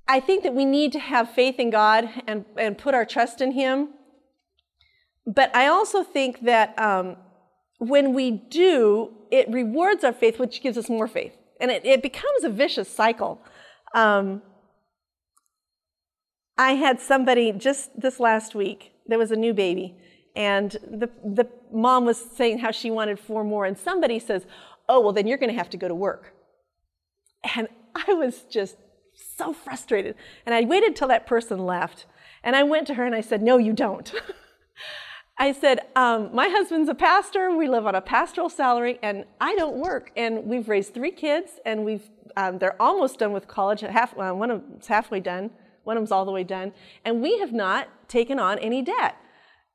I 0.07 0.19
think 0.19 0.43
that 0.43 0.53
we 0.53 0.65
need 0.65 0.91
to 0.91 0.99
have 0.99 1.31
faith 1.31 1.59
in 1.59 1.69
God 1.69 2.09
and, 2.27 2.43
and 2.57 2.77
put 2.77 2.93
our 2.93 3.05
trust 3.05 3.39
in 3.39 3.53
Him. 3.53 3.89
But 5.25 5.55
I 5.55 5.67
also 5.67 6.03
think 6.03 6.41
that 6.41 6.77
um, 6.77 7.15
when 7.77 8.13
we 8.13 8.31
do, 8.31 9.11
it 9.31 9.49
rewards 9.49 10.03
our 10.03 10.11
faith, 10.11 10.39
which 10.39 10.61
gives 10.61 10.77
us 10.77 10.89
more 10.89 11.07
faith. 11.07 11.33
And 11.61 11.71
it, 11.71 11.85
it 11.85 12.01
becomes 12.01 12.43
a 12.43 12.49
vicious 12.49 12.89
cycle. 12.93 13.41
Um, 13.95 14.41
I 16.57 16.73
had 16.73 16.99
somebody 16.99 17.53
just 17.53 17.99
this 17.99 18.19
last 18.19 18.53
week, 18.53 18.91
there 19.07 19.17
was 19.17 19.31
a 19.31 19.35
new 19.35 19.53
baby, 19.53 19.95
and 20.35 20.71
the, 20.71 21.09
the 21.23 21.47
mom 21.71 22.05
was 22.05 22.17
saying 22.17 22.59
how 22.59 22.71
she 22.71 22.91
wanted 22.91 23.19
four 23.19 23.43
more, 23.43 23.65
and 23.65 23.77
somebody 23.77 24.19
says, 24.19 24.45
Oh, 24.89 24.99
well, 24.99 25.13
then 25.13 25.27
you're 25.27 25.37
going 25.37 25.51
to 25.51 25.57
have 25.57 25.69
to 25.69 25.77
go 25.77 25.87
to 25.87 25.95
work. 25.95 26.33
And 27.55 27.67
I 27.95 28.13
was 28.13 28.43
just 28.49 28.75
so 29.37 29.53
frustrated. 29.53 30.15
And 30.45 30.53
I 30.53 30.61
waited 30.61 30.95
till 30.95 31.07
that 31.07 31.27
person 31.27 31.65
left, 31.65 32.05
and 32.43 32.55
I 32.55 32.63
went 32.63 32.87
to 32.87 32.95
her 32.95 33.05
and 33.05 33.15
I 33.15 33.21
said, 33.21 33.41
No, 33.41 33.57
you 33.57 33.73
don't. 33.73 34.11
I 35.41 35.53
said, 35.53 35.79
um, 35.95 36.29
My 36.35 36.49
husband's 36.49 36.87
a 36.87 36.93
pastor. 36.93 37.49
We 37.49 37.67
live 37.67 37.87
on 37.87 37.95
a 37.95 38.01
pastoral 38.01 38.47
salary, 38.47 38.99
and 39.01 39.25
I 39.41 39.55
don't 39.55 39.77
work. 39.77 40.11
And 40.15 40.45
we've 40.45 40.69
raised 40.69 40.93
three 40.93 41.09
kids, 41.09 41.53
and 41.65 41.83
we've 41.83 42.07
um, 42.37 42.59
they're 42.59 42.79
almost 42.79 43.17
done 43.17 43.33
with 43.33 43.47
college. 43.47 43.81
Half, 43.81 44.15
uh, 44.19 44.33
one 44.33 44.51
of 44.51 44.61
them's 44.61 44.85
halfway 44.85 45.19
done, 45.19 45.49
one 45.83 45.97
of 45.97 46.01
them's 46.01 46.11
all 46.11 46.25
the 46.25 46.31
way 46.31 46.43
done. 46.43 46.73
And 47.03 47.23
we 47.23 47.39
have 47.39 47.53
not 47.53 47.87
taken 48.07 48.37
on 48.37 48.59
any 48.59 48.83
debt, 48.83 49.15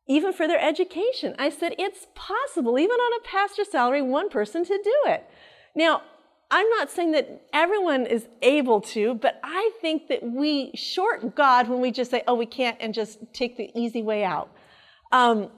even 0.07 0.33
for 0.33 0.46
their 0.46 0.61
education. 0.61 1.35
I 1.37 1.50
said, 1.50 1.74
It's 1.81 2.07
possible, 2.14 2.79
even 2.79 2.96
on 2.96 3.20
a 3.20 3.24
pastor 3.24 3.64
salary, 3.64 4.02
one 4.02 4.29
person 4.31 4.64
to 4.66 4.81
do 4.85 5.11
it. 5.11 5.29
Now, 5.74 6.02
I'm 6.48 6.68
not 6.79 6.92
saying 6.92 7.11
that 7.11 7.42
everyone 7.52 8.07
is 8.07 8.29
able 8.40 8.81
to, 8.83 9.14
but 9.14 9.40
I 9.42 9.72
think 9.81 10.07
that 10.11 10.22
we 10.22 10.70
short 10.76 11.35
God 11.35 11.68
when 11.68 11.81
we 11.81 11.90
just 11.90 12.12
say, 12.12 12.22
oh, 12.29 12.37
we 12.37 12.46
can't, 12.46 12.76
and 12.79 12.94
just 12.94 13.18
take 13.33 13.57
the 13.57 13.68
easy 13.74 14.00
way 14.00 14.22
out. 14.22 14.48
Um, 15.12 15.51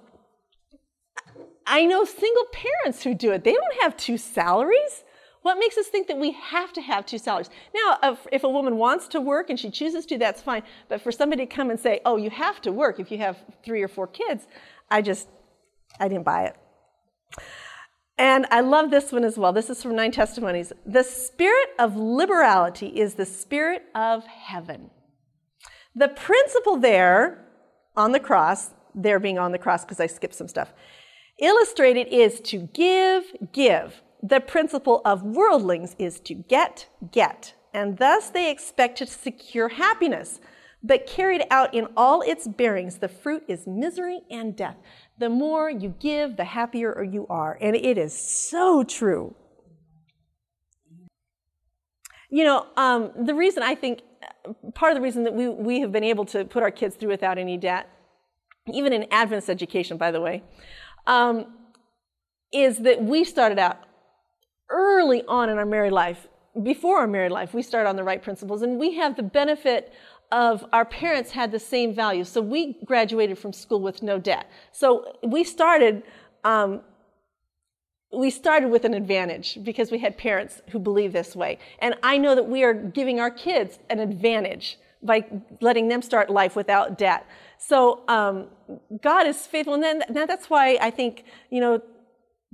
I 1.66 1.84
know 1.84 2.04
single 2.04 2.46
parents 2.52 3.02
who 3.02 3.14
do 3.14 3.32
it. 3.32 3.44
They 3.44 3.52
don't 3.52 3.82
have 3.82 3.96
two 3.96 4.16
salaries. 4.16 5.04
What 5.42 5.58
makes 5.58 5.76
us 5.78 5.86
think 5.86 6.08
that 6.08 6.18
we 6.18 6.32
have 6.32 6.72
to 6.72 6.80
have 6.80 7.06
two 7.06 7.18
salaries? 7.18 7.50
Now, 7.74 8.16
if 8.32 8.42
a 8.44 8.48
woman 8.48 8.76
wants 8.76 9.06
to 9.08 9.20
work 9.20 9.50
and 9.50 9.58
she 9.58 9.70
chooses 9.70 10.04
to, 10.06 10.18
that's 10.18 10.42
fine. 10.42 10.62
But 10.88 11.02
for 11.02 11.12
somebody 11.12 11.46
to 11.46 11.54
come 11.54 11.70
and 11.70 11.78
say, 11.78 12.00
oh, 12.04 12.16
you 12.16 12.30
have 12.30 12.60
to 12.62 12.72
work 12.72 12.98
if 12.98 13.10
you 13.10 13.18
have 13.18 13.36
three 13.64 13.82
or 13.82 13.88
four 13.88 14.06
kids, 14.06 14.46
I 14.90 15.02
just, 15.02 15.28
I 16.00 16.08
didn't 16.08 16.24
buy 16.24 16.44
it. 16.44 16.56
And 18.18 18.46
I 18.50 18.62
love 18.62 18.90
this 18.90 19.12
one 19.12 19.22
as 19.22 19.38
well. 19.38 19.52
This 19.52 19.70
is 19.70 19.80
from 19.82 19.94
Nine 19.94 20.10
Testimonies. 20.10 20.72
The 20.84 21.04
spirit 21.04 21.68
of 21.78 21.96
liberality 21.96 22.88
is 22.88 23.14
the 23.14 23.26
spirit 23.26 23.84
of 23.94 24.24
heaven. 24.26 24.90
The 25.94 26.08
principle 26.08 26.76
there 26.76 27.46
on 27.96 28.10
the 28.12 28.20
cross, 28.20 28.70
there 29.02 29.18
being 29.18 29.38
on 29.38 29.52
the 29.52 29.58
cross 29.58 29.84
because 29.84 30.00
I 30.00 30.06
skipped 30.06 30.34
some 30.34 30.48
stuff, 30.48 30.72
illustrated 31.38 32.08
is 32.08 32.40
to 32.40 32.68
give, 32.74 33.24
give. 33.52 34.02
The 34.22 34.40
principle 34.40 35.00
of 35.04 35.22
worldlings 35.22 35.94
is 35.98 36.20
to 36.20 36.34
get, 36.34 36.88
get. 37.12 37.54
And 37.72 37.98
thus 37.98 38.30
they 38.30 38.50
expect 38.50 38.98
to 38.98 39.06
secure 39.06 39.68
happiness. 39.68 40.40
But 40.80 41.06
carried 41.06 41.42
out 41.50 41.74
in 41.74 41.88
all 41.96 42.22
its 42.22 42.46
bearings, 42.46 42.98
the 42.98 43.08
fruit 43.08 43.42
is 43.48 43.66
misery 43.66 44.20
and 44.30 44.56
death 44.56 44.76
the 45.18 45.28
more 45.28 45.68
you 45.68 45.94
give, 46.00 46.36
the 46.36 46.44
happier 46.44 47.02
you 47.02 47.26
are. 47.28 47.58
And 47.60 47.74
it 47.74 47.98
is 47.98 48.16
so 48.16 48.84
true. 48.84 49.34
You 52.30 52.44
know, 52.44 52.66
um, 52.76 53.10
the 53.24 53.34
reason 53.34 53.62
I 53.62 53.74
think, 53.74 54.02
part 54.74 54.92
of 54.92 54.96
the 54.96 55.02
reason 55.02 55.24
that 55.24 55.34
we, 55.34 55.48
we 55.48 55.80
have 55.80 55.92
been 55.92 56.04
able 56.04 56.24
to 56.26 56.44
put 56.44 56.62
our 56.62 56.70
kids 56.70 56.96
through 56.96 57.08
without 57.08 57.38
any 57.38 57.56
debt, 57.56 57.88
even 58.74 58.92
in 58.92 59.06
Adventist 59.10 59.50
education, 59.50 59.96
by 59.96 60.10
the 60.10 60.20
way, 60.20 60.42
um, 61.06 61.46
is 62.52 62.78
that 62.78 63.02
we 63.02 63.24
started 63.24 63.58
out 63.58 63.78
early 64.70 65.22
on 65.26 65.48
in 65.48 65.58
our 65.58 65.66
married 65.66 65.92
life. 65.92 66.26
Before 66.62 66.98
our 66.98 67.06
married 67.06 67.32
life, 67.32 67.54
we 67.54 67.62
started 67.62 67.88
on 67.88 67.96
the 67.96 68.04
right 68.04 68.22
principles, 68.22 68.62
and 68.62 68.78
we 68.78 68.94
have 68.94 69.16
the 69.16 69.22
benefit 69.22 69.92
of 70.30 70.64
our 70.72 70.84
parents 70.84 71.30
had 71.30 71.52
the 71.52 71.58
same 71.58 71.94
values. 71.94 72.28
So 72.28 72.40
we 72.40 72.76
graduated 72.84 73.38
from 73.38 73.52
school 73.52 73.80
with 73.80 74.02
no 74.02 74.18
debt. 74.18 74.50
So 74.72 75.16
we 75.22 75.44
started, 75.44 76.02
um, 76.44 76.82
we 78.12 78.30
started 78.30 78.70
with 78.70 78.84
an 78.84 78.94
advantage 78.94 79.58
because 79.62 79.90
we 79.90 79.98
had 79.98 80.18
parents 80.18 80.60
who 80.70 80.78
believe 80.78 81.12
this 81.12 81.34
way. 81.34 81.58
And 81.78 81.94
I 82.02 82.18
know 82.18 82.34
that 82.34 82.48
we 82.48 82.62
are 82.62 82.74
giving 82.74 83.20
our 83.20 83.30
kids 83.30 83.78
an 83.88 84.00
advantage 84.00 84.78
by 85.02 85.24
letting 85.60 85.88
them 85.88 86.02
start 86.02 86.28
life 86.28 86.56
without 86.56 86.98
debt. 86.98 87.26
So 87.58 88.04
um, 88.08 88.46
God 89.02 89.26
is 89.26 89.46
faithful, 89.46 89.74
and 89.74 89.82
then 89.82 90.02
now 90.10 90.26
that's 90.26 90.48
why 90.48 90.78
I 90.80 90.90
think 90.90 91.24
you 91.50 91.60
know 91.60 91.82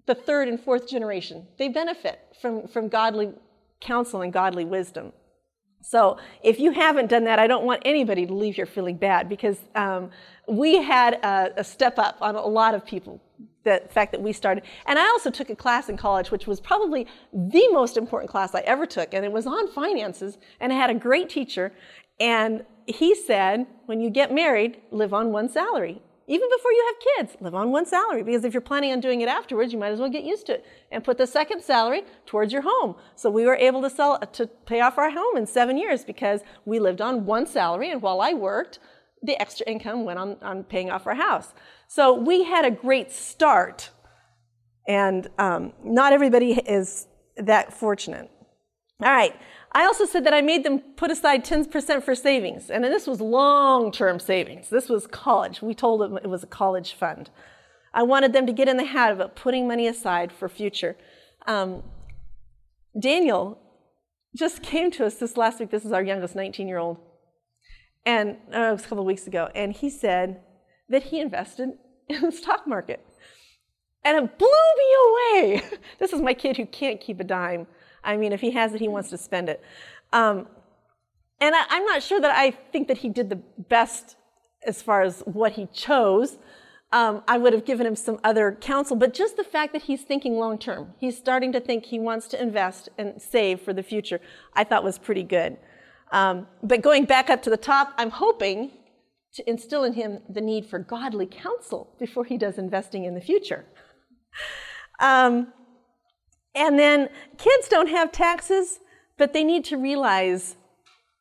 the 0.06 0.14
third 0.14 0.48
and 0.48 0.60
fourth 0.60 0.88
generation 0.88 1.46
they 1.58 1.68
benefit 1.68 2.20
from 2.40 2.66
from 2.68 2.88
godly 2.88 3.32
counsel 3.80 4.22
and 4.22 4.32
godly 4.32 4.64
wisdom. 4.64 5.12
So 5.82 6.16
if 6.42 6.58
you 6.58 6.70
haven't 6.70 7.10
done 7.10 7.24
that, 7.24 7.38
I 7.38 7.46
don't 7.46 7.64
want 7.64 7.82
anybody 7.84 8.24
to 8.26 8.32
leave 8.32 8.54
here 8.54 8.64
feeling 8.64 8.96
bad 8.96 9.28
because 9.28 9.58
um, 9.74 10.10
we 10.48 10.82
had 10.82 11.14
a, 11.14 11.52
a, 11.58 11.64
step 11.64 11.98
up 11.98 12.16
on 12.22 12.36
a 12.36 12.46
lot 12.46 12.74
of 12.74 12.86
people. 12.86 13.20
The 13.64 13.82
fact 13.90 14.12
that 14.12 14.22
we 14.22 14.32
started, 14.32 14.64
and 14.86 14.98
I 14.98 15.02
also 15.02 15.30
took 15.30 15.50
a 15.50 15.56
class 15.56 15.88
in 15.88 15.96
college, 15.96 16.30
which 16.30 16.46
was 16.46 16.60
probably 16.60 17.06
the 17.32 17.68
most 17.68 17.96
important 17.96 18.30
class 18.30 18.54
I 18.54 18.60
ever 18.60 18.86
took, 18.86 19.12
and 19.12 19.24
it 19.24 19.32
was 19.32 19.46
on 19.46 19.70
finances. 19.72 20.38
And 20.60 20.72
I 20.72 20.76
had 20.76 20.90
a 20.90 20.94
great 20.94 21.28
teacher, 21.28 21.72
and 22.18 22.64
he 22.86 23.14
said, 23.14 23.66
"When 23.86 24.00
you 24.00 24.10
get 24.10 24.32
married, 24.32 24.80
live 24.90 25.12
on 25.14 25.32
one 25.32 25.48
salary." 25.48 26.02
even 26.26 26.48
before 26.48 26.72
you 26.72 26.86
have 26.86 27.26
kids, 27.28 27.42
live 27.42 27.54
on 27.54 27.70
one 27.70 27.84
salary 27.84 28.22
because 28.22 28.44
if 28.44 28.54
you're 28.54 28.60
planning 28.62 28.92
on 28.92 29.00
doing 29.00 29.20
it 29.20 29.28
afterwards, 29.28 29.72
you 29.72 29.78
might 29.78 29.92
as 29.92 30.00
well 30.00 30.08
get 30.08 30.24
used 30.24 30.46
to 30.46 30.54
it 30.54 30.64
and 30.90 31.04
put 31.04 31.18
the 31.18 31.26
second 31.26 31.62
salary 31.62 32.02
towards 32.24 32.52
your 32.52 32.62
home. 32.62 32.96
So 33.14 33.30
we 33.30 33.44
were 33.44 33.56
able 33.56 33.82
to 33.82 33.90
sell 33.90 34.18
to 34.18 34.46
pay 34.46 34.80
off 34.80 34.96
our 34.96 35.10
home 35.10 35.36
in 35.36 35.46
seven 35.46 35.76
years 35.76 36.04
because 36.04 36.40
we 36.64 36.78
lived 36.78 37.00
on 37.00 37.26
one 37.26 37.46
salary, 37.46 37.90
and 37.90 38.00
while 38.00 38.20
I 38.20 38.32
worked, 38.32 38.78
the 39.22 39.40
extra 39.40 39.66
income 39.66 40.04
went 40.04 40.18
on, 40.18 40.36
on 40.42 40.64
paying 40.64 40.90
off 40.90 41.06
our 41.06 41.14
house. 41.14 41.52
So 41.88 42.14
we 42.14 42.44
had 42.44 42.64
a 42.64 42.70
great 42.70 43.12
start, 43.12 43.90
and 44.88 45.28
um, 45.38 45.72
not 45.82 46.12
everybody 46.12 46.52
is 46.52 47.06
that 47.36 47.74
fortunate. 47.74 48.30
All 49.02 49.12
right. 49.12 49.34
I 49.76 49.84
also 49.86 50.04
said 50.04 50.24
that 50.24 50.32
I 50.32 50.40
made 50.40 50.64
them 50.64 50.78
put 50.78 51.10
aside 51.10 51.44
10% 51.44 52.02
for 52.04 52.14
savings. 52.14 52.70
And 52.70 52.84
this 52.84 53.08
was 53.08 53.20
long 53.20 53.90
term 53.90 54.20
savings. 54.20 54.70
This 54.70 54.88
was 54.88 55.08
college. 55.08 55.60
We 55.60 55.74
told 55.74 56.00
them 56.00 56.16
it 56.16 56.28
was 56.28 56.44
a 56.44 56.46
college 56.46 56.94
fund. 56.94 57.30
I 57.92 58.04
wanted 58.04 58.32
them 58.32 58.46
to 58.46 58.52
get 58.52 58.68
in 58.68 58.76
the 58.76 58.84
habit 58.84 59.22
of 59.22 59.34
putting 59.34 59.66
money 59.66 59.88
aside 59.88 60.32
for 60.32 60.48
future. 60.48 60.96
Um, 61.46 61.82
Daniel 62.98 63.58
just 64.36 64.62
came 64.62 64.90
to 64.92 65.06
us 65.06 65.16
this 65.16 65.36
last 65.36 65.58
week. 65.58 65.70
This 65.70 65.84
is 65.84 65.92
our 65.92 66.02
youngest 66.02 66.36
19 66.36 66.68
year 66.68 66.78
old. 66.78 66.98
And 68.06 68.36
uh, 68.54 68.60
it 68.60 68.72
was 68.72 68.84
a 68.84 68.88
couple 68.88 69.00
of 69.00 69.06
weeks 69.06 69.26
ago. 69.26 69.48
And 69.54 69.72
he 69.72 69.90
said 69.90 70.40
that 70.88 71.04
he 71.04 71.20
invested 71.20 71.70
in 72.08 72.20
the 72.20 72.32
stock 72.32 72.66
market. 72.66 73.04
And 74.04 74.18
it 74.18 74.38
blew 74.38 74.48
me 74.78 75.50
away. 75.50 75.62
this 75.98 76.12
is 76.12 76.20
my 76.20 76.34
kid 76.34 76.58
who 76.58 76.66
can't 76.66 77.00
keep 77.00 77.18
a 77.18 77.24
dime. 77.24 77.66
I 78.04 78.16
mean, 78.16 78.32
if 78.32 78.40
he 78.40 78.50
has 78.52 78.74
it, 78.74 78.80
he 78.80 78.88
wants 78.88 79.10
to 79.10 79.18
spend 79.18 79.48
it. 79.48 79.62
Um, 80.12 80.46
and 81.40 81.54
I, 81.54 81.64
I'm 81.68 81.84
not 81.84 82.02
sure 82.02 82.20
that 82.20 82.34
I 82.34 82.50
think 82.50 82.88
that 82.88 82.98
he 82.98 83.08
did 83.08 83.30
the 83.30 83.40
best 83.68 84.16
as 84.66 84.82
far 84.82 85.02
as 85.02 85.20
what 85.26 85.52
he 85.52 85.66
chose. 85.72 86.38
Um, 86.92 87.22
I 87.26 87.38
would 87.38 87.52
have 87.52 87.64
given 87.64 87.86
him 87.86 87.96
some 87.96 88.20
other 88.22 88.56
counsel, 88.60 88.96
but 88.96 89.12
just 89.14 89.36
the 89.36 89.44
fact 89.44 89.72
that 89.72 89.82
he's 89.82 90.02
thinking 90.02 90.38
long 90.38 90.58
term, 90.58 90.94
he's 90.98 91.18
starting 91.18 91.52
to 91.52 91.60
think 91.60 91.86
he 91.86 91.98
wants 91.98 92.28
to 92.28 92.40
invest 92.40 92.88
and 92.96 93.20
save 93.20 93.60
for 93.60 93.72
the 93.72 93.82
future, 93.82 94.20
I 94.54 94.62
thought 94.64 94.84
was 94.84 94.98
pretty 94.98 95.24
good. 95.24 95.56
Um, 96.12 96.46
but 96.62 96.82
going 96.82 97.06
back 97.06 97.30
up 97.30 97.42
to 97.42 97.50
the 97.50 97.56
top, 97.56 97.92
I'm 97.98 98.10
hoping 98.10 98.70
to 99.34 99.50
instill 99.50 99.82
in 99.82 99.94
him 99.94 100.20
the 100.28 100.40
need 100.40 100.66
for 100.66 100.78
godly 100.78 101.26
counsel 101.26 101.96
before 101.98 102.24
he 102.24 102.38
does 102.38 102.58
investing 102.58 103.04
in 103.04 103.14
the 103.14 103.20
future. 103.20 103.64
Um, 105.00 105.52
and 106.54 106.78
then 106.78 107.08
kids 107.38 107.68
don't 107.68 107.88
have 107.88 108.12
taxes, 108.12 108.78
but 109.18 109.32
they 109.32 109.44
need 109.44 109.64
to 109.66 109.76
realize 109.76 110.56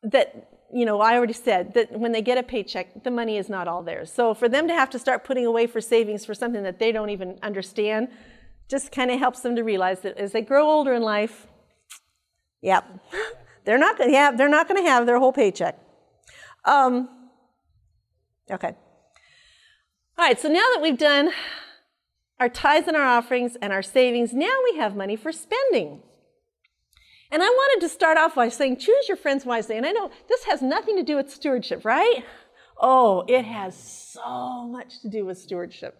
that, 0.02 0.50
you 0.72 0.84
know, 0.84 1.00
I 1.00 1.16
already 1.16 1.32
said 1.32 1.74
that 1.74 1.98
when 1.98 2.12
they 2.12 2.22
get 2.22 2.38
a 2.38 2.42
paycheck, 2.42 3.04
the 3.04 3.10
money 3.10 3.36
is 3.36 3.48
not 3.48 3.66
all 3.66 3.82
theirs. 3.82 4.12
So 4.12 4.34
for 4.34 4.48
them 4.48 4.68
to 4.68 4.74
have 4.74 4.90
to 4.90 4.98
start 4.98 5.24
putting 5.24 5.46
away 5.46 5.66
for 5.66 5.80
savings 5.80 6.24
for 6.24 6.34
something 6.34 6.62
that 6.62 6.78
they 6.78 6.92
don't 6.92 7.10
even 7.10 7.38
understand 7.42 8.08
just 8.70 8.92
kind 8.92 9.10
of 9.10 9.18
helps 9.18 9.40
them 9.40 9.56
to 9.56 9.62
realize 9.62 10.00
that 10.00 10.16
as 10.16 10.32
they 10.32 10.40
grow 10.40 10.68
older 10.68 10.94
in 10.94 11.02
life, 11.02 11.46
yep, 12.62 12.84
they're 13.64 13.78
not 13.78 13.98
going 13.98 14.12
yeah, 14.12 14.30
they're 14.30 14.48
not 14.48 14.68
going 14.68 14.82
to 14.82 14.88
have 14.88 15.06
their 15.06 15.18
whole 15.18 15.32
paycheck. 15.32 15.78
Um, 16.64 17.08
okay. 18.50 18.74
All 20.16 20.24
right, 20.24 20.38
so 20.38 20.48
now 20.48 20.64
that 20.74 20.80
we've 20.80 20.96
done 20.96 21.30
our 22.38 22.48
tithes 22.48 22.88
and 22.88 22.96
our 22.96 23.06
offerings 23.06 23.56
and 23.60 23.72
our 23.72 23.82
savings. 23.82 24.32
Now 24.32 24.56
we 24.70 24.78
have 24.78 24.96
money 24.96 25.16
for 25.16 25.32
spending. 25.32 26.02
And 27.30 27.42
I 27.42 27.46
wanted 27.46 27.84
to 27.84 27.88
start 27.88 28.18
off 28.18 28.34
by 28.34 28.48
saying, 28.48 28.78
choose 28.78 29.08
your 29.08 29.16
friends 29.16 29.44
wisely. 29.44 29.76
And 29.76 29.86
I 29.86 29.92
know 29.92 30.10
this 30.28 30.44
has 30.44 30.62
nothing 30.62 30.96
to 30.96 31.02
do 31.02 31.16
with 31.16 31.30
stewardship, 31.30 31.84
right? 31.84 32.24
Oh, 32.80 33.24
it 33.28 33.44
has 33.44 33.76
so 33.76 34.68
much 34.68 35.00
to 35.02 35.08
do 35.08 35.24
with 35.24 35.38
stewardship. 35.38 35.96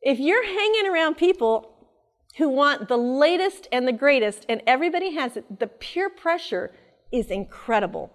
If 0.00 0.18
you're 0.18 0.44
hanging 0.44 0.86
around 0.86 1.16
people 1.16 1.88
who 2.36 2.48
want 2.48 2.88
the 2.88 2.96
latest 2.96 3.68
and 3.72 3.86
the 3.86 3.92
greatest, 3.92 4.44
and 4.48 4.62
everybody 4.66 5.14
has 5.14 5.36
it, 5.36 5.58
the 5.60 5.66
peer 5.66 6.10
pressure 6.10 6.72
is 7.12 7.30
incredible. 7.30 8.12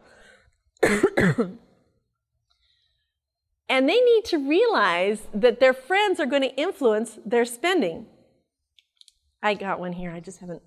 And 3.69 3.87
they 3.87 4.01
need 4.01 4.25
to 4.25 4.37
realize 4.37 5.27
that 5.33 5.59
their 5.59 5.73
friends 5.73 6.19
are 6.19 6.25
going 6.25 6.41
to 6.41 6.55
influence 6.55 7.19
their 7.23 7.45
spending. 7.45 8.07
I 9.43 9.53
got 9.53 9.79
one 9.79 9.93
here, 9.93 10.11
I 10.11 10.19
just 10.19 10.39
haven't. 10.39 10.63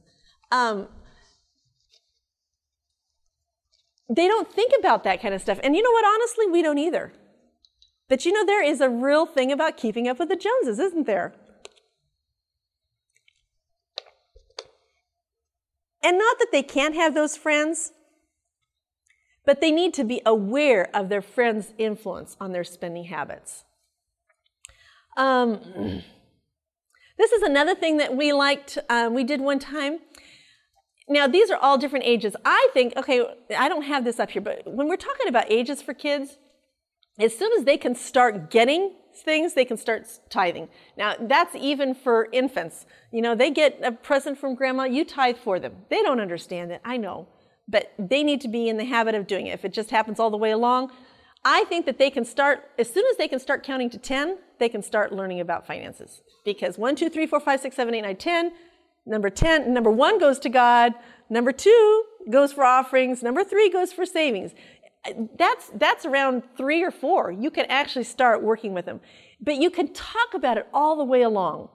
Um, 0.52 0.88
they 4.08 4.28
don't 4.28 4.50
think 4.50 4.72
about 4.78 5.04
that 5.04 5.20
kind 5.20 5.34
of 5.34 5.40
stuff. 5.40 5.58
And 5.62 5.74
you 5.74 5.82
know 5.82 5.90
what? 5.90 6.04
Honestly, 6.04 6.46
we 6.46 6.62
don't 6.62 6.78
either. 6.78 7.12
But 8.08 8.24
you 8.24 8.32
know, 8.32 8.44
there 8.44 8.62
is 8.62 8.80
a 8.80 8.88
real 8.88 9.26
thing 9.26 9.50
about 9.50 9.76
keeping 9.76 10.06
up 10.06 10.18
with 10.18 10.28
the 10.28 10.36
Joneses, 10.36 10.78
isn't 10.78 11.06
there? 11.06 11.34
And 16.02 16.18
not 16.18 16.38
that 16.38 16.48
they 16.52 16.62
can't 16.62 16.94
have 16.94 17.14
those 17.14 17.36
friends, 17.36 17.92
but 19.44 19.60
they 19.60 19.70
need 19.70 19.94
to 19.94 20.04
be 20.04 20.22
aware 20.24 20.94
of 20.94 21.08
their 21.08 21.22
friends' 21.22 21.72
influence 21.78 22.36
on 22.40 22.52
their 22.52 22.64
spending 22.64 23.04
habits. 23.04 23.64
Um, 25.16 25.60
this 27.18 27.32
is 27.32 27.42
another 27.42 27.74
thing 27.74 27.96
that 27.98 28.16
we 28.16 28.32
liked, 28.32 28.78
uh, 28.88 29.10
we 29.12 29.24
did 29.24 29.40
one 29.40 29.58
time. 29.58 29.98
Now, 31.08 31.26
these 31.26 31.50
are 31.50 31.58
all 31.58 31.78
different 31.78 32.04
ages. 32.04 32.36
I 32.44 32.68
think, 32.72 32.94
okay, 32.96 33.24
I 33.56 33.68
don't 33.68 33.82
have 33.82 34.04
this 34.04 34.20
up 34.20 34.30
here, 34.30 34.42
but 34.42 34.62
when 34.66 34.88
we're 34.88 34.96
talking 34.96 35.28
about 35.28 35.50
ages 35.50 35.82
for 35.82 35.94
kids, 35.94 36.38
as 37.18 37.36
soon 37.36 37.52
as 37.58 37.64
they 37.64 37.76
can 37.76 37.94
start 37.94 38.50
getting 38.50 38.94
things, 39.24 39.54
they 39.54 39.64
can 39.64 39.76
start 39.76 40.06
tithing. 40.30 40.68
Now, 40.96 41.14
that's 41.20 41.54
even 41.54 41.94
for 41.94 42.28
infants. 42.32 42.86
You 43.10 43.20
know, 43.20 43.34
they 43.34 43.50
get 43.50 43.78
a 43.82 43.92
present 43.92 44.38
from 44.38 44.54
grandma, 44.54 44.84
you 44.84 45.04
tithe 45.04 45.36
for 45.36 45.60
them. 45.60 45.74
They 45.90 46.02
don't 46.02 46.20
understand 46.20 46.72
it, 46.72 46.80
I 46.84 46.96
know, 46.96 47.28
but 47.68 47.92
they 47.98 48.22
need 48.22 48.40
to 48.42 48.48
be 48.48 48.68
in 48.68 48.76
the 48.76 48.84
habit 48.84 49.14
of 49.14 49.26
doing 49.26 49.46
it. 49.46 49.54
If 49.54 49.64
it 49.64 49.72
just 49.72 49.90
happens 49.90 50.18
all 50.20 50.30
the 50.30 50.36
way 50.36 50.50
along, 50.50 50.92
I 51.44 51.64
think 51.64 51.86
that 51.86 51.98
they 51.98 52.10
can 52.10 52.24
start, 52.24 52.70
as 52.78 52.92
soon 52.92 53.04
as 53.10 53.16
they 53.16 53.28
can 53.28 53.40
start 53.40 53.64
counting 53.64 53.90
to 53.90 53.98
10, 53.98 54.38
they 54.58 54.68
can 54.68 54.82
start 54.82 55.12
learning 55.12 55.40
about 55.40 55.66
finances. 55.66 56.22
Because 56.44 56.78
1, 56.78 56.96
2, 56.96 57.08
3, 57.08 57.26
4, 57.26 57.40
5, 57.40 57.60
6, 57.60 57.76
7, 57.76 57.94
8, 57.94 58.00
9, 58.02 58.16
10, 58.16 58.52
number 59.06 59.30
10, 59.30 59.72
number 59.72 59.90
1 59.90 60.18
goes 60.18 60.38
to 60.40 60.48
God, 60.48 60.92
number 61.28 61.52
2 61.52 62.04
goes 62.30 62.52
for 62.52 62.64
offerings, 62.64 63.22
number 63.22 63.42
3 63.42 63.70
goes 63.70 63.92
for 63.92 64.06
savings 64.06 64.52
that's 65.36 65.70
that's 65.74 66.04
around 66.04 66.42
three 66.56 66.82
or 66.82 66.90
four. 66.90 67.32
You 67.32 67.50
can 67.50 67.66
actually 67.66 68.04
start 68.04 68.42
working 68.42 68.72
with 68.72 68.84
them, 68.84 69.00
but 69.40 69.56
you 69.56 69.70
can 69.70 69.92
talk 69.92 70.34
about 70.34 70.58
it 70.58 70.68
all 70.72 70.96
the 70.96 71.04
way 71.04 71.22
along. 71.22 71.68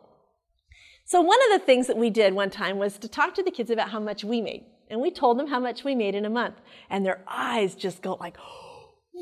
So 1.05 1.21
one 1.21 1.39
of 1.49 1.59
the 1.59 1.65
things 1.65 1.87
that 1.87 1.97
we 1.97 2.09
did 2.09 2.33
one 2.33 2.49
time 2.49 2.77
was 2.77 2.97
to 2.99 3.07
talk 3.07 3.33
to 3.35 3.43
the 3.43 3.51
kids 3.51 3.69
about 3.69 3.89
how 3.89 3.99
much 3.99 4.23
we 4.23 4.41
made, 4.41 4.65
and 4.89 5.01
we 5.01 5.11
told 5.11 5.37
them 5.37 5.47
how 5.47 5.59
much 5.59 5.83
we 5.83 5.95
made 5.95 6.15
in 6.15 6.25
a 6.25 6.29
month, 6.29 6.55
and 6.89 7.05
their 7.05 7.23
eyes 7.27 7.75
just 7.75 8.01
go 8.01 8.15
like, 8.15 8.37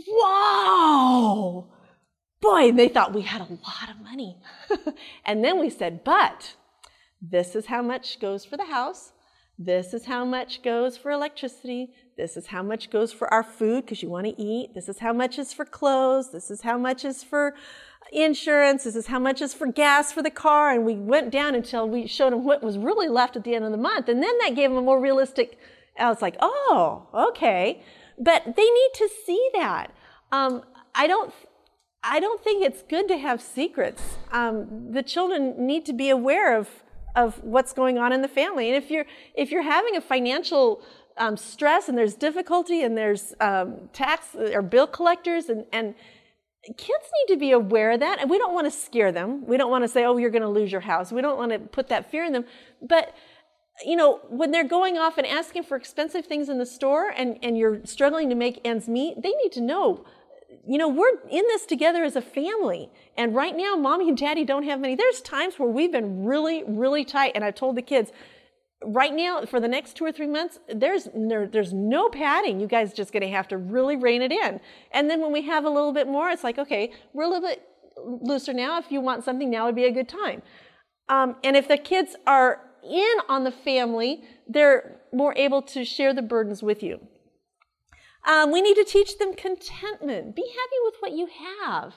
"Wow!" 0.08 1.67
Boy, 2.41 2.71
they 2.71 2.89
thought 2.89 3.13
we 3.13 3.21
had 3.21 3.41
a 3.41 3.45
lot 3.45 3.89
of 3.89 4.01
money. 4.01 4.38
and 5.25 5.43
then 5.43 5.60
we 5.60 5.69
said, 5.69 6.04
"But 6.04 6.56
this 7.21 7.56
is 7.56 7.67
how 7.67 7.82
much 7.82 8.19
goes 8.19 8.45
for 8.45 8.58
the 8.58 8.65
house." 8.65 9.12
This 9.58 9.93
is 9.93 10.06
how 10.06 10.25
much 10.25 10.62
goes 10.63 10.97
for 10.97 11.12
electricity. 11.12 11.93
This 12.17 12.36
is 12.36 12.47
how 12.47 12.62
much 12.62 12.89
goes 12.89 13.13
for 13.13 13.34
our 13.34 13.43
food 13.43 13.86
because 13.86 14.04
you 14.04 14.10
want 14.10 14.28
to 14.28 14.41
eat. 14.41 14.73
This 14.73 14.89
is 14.89 14.99
how 14.99 15.13
much 15.13 15.39
is 15.39 15.54
for 15.54 15.63
clothes. 15.63 16.32
This 16.32 16.51
is 16.51 16.62
how 16.62 16.78
much 16.78 17.06
is 17.06 17.23
for 17.23 17.56
insurance. 18.12 18.84
This 18.84 18.96
is 18.96 19.08
how 19.08 19.20
much 19.20 19.41
is 19.41 19.54
for 19.54 19.68
gas 19.68 20.12
for 20.12 20.22
the 20.22 20.32
car. 20.32 20.72
And 20.72 20.86
we 20.86 20.96
went 20.96 21.32
down 21.32 21.56
until 21.56 21.88
we 21.88 22.08
showed 22.08 22.34
them 22.34 22.44
what 22.44 22.63
was 22.63 22.78
really 22.78 23.08
left 23.08 23.36
at 23.36 23.44
the 23.44 23.56
end 23.56 23.65
of 23.65 23.72
the 23.72 23.78
month. 23.78 24.10
And 24.10 24.22
then 24.22 24.38
that 24.39 24.56
gave 24.56 24.70
them 24.70 24.78
a 24.78 24.82
more 24.82 25.00
realistic, 25.00 25.58
I 25.98 26.10
was 26.10 26.22
like, 26.22 26.36
oh, 26.39 27.08
okay. 27.13 27.84
But 28.18 28.44
they 28.46 28.70
need 28.70 28.89
to 28.96 29.10
see 29.26 29.50
that. 29.56 29.91
Um, 30.32 30.63
I 30.94 31.08
don't, 31.08 31.34
I 32.04 32.20
don't 32.20 32.44
think 32.44 32.63
it's 32.63 32.84
good 32.84 33.08
to 33.08 33.18
have 33.18 33.41
secrets. 33.41 34.02
Um, 34.32 34.91
the 34.91 35.04
children 35.04 35.65
need 35.65 35.86
to 35.86 35.94
be 35.94 36.10
aware 36.10 36.58
of 36.58 36.70
of 37.15 37.41
what's 37.44 37.72
going 37.72 37.98
on 37.98 38.12
in 38.12 38.22
the 38.22 38.28
family. 38.28 38.68
And 38.68 38.76
if 38.84 38.91
you're 38.91 39.06
if 39.36 39.52
you're 39.52 39.63
having 39.63 39.96
a 39.96 40.02
financial 40.02 40.82
um, 41.18 41.38
stress 41.38 41.88
and 41.88 41.98
there's 41.98 42.15
difficulty 42.15 42.84
and 42.84 42.98
there's 42.98 43.34
um, 43.39 43.89
tax 43.94 44.36
or 44.36 44.62
bill 44.62 44.88
collectors 44.88 45.50
and, 45.50 45.65
and 45.72 45.96
kids 46.73 47.06
need 47.28 47.34
to 47.34 47.39
be 47.39 47.51
aware 47.51 47.91
of 47.91 47.99
that 47.99 48.19
and 48.19 48.30
we 48.30 48.38
don't 48.38 48.54
want 48.54 48.65
to 48.65 48.71
scare 48.71 49.12
them 49.12 49.45
we 49.45 49.58
don't 49.58 49.69
want 49.69 49.84
to 49.84 49.88
say 49.88 50.04
oh 50.06 50.17
you're 50.17 50.30
going 50.30 50.41
to 50.41 50.49
lose 50.49 50.71
your 50.71 50.82
house 50.82 51.12
we 51.12 51.21
don't 51.21 51.38
want 51.38 51.51
to 51.51 51.60
put 51.60 51.89
that 51.89 52.10
fear 52.10 52.23
in 52.23 52.34
them 52.34 52.45
but 52.82 53.13
you 53.86 53.95
know 53.95 54.19
when 54.30 54.51
they're 54.51 54.67
going 54.67 54.97
off 54.97 55.17
and 55.17 55.28
asking 55.28 55.63
for 55.63 55.78
expensive 55.78 56.25
things 56.25 56.49
in 56.49 56.58
the 56.58 56.65
store 56.65 57.10
and, 57.10 57.38
and 57.43 57.58
you're 57.58 57.86
struggling 57.86 58.30
to 58.30 58.36
make 58.36 58.60
ends 58.65 58.88
meet 58.88 59.21
they 59.21 59.34
need 59.43 59.51
to 59.51 59.62
know 59.62 60.06
you 60.67 60.78
know, 60.78 60.88
we're 60.88 61.19
in 61.30 61.43
this 61.47 61.65
together 61.65 62.04
as 62.04 62.15
a 62.15 62.21
family. 62.21 62.89
And 63.17 63.36
right 63.36 63.56
now, 63.56 63.75
mommy 63.75 64.10
and 64.10 64.17
daddy 64.17 64.43
don't 64.43 64.63
have 64.63 64.80
many. 64.80 64.95
There's 64.95 65.21
times 65.21 65.60
where 65.60 65.69
we've 65.69 65.91
been 65.91 66.25
really, 66.25 66.63
really 66.67 67.06
tight. 67.06 67.34
And 67.36 67.43
I 67.43 67.51
told 67.51 67.75
the 67.75 67.82
kids, 67.82 68.12
right 68.88 69.13
now, 69.13 69.45
for 69.45 69.60
the 69.60 69.67
next 69.67 69.95
two 69.95 70.06
or 70.06 70.12
three 70.12 70.28
months, 70.28 70.60
there's, 70.74 71.08
there, 71.13 71.48
there's 71.48 71.74
no 71.74 72.10
padding. 72.10 72.60
You 72.60 72.67
guys 72.67 72.93
just 72.93 73.12
going 73.12 73.24
to 73.24 73.30
have 73.30 73.48
to 73.50 73.58
really 73.58 73.95
rein 73.95 74.21
it 74.21 74.32
in. 74.32 74.60
And 74.91 75.10
then 75.10 75.21
when 75.21 75.32
we 75.32 75.41
have 75.43 75.65
a 75.65 75.69
little 75.69 75.93
bit 75.93 76.08
more, 76.08 76.30
it's 76.30 76.43
like, 76.43 76.58
okay, 76.58 76.91
we're 77.13 77.24
a 77.24 77.30
little 77.30 77.48
bit 77.48 77.62
looser 77.98 78.54
now. 78.54 78.78
If 78.80 78.91
you 78.91 79.02
want 79.02 79.24
something, 79.24 79.50
now 79.50 79.65
would 79.65 79.76
be 79.76 79.86
a 79.86 79.91
good 79.91 80.10
time. 80.10 80.41
Um, 81.10 81.36
and 81.43 81.56
if 81.56 81.67
the 81.67 81.78
kids 81.78 82.15
are 82.26 82.62
in 82.84 83.15
on 83.30 83.43
the 83.43 83.52
family, 83.52 84.24
they're 84.48 85.00
more 85.13 85.34
able 85.38 85.62
to 85.62 85.86
share 85.86 86.13
the 86.13 86.21
burdens 86.21 86.62
with 86.62 86.84
you. 86.84 87.00
Um, 88.28 88.52
we 88.52 88.62
need 88.62 88.76
to 88.76 88.84
teach 88.84 89.17
them 89.17 89.34
contentment. 89.36 90.36
Be 90.36 90.41
happy 90.41 90.78
with 90.84 90.95
what 91.00 91.12
you 91.12 91.28
have. 91.63 91.93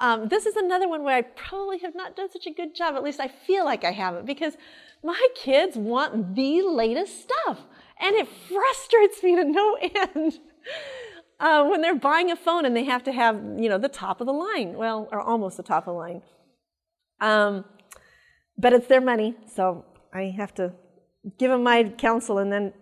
Um, 0.00 0.28
this 0.28 0.46
is 0.46 0.56
another 0.56 0.88
one 0.88 1.02
where 1.02 1.16
I 1.16 1.22
probably 1.22 1.78
have 1.78 1.94
not 1.94 2.16
done 2.16 2.30
such 2.30 2.46
a 2.46 2.52
good 2.52 2.74
job. 2.74 2.94
At 2.94 3.02
least 3.02 3.20
I 3.20 3.28
feel 3.28 3.64
like 3.64 3.84
I 3.84 3.90
haven't 3.90 4.26
because 4.26 4.56
my 5.02 5.28
kids 5.34 5.76
want 5.76 6.34
the 6.34 6.62
latest 6.62 7.22
stuff, 7.22 7.60
and 8.00 8.16
it 8.16 8.28
frustrates 8.28 9.22
me 9.22 9.36
to 9.36 9.44
no 9.44 9.76
end. 9.80 10.38
Uh, 11.40 11.64
when 11.68 11.80
they're 11.80 11.94
buying 11.94 12.32
a 12.32 12.36
phone 12.36 12.64
and 12.64 12.76
they 12.76 12.82
have 12.82 13.04
to 13.04 13.12
have, 13.12 13.36
you 13.56 13.68
know, 13.68 13.78
the 13.78 13.88
top 13.88 14.20
of 14.20 14.26
the 14.26 14.32
line, 14.32 14.74
well, 14.74 15.08
or 15.12 15.20
almost 15.20 15.56
the 15.56 15.62
top 15.62 15.86
of 15.86 15.94
the 15.94 15.98
line. 15.98 16.20
Um, 17.20 17.64
but 18.56 18.72
it's 18.72 18.88
their 18.88 19.00
money, 19.00 19.36
so 19.54 19.84
I 20.12 20.34
have 20.36 20.52
to 20.54 20.72
give 21.38 21.52
them 21.52 21.62
my 21.62 21.84
counsel 21.84 22.38
and 22.38 22.52
then 22.52 22.72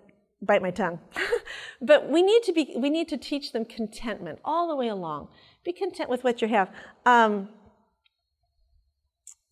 bite 0.41 0.63
my 0.63 0.71
tongue. 0.71 1.01
but 1.83 2.09
we 2.09 2.23
need 2.23 2.43
to 2.45 2.53
be 2.53 2.75
we 2.79 2.89
need 2.89 3.09
to 3.09 3.19
teach 3.19 3.53
them 3.53 3.65
contentment 3.65 4.39
all 4.45 4.69
the 4.69 4.77
way 4.77 4.89
along. 4.89 5.29
Be 5.65 5.73
content 5.73 6.09
with 6.09 6.25
what 6.25 6.41
you 6.41 6.49
have. 6.49 6.71
Um, 7.05 7.51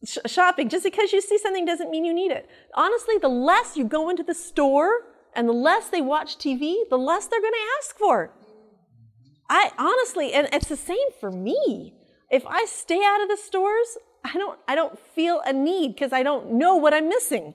sh- 0.05 0.19
shopping 0.27 0.69
just 0.69 0.85
because 0.85 1.13
you 1.13 1.21
see 1.21 1.39
something 1.39 1.65
doesn't 1.65 1.91
mean 1.91 2.05
you 2.05 2.15
need 2.15 2.31
it. 2.31 2.49
Honestly, 2.75 3.17
the 3.21 3.29
less 3.29 3.77
you 3.77 3.85
go 3.85 4.09
into 4.09 4.23
the 4.23 4.35
store 4.35 5.03
and 5.35 5.49
the 5.49 5.53
less 5.53 5.89
they 5.89 6.01
watch 6.01 6.39
TV, 6.39 6.89
the 6.89 6.99
less 6.99 7.27
they're 7.27 7.41
going 7.41 7.53
to 7.53 7.79
ask 7.79 7.97
for. 7.97 8.33
I 9.49 9.71
honestly, 9.79 10.33
and 10.33 10.49
it's 10.53 10.69
the 10.69 10.77
same 10.77 11.11
for 11.21 11.31
me. 11.31 11.95
If 12.31 12.47
I 12.47 12.65
stay 12.65 13.01
out 13.05 13.23
of 13.23 13.29
the 13.29 13.37
stores, 13.37 13.99
I 14.25 14.33
don't 14.35 14.59
I 14.67 14.75
don't 14.75 14.99
feel 14.99 15.43
a 15.45 15.53
need 15.53 15.95
because 15.95 16.13
I 16.13 16.23
don't 16.23 16.53
know 16.53 16.77
what 16.77 16.95
I'm 16.95 17.09
missing. 17.09 17.55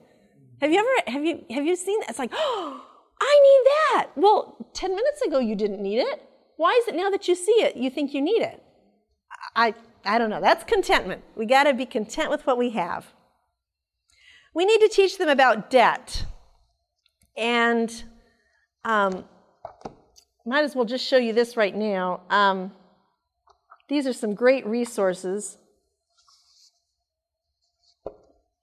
Have 0.60 0.70
you 0.70 0.78
ever 0.78 1.10
have 1.10 1.24
you 1.24 1.44
have 1.50 1.66
you 1.66 1.74
seen 1.74 1.98
that? 2.00 2.10
It's 2.10 2.18
like, 2.18 2.30
oh, 2.32 2.84
I 3.20 3.40
need 3.42 3.70
that. 3.98 4.10
Well, 4.16 4.56
10 4.72 4.90
minutes 4.90 5.22
ago 5.22 5.38
you 5.38 5.56
didn't 5.56 5.82
need 5.82 5.98
it. 5.98 6.22
Why 6.56 6.78
is 6.80 6.88
it 6.88 6.94
now 6.94 7.10
that 7.10 7.26
you 7.26 7.34
see 7.34 7.52
it 7.52 7.76
you 7.76 7.90
think 7.90 8.14
you 8.14 8.22
need 8.22 8.42
it? 8.42 8.62
I, 9.56 9.74
I 10.04 10.18
don't 10.18 10.30
know. 10.30 10.40
That's 10.40 10.64
contentment. 10.64 11.22
We 11.36 11.46
got 11.46 11.64
to 11.64 11.74
be 11.74 11.86
content 11.86 12.30
with 12.30 12.46
what 12.46 12.58
we 12.58 12.70
have. 12.70 13.12
We 14.54 14.64
need 14.64 14.80
to 14.80 14.88
teach 14.88 15.18
them 15.18 15.28
about 15.28 15.70
debt. 15.70 16.24
And 17.36 18.04
um, 18.84 19.24
might 20.46 20.64
as 20.64 20.74
well 20.74 20.84
just 20.84 21.06
show 21.06 21.16
you 21.16 21.32
this 21.32 21.56
right 21.56 21.74
now. 21.74 22.22
Um, 22.30 22.72
these 23.88 24.06
are 24.06 24.12
some 24.12 24.34
great 24.34 24.66
resources. 24.66 25.58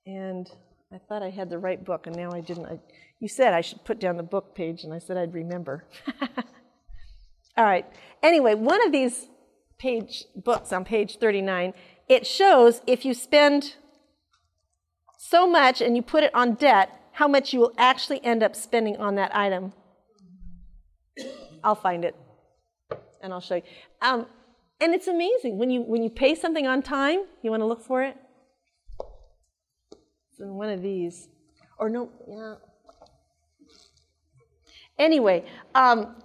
And 0.06 0.50
I 0.92 0.98
thought 0.98 1.22
I 1.22 1.30
had 1.30 1.50
the 1.50 1.58
right 1.60 1.84
book, 1.84 2.08
and 2.08 2.16
now 2.16 2.32
I 2.32 2.40
didn't. 2.40 2.66
I, 2.66 2.80
you 3.20 3.28
said 3.28 3.54
I 3.54 3.62
should 3.62 3.84
put 3.84 4.00
down 4.00 4.16
the 4.16 4.24
book 4.24 4.56
page, 4.56 4.84
and 4.84 4.94
I 4.94 5.00
said 5.00 5.18
I'd 5.18 5.34
remember. 5.34 5.86
All 7.58 7.66
right. 7.66 7.86
Anyway, 8.24 8.54
one 8.56 8.86
of 8.86 8.92
these 8.92 9.28
page 9.78 10.26
books 10.36 10.74
on 10.74 10.86
page 10.86 11.18
39, 11.18 11.74
it 12.08 12.26
shows 12.26 12.82
if 12.88 13.06
you 13.06 13.14
spend 13.14 13.76
so 15.18 15.48
much 15.48 15.82
and 15.82 15.96
you 15.96 16.02
put 16.02 16.24
it 16.24 16.34
on 16.34 16.54
debt, 16.54 16.90
how 17.14 17.28
much 17.28 17.54
you 17.54 17.60
will 17.60 17.74
actually 17.78 18.24
end 18.24 18.44
up 18.44 18.56
spending 18.56 18.98
on 18.98 19.16
that 19.16 19.36
item. 19.36 19.74
I'll 21.64 21.76
find 21.76 22.06
it 22.06 22.16
and 23.22 23.34
I'll 23.34 23.42
show 23.42 23.56
you. 23.56 23.64
Um, 24.02 24.28
and 24.80 24.94
it's 24.94 25.08
amazing 25.08 25.58
when 25.58 25.72
you 25.72 25.82
when 25.82 26.04
you 26.04 26.10
pay 26.10 26.36
something 26.36 26.68
on 26.68 26.82
time. 26.82 27.24
You 27.42 27.50
want 27.50 27.62
to 27.62 27.66
look 27.66 27.84
for 27.84 28.04
it. 28.04 28.16
It's 30.32 30.40
in 30.40 30.54
one 30.54 30.70
of 30.70 30.82
these, 30.84 31.28
or 31.80 31.90
no, 31.90 32.12
yeah. 32.30 32.56
Anyway, 35.00 35.46
um, 35.74 36.16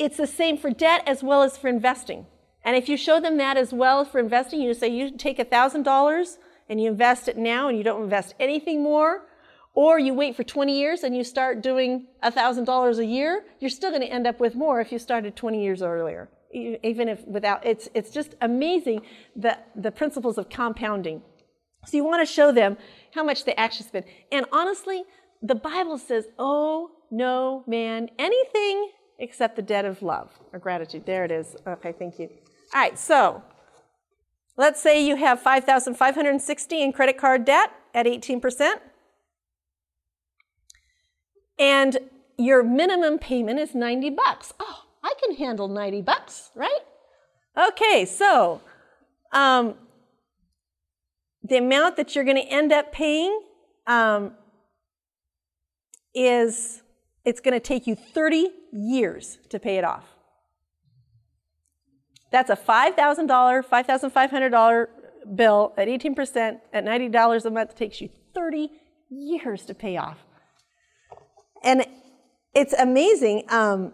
it's 0.00 0.16
the 0.16 0.26
same 0.26 0.56
for 0.56 0.70
debt 0.70 1.02
as 1.06 1.22
well 1.22 1.42
as 1.42 1.56
for 1.58 1.68
investing. 1.68 2.26
And 2.64 2.74
if 2.76 2.88
you 2.88 2.96
show 2.96 3.20
them 3.20 3.36
that 3.36 3.56
as 3.56 3.72
well 3.72 4.04
for 4.04 4.18
investing, 4.18 4.60
you 4.60 4.74
say 4.74 4.88
you 4.88 5.16
take 5.16 5.38
$1,000 5.38 6.38
and 6.68 6.80
you 6.80 6.90
invest 6.90 7.28
it 7.28 7.36
now 7.36 7.68
and 7.68 7.76
you 7.78 7.84
don't 7.84 8.02
invest 8.02 8.34
anything 8.40 8.82
more, 8.82 9.26
or 9.74 9.98
you 9.98 10.12
wait 10.14 10.36
for 10.36 10.42
20 10.42 10.78
years 10.78 11.04
and 11.04 11.16
you 11.16 11.22
start 11.22 11.62
doing 11.62 12.06
$1,000 12.24 12.98
a 12.98 13.04
year, 13.04 13.44
you're 13.60 13.70
still 13.70 13.90
going 13.90 14.02
to 14.02 14.08
end 14.08 14.26
up 14.26 14.40
with 14.40 14.54
more 14.54 14.80
if 14.80 14.90
you 14.90 14.98
started 14.98 15.36
20 15.36 15.62
years 15.62 15.82
earlier. 15.82 16.28
even 16.52 17.08
if 17.08 17.24
without 17.26 17.64
it's 17.64 17.88
it's 17.94 18.10
just 18.10 18.34
amazing 18.40 19.00
the 19.36 19.56
the 19.76 19.92
principles 20.00 20.36
of 20.36 20.48
compounding. 20.48 21.22
So 21.86 21.96
you 21.96 22.04
want 22.04 22.26
to 22.26 22.32
show 22.38 22.52
them 22.52 22.76
how 23.14 23.22
much 23.22 23.44
they 23.44 23.54
actually 23.54 23.86
spend. 23.86 24.04
And 24.32 24.46
honestly, 24.52 25.04
the 25.40 25.54
Bible 25.54 25.98
says, 25.98 26.24
"Oh 26.38 26.90
no 27.10 27.62
man 27.66 28.10
anything 28.18 28.90
except 29.20 29.56
the 29.56 29.62
debt 29.62 29.84
of 29.84 30.02
love 30.02 30.30
or 30.52 30.58
gratitude." 30.58 31.06
There 31.06 31.24
it 31.24 31.30
is. 31.30 31.56
Okay, 31.66 31.92
thank 31.92 32.18
you. 32.18 32.28
All 32.74 32.80
right, 32.80 32.98
so 32.98 33.42
let's 34.56 34.80
say 34.80 35.04
you 35.04 35.16
have 35.16 35.40
5,560 35.40 36.82
in 36.82 36.92
credit 36.92 37.18
card 37.18 37.44
debt 37.44 37.72
at 37.94 38.06
18%. 38.06 38.80
And 41.58 41.98
your 42.38 42.62
minimum 42.62 43.18
payment 43.18 43.58
is 43.58 43.74
90 43.74 44.10
bucks. 44.10 44.54
Oh, 44.58 44.84
I 45.02 45.14
can 45.22 45.36
handle 45.36 45.68
90 45.68 46.02
bucks, 46.02 46.50
right? 46.54 46.80
Okay, 47.56 48.06
so 48.06 48.62
um, 49.32 49.74
the 51.42 51.56
amount 51.56 51.96
that 51.96 52.14
you're 52.14 52.24
going 52.24 52.36
to 52.36 52.48
end 52.48 52.72
up 52.72 52.92
paying 52.92 53.40
um, 53.86 54.32
is 56.14 56.79
it's 57.24 57.40
going 57.40 57.54
to 57.54 57.60
take 57.60 57.86
you 57.86 57.94
30 57.94 58.48
years 58.72 59.38
to 59.48 59.58
pay 59.58 59.76
it 59.76 59.84
off. 59.84 60.04
That's 62.30 62.50
a 62.50 62.56
$5,000, 62.56 63.64
$5,500 63.66 64.86
bill 65.34 65.74
at 65.76 65.88
18% 65.88 66.60
at 66.72 66.84
$90 66.84 67.44
a 67.44 67.50
month. 67.50 67.74
Takes 67.74 68.00
you 68.00 68.08
30 68.34 68.70
years 69.10 69.66
to 69.66 69.74
pay 69.74 69.96
off. 69.96 70.18
And 71.62 71.86
it's 72.54 72.72
amazing. 72.72 73.44
Um, 73.48 73.92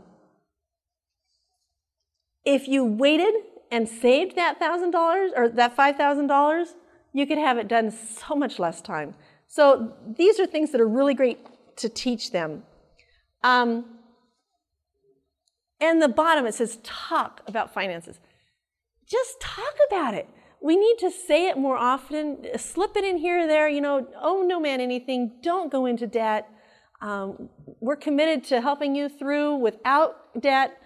if 2.45 2.69
you 2.69 2.85
waited 2.85 3.35
and 3.71 3.89
saved 3.89 4.37
that 4.37 4.59
thousand 4.59 4.93
dollars 4.93 5.33
or 5.35 5.49
that 5.49 5.75
five 5.75 5.97
thousand 5.97 6.29
dollars, 6.29 6.75
you 7.13 7.27
could 7.27 7.39
have 7.39 7.59
it 7.59 7.67
done 7.67 7.91
so 7.91 8.37
much 8.37 8.59
less 8.59 8.81
time. 8.81 9.15
So 9.49 9.95
these 10.07 10.39
are 10.39 10.47
things 10.47 10.71
that 10.73 10.81
are 10.81 10.89
really 10.89 11.15
great 11.15 11.39
to 11.77 11.89
teach 11.89 12.31
them. 12.31 12.63
Um, 13.43 13.85
and 15.81 16.01
the 16.01 16.09
bottom 16.09 16.47
it 16.47 16.55
says 16.55 16.79
talk 16.83 17.43
about 17.47 17.73
finances. 17.73 18.19
Just 19.07 19.41
talk 19.41 19.75
about 19.89 20.15
it. 20.15 20.29
We 20.61 20.77
need 20.77 20.97
to 20.99 21.11
say 21.11 21.49
it 21.49 21.59
more 21.59 21.77
often. 21.77 22.47
Slip 22.57 22.97
it 22.97 23.05
in 23.05 23.19
here 23.19 23.45
or 23.45 23.47
there. 23.47 23.69
You 23.69 23.81
know, 23.81 24.09
oh 24.21 24.43
no 24.47 24.59
man, 24.59 24.81
anything. 24.81 25.33
Don't 25.43 25.71
go 25.71 25.87
into 25.87 26.07
debt. 26.07 26.49
Um, 27.01 27.51
we're 27.81 27.97
committed 27.97 28.43
to 28.45 28.61
helping 28.61 28.95
you 28.95 29.09
through 29.09 29.57
without 29.57 30.41
debt. 30.41 30.79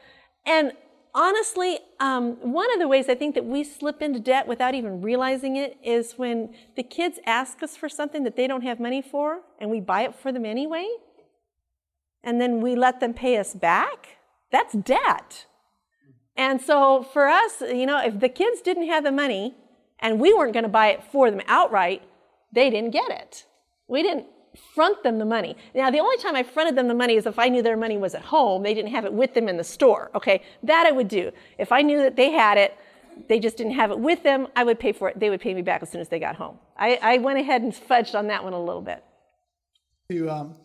And 0.44 0.72
honestly, 1.14 1.78
um, 2.00 2.36
one 2.52 2.72
of 2.72 2.80
the 2.80 2.88
ways 2.88 3.08
I 3.08 3.14
think 3.14 3.34
that 3.36 3.44
we 3.44 3.62
slip 3.62 4.02
into 4.02 4.18
debt 4.18 4.46
without 4.48 4.74
even 4.74 5.00
realizing 5.02 5.56
it 5.56 5.78
is 5.82 6.14
when 6.16 6.54
the 6.76 6.82
kids 6.82 7.18
ask 7.26 7.62
us 7.62 7.76
for 7.76 7.88
something 7.88 8.24
that 8.24 8.36
they 8.36 8.46
don't 8.46 8.62
have 8.62 8.80
money 8.80 9.02
for 9.02 9.40
and 9.60 9.70
we 9.70 9.80
buy 9.80 10.02
it 10.02 10.14
for 10.14 10.32
them 10.32 10.44
anyway. 10.44 10.88
And 12.22 12.40
then 12.40 12.60
we 12.60 12.74
let 12.74 13.00
them 13.00 13.14
pay 13.14 13.38
us 13.38 13.54
back. 13.54 14.18
That's 14.52 14.74
debt. 14.74 15.46
And 16.36 16.60
so 16.60 17.02
for 17.02 17.28
us, 17.28 17.60
you 17.60 17.86
know, 17.86 18.02
if 18.02 18.20
the 18.20 18.28
kids 18.28 18.60
didn't 18.60 18.88
have 18.88 19.04
the 19.04 19.12
money 19.12 19.54
and 19.98 20.20
we 20.20 20.32
weren't 20.32 20.52
going 20.52 20.64
to 20.64 20.70
buy 20.70 20.88
it 20.88 21.04
for 21.04 21.30
them 21.30 21.42
outright, 21.46 22.02
they 22.52 22.70
didn't 22.70 22.90
get 22.90 23.10
it. 23.10 23.44
We 23.88 24.02
didn't 24.02 24.26
front 24.74 25.02
them 25.02 25.18
the 25.18 25.24
money. 25.24 25.56
Now, 25.74 25.90
the 25.90 26.00
only 26.00 26.16
time 26.18 26.34
I 26.34 26.42
fronted 26.42 26.76
them 26.76 26.88
the 26.88 26.94
money 26.94 27.16
is 27.16 27.26
if 27.26 27.38
I 27.38 27.48
knew 27.48 27.62
their 27.62 27.76
money 27.76 27.96
was 27.96 28.14
at 28.14 28.22
home, 28.22 28.62
they 28.62 28.74
didn't 28.74 28.90
have 28.90 29.04
it 29.04 29.12
with 29.12 29.34
them 29.34 29.48
in 29.48 29.56
the 29.56 29.64
store. 29.64 30.10
Okay, 30.14 30.42
that 30.62 30.86
I 30.86 30.92
would 30.92 31.08
do. 31.08 31.30
If 31.58 31.72
I 31.72 31.82
knew 31.82 31.98
that 31.98 32.16
they 32.16 32.30
had 32.30 32.58
it, 32.58 32.76
they 33.28 33.38
just 33.38 33.56
didn't 33.56 33.74
have 33.74 33.90
it 33.90 33.98
with 33.98 34.22
them, 34.22 34.48
I 34.56 34.64
would 34.64 34.78
pay 34.78 34.92
for 34.92 35.08
it. 35.08 35.20
They 35.20 35.30
would 35.30 35.40
pay 35.40 35.54
me 35.54 35.62
back 35.62 35.82
as 35.82 35.90
soon 35.90 36.00
as 36.00 36.08
they 36.08 36.18
got 36.18 36.36
home. 36.36 36.58
I, 36.76 36.98
I 37.02 37.18
went 37.18 37.38
ahead 37.38 37.62
and 37.62 37.72
fudged 37.72 38.18
on 38.18 38.28
that 38.28 38.42
one 38.42 38.52
a 38.52 38.62
little 38.62 38.82
bit. 38.82 39.04
To 40.10 40.28
um, 40.28 40.56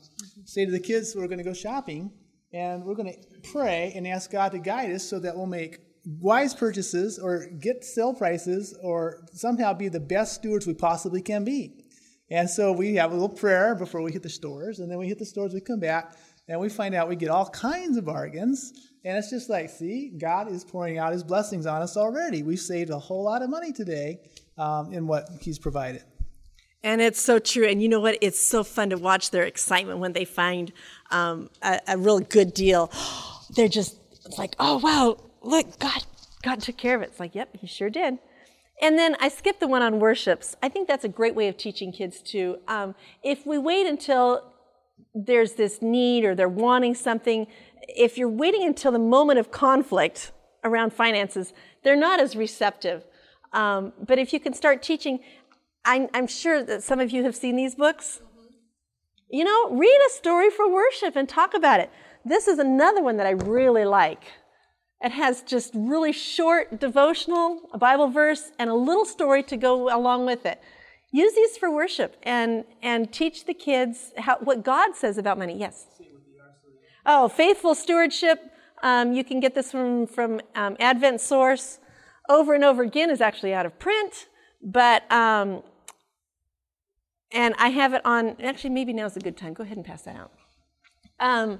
say 0.45 0.65
to 0.65 0.71
the 0.71 0.79
kids, 0.79 1.15
we're 1.15 1.27
going 1.27 1.37
to 1.37 1.43
go 1.43 1.53
shopping 1.53 2.11
and 2.51 2.83
we're 2.83 2.95
going 2.95 3.13
to 3.13 3.51
pray 3.51 3.93
and 3.95 4.07
ask 4.07 4.31
God 4.31 4.53
to 4.53 4.57
guide 4.57 4.89
us 4.89 5.07
so 5.07 5.19
that 5.19 5.37
we'll 5.37 5.45
make 5.45 5.81
wise 6.03 6.55
purchases 6.55 7.19
or 7.19 7.45
get 7.59 7.85
sale 7.85 8.11
prices 8.11 8.75
or 8.81 9.27
somehow 9.33 9.71
be 9.71 9.87
the 9.87 9.99
best 9.99 10.33
stewards 10.33 10.65
we 10.65 10.73
possibly 10.73 11.21
can 11.21 11.43
be. 11.43 11.85
And 12.31 12.49
so 12.49 12.71
we 12.71 12.95
have 12.95 13.11
a 13.11 13.13
little 13.13 13.29
prayer 13.29 13.75
before 13.75 14.01
we 14.01 14.11
hit 14.11 14.23
the 14.23 14.29
stores, 14.29 14.79
and 14.79 14.89
then 14.89 14.97
we 14.97 15.07
hit 15.07 15.19
the 15.19 15.25
stores, 15.27 15.53
we 15.53 15.61
come 15.61 15.79
back, 15.79 16.17
and 16.47 16.59
we 16.59 16.67
find 16.67 16.95
out 16.95 17.07
we 17.07 17.15
get 17.15 17.29
all 17.29 17.47
kinds 17.49 17.97
of 17.97 18.05
bargains. 18.05 18.73
And 19.03 19.15
it's 19.15 19.29
just 19.29 19.47
like, 19.47 19.69
see, 19.69 20.09
God 20.17 20.51
is 20.51 20.63
pouring 20.63 20.97
out 20.97 21.13
his 21.13 21.23
blessings 21.23 21.67
on 21.67 21.83
us 21.83 21.97
already. 21.97 22.41
We've 22.41 22.59
saved 22.59 22.89
a 22.89 22.97
whole 22.97 23.23
lot 23.23 23.43
of 23.43 23.51
money 23.51 23.71
today 23.71 24.21
um, 24.57 24.91
in 24.91 25.05
what 25.05 25.29
he's 25.39 25.59
provided. 25.59 26.03
And 26.85 27.01
it's 27.01 27.19
so 27.19 27.39
true. 27.39 27.65
And 27.65 27.81
you 27.81 27.89
know 27.89 27.99
what? 27.99 28.19
It's 28.21 28.39
so 28.39 28.63
fun 28.63 28.91
to 28.91 28.97
watch 28.97 29.31
their 29.31 29.43
excitement 29.43 29.97
when 29.97 30.13
they 30.13 30.23
find 30.23 30.71
um, 31.09 31.49
a, 31.63 31.81
a 31.87 31.97
real 31.97 32.19
good 32.19 32.53
deal. 32.53 32.91
They're 33.55 33.67
just 33.67 33.97
like, 34.37 34.55
oh, 34.59 34.77
wow, 34.77 35.17
look, 35.41 35.79
God, 35.79 36.05
God 36.43 36.61
took 36.61 36.77
care 36.77 36.95
of 36.95 37.01
it. 37.01 37.05
It's 37.05 37.19
like, 37.19 37.33
yep, 37.33 37.49
he 37.57 37.65
sure 37.65 37.89
did. 37.89 38.19
And 38.81 38.99
then 38.99 39.15
I 39.19 39.29
skipped 39.29 39.61
the 39.61 39.67
one 39.67 39.81
on 39.81 39.99
worships. 39.99 40.55
I 40.61 40.69
think 40.69 40.87
that's 40.87 41.03
a 41.03 41.09
great 41.09 41.33
way 41.33 41.47
of 41.47 41.57
teaching 41.57 41.91
kids 41.91 42.21
too. 42.21 42.59
Um, 42.67 42.93
if 43.23 43.47
we 43.47 43.57
wait 43.57 43.87
until 43.87 44.43
there's 45.15 45.53
this 45.53 45.81
need 45.81 46.23
or 46.23 46.35
they're 46.35 46.47
wanting 46.47 46.93
something, 46.93 47.47
if 47.87 48.15
you're 48.15 48.29
waiting 48.29 48.63
until 48.63 48.91
the 48.91 48.99
moment 48.99 49.39
of 49.39 49.49
conflict 49.49 50.31
around 50.63 50.93
finances, 50.93 51.51
they're 51.83 51.95
not 51.95 52.19
as 52.19 52.35
receptive. 52.35 53.05
Um, 53.53 53.93
but 54.05 54.19
if 54.19 54.33
you 54.33 54.39
can 54.39 54.53
start 54.53 54.83
teaching, 54.83 55.19
I'm, 55.85 56.09
I'm, 56.13 56.27
sure 56.27 56.63
that 56.63 56.83
some 56.83 56.99
of 56.99 57.11
you 57.11 57.23
have 57.23 57.35
seen 57.35 57.55
these 57.55 57.75
books. 57.75 58.21
You 59.29 59.43
know, 59.43 59.69
read 59.71 59.99
a 60.07 60.09
story 60.09 60.49
for 60.49 60.71
worship 60.71 61.15
and 61.15 61.29
talk 61.29 61.53
about 61.53 61.79
it. 61.79 61.91
This 62.25 62.47
is 62.47 62.57
another 62.57 63.03
one 63.03 63.17
that 63.17 63.27
I 63.27 63.31
really 63.31 63.85
like. 63.85 64.23
It 65.01 65.11
has 65.11 65.43
just 65.43 65.71
really 65.75 66.11
short 66.11 66.79
devotional, 66.79 67.61
a 67.71 67.77
Bible 67.77 68.07
verse, 68.07 68.51
and 68.57 68.69
a 68.69 68.73
little 68.73 69.05
story 69.05 69.43
to 69.43 69.57
go 69.57 69.95
along 69.95 70.25
with 70.25 70.45
it. 70.45 70.59
Use 71.11 71.35
these 71.35 71.57
for 71.57 71.71
worship 71.71 72.17
and, 72.23 72.65
and 72.81 73.13
teach 73.13 73.45
the 73.45 73.53
kids 73.53 74.11
how, 74.17 74.37
what 74.39 74.63
God 74.63 74.95
says 74.95 75.17
about 75.17 75.37
money. 75.37 75.57
Yes? 75.57 75.85
Oh, 77.05 77.27
faithful 77.27 77.75
stewardship. 77.75 78.51
Um, 78.81 79.13
you 79.13 79.23
can 79.23 79.39
get 79.39 79.53
this 79.53 79.71
from, 79.71 80.07
from 80.07 80.41
um, 80.55 80.75
AdventSource. 80.77 81.77
Over 82.27 82.55
and 82.55 82.63
over 82.63 82.81
again 82.81 83.11
is 83.11 83.21
actually 83.21 83.53
out 83.53 83.67
of 83.67 83.77
print, 83.77 84.27
but, 84.63 85.09
um, 85.11 85.61
and 87.35 87.53
I 87.59 87.67
have 87.67 87.93
it 87.93 88.01
on, 88.05 88.37
actually, 88.41 88.69
maybe 88.69 88.93
now's 88.93 89.17
a 89.17 89.19
good 89.19 89.35
time. 89.35 89.53
Go 89.53 89.63
ahead 89.63 89.75
and 89.75 89.85
pass 89.85 90.03
that 90.03 90.15
out. 90.15 90.31
Um, 91.19 91.59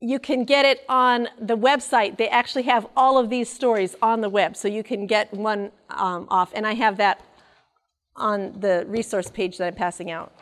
you 0.00 0.18
can 0.18 0.44
get 0.44 0.66
it 0.66 0.84
on 0.86 1.28
the 1.40 1.56
website. 1.56 2.18
They 2.18 2.28
actually 2.28 2.64
have 2.64 2.86
all 2.94 3.16
of 3.16 3.30
these 3.30 3.48
stories 3.48 3.96
on 4.02 4.20
the 4.20 4.28
web, 4.28 4.54
so 4.54 4.68
you 4.68 4.84
can 4.84 5.06
get 5.06 5.32
one 5.32 5.72
um, 5.88 6.26
off. 6.28 6.52
And 6.54 6.66
I 6.66 6.74
have 6.74 6.98
that 6.98 7.22
on 8.14 8.60
the 8.60 8.84
resource 8.86 9.30
page 9.30 9.56
that 9.56 9.66
I'm 9.66 9.74
passing 9.74 10.10
out. 10.10 10.32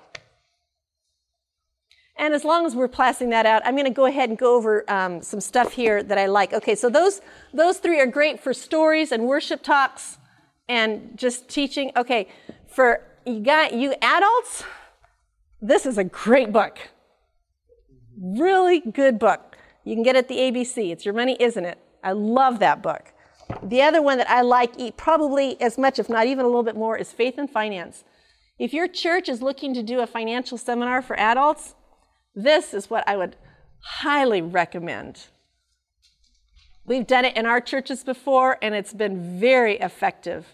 And 2.17 2.35
as 2.35 2.45
long 2.45 2.67
as 2.67 2.75
we're 2.75 2.89
passing 2.89 3.31
that 3.31 3.47
out, 3.47 3.63
I'm 3.65 3.75
going 3.75 3.87
to 3.87 3.91
go 3.91 4.07
ahead 4.07 4.29
and 4.29 4.39
go 4.39 4.57
over 4.57 4.85
um, 4.91 5.23
some 5.23 5.41
stuff 5.41 5.73
here 5.73 6.03
that 6.03 6.19
I 6.19 6.27
like. 6.27 6.53
Okay, 6.53 6.75
so 6.75 6.91
those 6.91 7.21
those 7.53 7.79
three 7.79 8.01
are 8.01 8.07
great 8.07 8.41
for 8.41 8.53
stories 8.53 9.13
and 9.13 9.27
worship 9.27 9.63
talks 9.63 10.19
and 10.69 11.17
just 11.17 11.49
teaching. 11.49 11.93
Okay, 11.97 12.29
for 12.67 13.03
you 13.27 13.41
got 13.41 13.73
you 13.73 13.95
adults, 14.01 14.65
this 15.61 15.87
is 15.87 15.99
a 15.99 16.05
great 16.05 16.53
book. 16.53 16.79
Really 18.21 18.81
good 18.81 19.19
book. 19.19 19.57
You 19.85 19.95
can 19.95 20.03
get 20.03 20.17
it 20.17 20.21
at 20.21 20.29
the 20.29 20.37
ABC. 20.37 20.91
It's 20.93 21.05
Your 21.05 21.15
Money, 21.15 21.37
Isn't 21.41 21.65
It? 21.65 21.79
I 22.03 22.13
love 22.13 22.59
that 22.61 22.83
book. 22.83 23.13
The 23.63 23.83
other 23.83 24.01
one 24.03 24.19
that 24.19 24.31
I 24.31 24.43
like 24.43 24.97
probably 24.97 25.61
as 25.61 25.77
much, 25.77 25.99
if 25.99 26.09
not 26.09 26.27
even 26.27 26.45
a 26.45 26.49
little 26.49 26.63
bit 26.63 26.77
more, 26.77 26.97
is 26.97 27.13
Faith 27.13 27.35
and 27.39 27.51
Finance. 27.51 28.05
If 28.59 28.73
your 28.73 28.89
church 28.89 29.29
is 29.29 29.43
looking 29.43 29.75
to 29.75 29.83
do 29.83 30.01
a 30.01 30.07
financial 30.07 30.57
seminar 30.57 31.03
for 31.03 31.19
adults, 31.19 31.75
this 32.35 32.73
is 32.73 32.89
what 32.89 33.07
I 33.07 33.17
would 33.17 33.37
highly 33.81 34.41
recommend. 34.41 35.27
We've 36.87 37.07
done 37.07 37.25
it 37.25 37.37
in 37.37 37.47
our 37.47 37.61
churches 37.61 38.05
before, 38.05 38.59
and 38.63 38.75
it's 38.75 38.93
been 38.93 39.41
very 39.41 39.79
effective. 39.79 40.47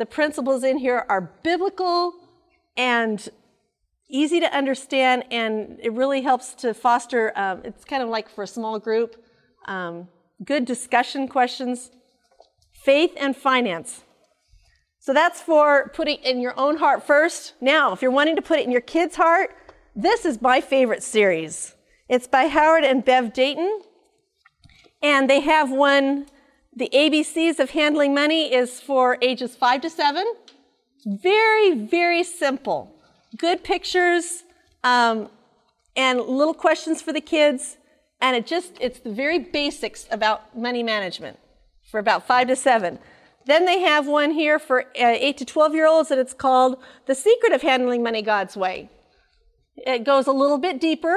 The 0.00 0.06
principles 0.06 0.64
in 0.64 0.78
here 0.78 1.04
are 1.10 1.20
biblical 1.42 2.14
and 2.74 3.28
easy 4.08 4.40
to 4.40 4.46
understand, 4.46 5.24
and 5.30 5.78
it 5.82 5.92
really 5.92 6.22
helps 6.22 6.54
to 6.54 6.72
foster. 6.72 7.34
Um, 7.36 7.60
it's 7.64 7.84
kind 7.84 8.02
of 8.02 8.08
like 8.08 8.30
for 8.30 8.44
a 8.44 8.46
small 8.46 8.78
group, 8.78 9.22
um, 9.66 10.08
good 10.42 10.64
discussion 10.64 11.28
questions, 11.28 11.90
faith 12.72 13.12
and 13.18 13.36
finance. 13.36 14.04
So 15.00 15.12
that's 15.12 15.42
for 15.42 15.90
putting 15.92 16.16
in 16.20 16.40
your 16.40 16.58
own 16.58 16.78
heart 16.78 17.06
first. 17.06 17.52
Now, 17.60 17.92
if 17.92 18.00
you're 18.00 18.10
wanting 18.10 18.36
to 18.36 18.42
put 18.42 18.58
it 18.58 18.64
in 18.64 18.72
your 18.72 18.80
kid's 18.80 19.16
heart, 19.16 19.54
this 19.94 20.24
is 20.24 20.40
my 20.40 20.62
favorite 20.62 21.02
series. 21.02 21.74
It's 22.08 22.26
by 22.26 22.46
Howard 22.46 22.84
and 22.84 23.04
Bev 23.04 23.34
Dayton, 23.34 23.82
and 25.02 25.28
they 25.28 25.40
have 25.40 25.70
one 25.70 26.24
The 26.74 26.88
ABCs 26.92 27.58
of 27.58 27.70
handling 27.70 28.14
money 28.14 28.52
is 28.54 28.80
for 28.80 29.18
ages 29.20 29.56
five 29.56 29.80
to 29.82 29.90
seven. 29.90 30.24
Very, 31.04 31.74
very 31.74 32.22
simple. 32.22 32.94
Good 33.36 33.64
pictures 33.64 34.44
um, 34.84 35.28
and 35.96 36.20
little 36.20 36.54
questions 36.54 37.02
for 37.02 37.12
the 37.12 37.20
kids. 37.20 37.76
And 38.20 38.36
it 38.36 38.46
just, 38.46 38.72
it's 38.80 39.00
the 39.00 39.12
very 39.12 39.38
basics 39.38 40.06
about 40.10 40.56
money 40.56 40.82
management 40.82 41.38
for 41.90 41.98
about 41.98 42.26
five 42.26 42.48
to 42.48 42.56
seven. 42.56 42.98
Then 43.46 43.64
they 43.64 43.80
have 43.80 44.06
one 44.06 44.30
here 44.32 44.58
for 44.58 44.82
uh, 44.82 44.84
8 44.94 45.38
to 45.38 45.44
12 45.44 45.74
year 45.74 45.88
olds, 45.88 46.10
and 46.10 46.20
it's 46.20 46.34
called 46.34 46.78
The 47.06 47.14
Secret 47.14 47.52
of 47.52 47.62
Handling 47.62 48.02
Money 48.02 48.22
God's 48.22 48.56
Way. 48.56 48.90
It 49.76 50.04
goes 50.04 50.26
a 50.26 50.32
little 50.32 50.58
bit 50.58 50.80
deeper 50.80 51.16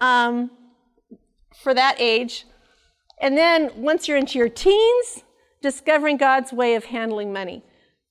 um, 0.00 0.50
for 1.62 1.72
that 1.72 1.96
age. 1.98 2.44
And 3.20 3.36
then 3.36 3.70
once 3.76 4.08
you're 4.08 4.16
into 4.16 4.38
your 4.38 4.48
teens, 4.48 5.24
Discovering 5.62 6.16
God's 6.16 6.52
Way 6.52 6.74
of 6.74 6.86
Handling 6.86 7.32
Money. 7.32 7.62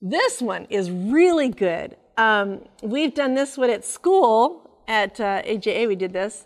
This 0.01 0.41
one 0.41 0.65
is 0.69 0.91
really 0.91 1.49
good. 1.49 1.97
Um, 2.15 2.65
we've 2.83 3.13
done 3.13 3.33
this 3.33 3.57
one 3.57 3.71
at 3.71 3.83
school, 3.83 4.69
at 4.87 5.19
uh, 5.19 5.41
AJA, 5.43 5.87
we 5.87 5.95
did 5.95 6.13
this. 6.13 6.45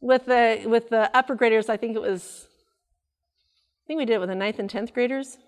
With 0.00 0.26
the, 0.26 0.62
with 0.66 0.88
the 0.88 1.14
upper 1.16 1.34
graders, 1.34 1.68
I 1.68 1.76
think 1.76 1.94
it 1.94 2.02
was, 2.02 2.48
I 3.84 3.86
think 3.86 3.98
we 3.98 4.04
did 4.06 4.14
it 4.14 4.20
with 4.20 4.30
the 4.30 4.34
ninth 4.34 4.58
and 4.58 4.68
10th 4.68 4.92
graders 4.92 5.38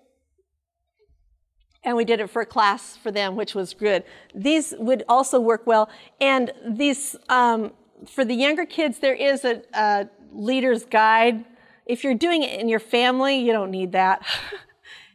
and 1.84 1.96
we 1.96 2.04
did 2.04 2.20
it 2.20 2.30
for 2.30 2.42
a 2.42 2.46
class 2.46 2.96
for 2.96 3.10
them, 3.10 3.36
which 3.36 3.54
was 3.54 3.74
good. 3.74 4.04
These 4.34 4.74
would 4.78 5.04
also 5.08 5.40
work 5.40 5.66
well. 5.66 5.88
And 6.20 6.52
these, 6.66 7.16
um, 7.28 7.72
for 8.06 8.24
the 8.24 8.34
younger 8.34 8.64
kids, 8.64 8.98
there 8.98 9.14
is 9.14 9.44
a, 9.44 9.62
a, 9.74 10.08
leader's 10.34 10.86
guide. 10.86 11.44
If 11.86 12.04
you're 12.04 12.14
doing 12.14 12.42
it 12.42 12.60
in 12.60 12.68
your 12.68 12.80
family, 12.80 13.38
you 13.38 13.52
don't 13.52 13.70
need 13.70 13.92
that. 13.92 14.24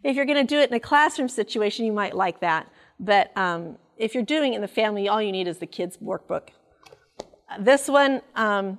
if 0.04 0.16
you're 0.16 0.26
going 0.26 0.46
to 0.46 0.56
do 0.56 0.60
it 0.60 0.70
in 0.70 0.76
a 0.76 0.80
classroom 0.80 1.30
situation, 1.30 1.86
you 1.86 1.94
might 1.94 2.16
like 2.16 2.40
that. 2.42 2.68
But 3.00 3.36
um, 3.38 3.78
if 3.98 4.14
you're 4.14 4.24
doing 4.24 4.54
it 4.54 4.58
in 4.58 4.62
the 4.62 4.68
family, 4.68 5.08
all 5.08 5.22
you 5.22 5.32
need 5.32 5.48
is 5.48 5.58
the 5.60 5.68
kids' 5.68 5.98
workbook. 5.98 6.50
This 7.60 7.88
one, 7.88 8.22
um, 8.36 8.78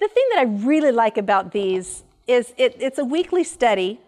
the 0.00 0.08
thing 0.08 0.24
that 0.32 0.40
I 0.40 0.44
really 0.44 0.92
like 0.92 1.18
about 1.18 1.52
these 1.52 2.04
is 2.26 2.54
it, 2.56 2.76
it's 2.80 2.98
a 2.98 3.04
weekly 3.04 3.44
study. 3.44 4.00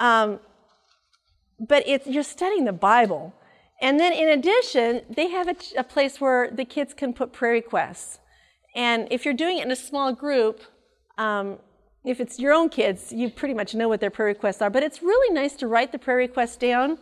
Um, 0.00 0.40
but 1.60 2.06
you're 2.06 2.24
studying 2.24 2.64
the 2.64 2.72
Bible. 2.72 3.34
And 3.80 3.98
then 4.00 4.12
in 4.12 4.28
addition, 4.28 5.02
they 5.08 5.28
have 5.28 5.48
a, 5.48 5.56
a, 5.78 5.84
place 5.84 6.20
where 6.20 6.50
the 6.50 6.64
kids 6.64 6.94
can 6.94 7.12
put 7.12 7.32
prayer 7.32 7.52
requests. 7.52 8.18
And 8.74 9.06
if 9.10 9.24
you're 9.24 9.34
doing 9.34 9.58
it 9.58 9.64
in 9.64 9.70
a 9.70 9.76
small 9.76 10.12
group, 10.12 10.62
um, 11.18 11.58
if 12.04 12.20
it's 12.20 12.38
your 12.38 12.52
own 12.52 12.68
kids, 12.68 13.12
you 13.12 13.30
pretty 13.30 13.54
much 13.54 13.74
know 13.74 13.88
what 13.88 14.00
their 14.00 14.10
prayer 14.10 14.28
requests 14.28 14.60
are. 14.60 14.70
But 14.70 14.82
it's 14.82 15.02
really 15.02 15.34
nice 15.34 15.54
to 15.56 15.66
write 15.66 15.92
the 15.92 15.98
prayer 15.98 16.18
requests 16.18 16.56
down 16.56 16.98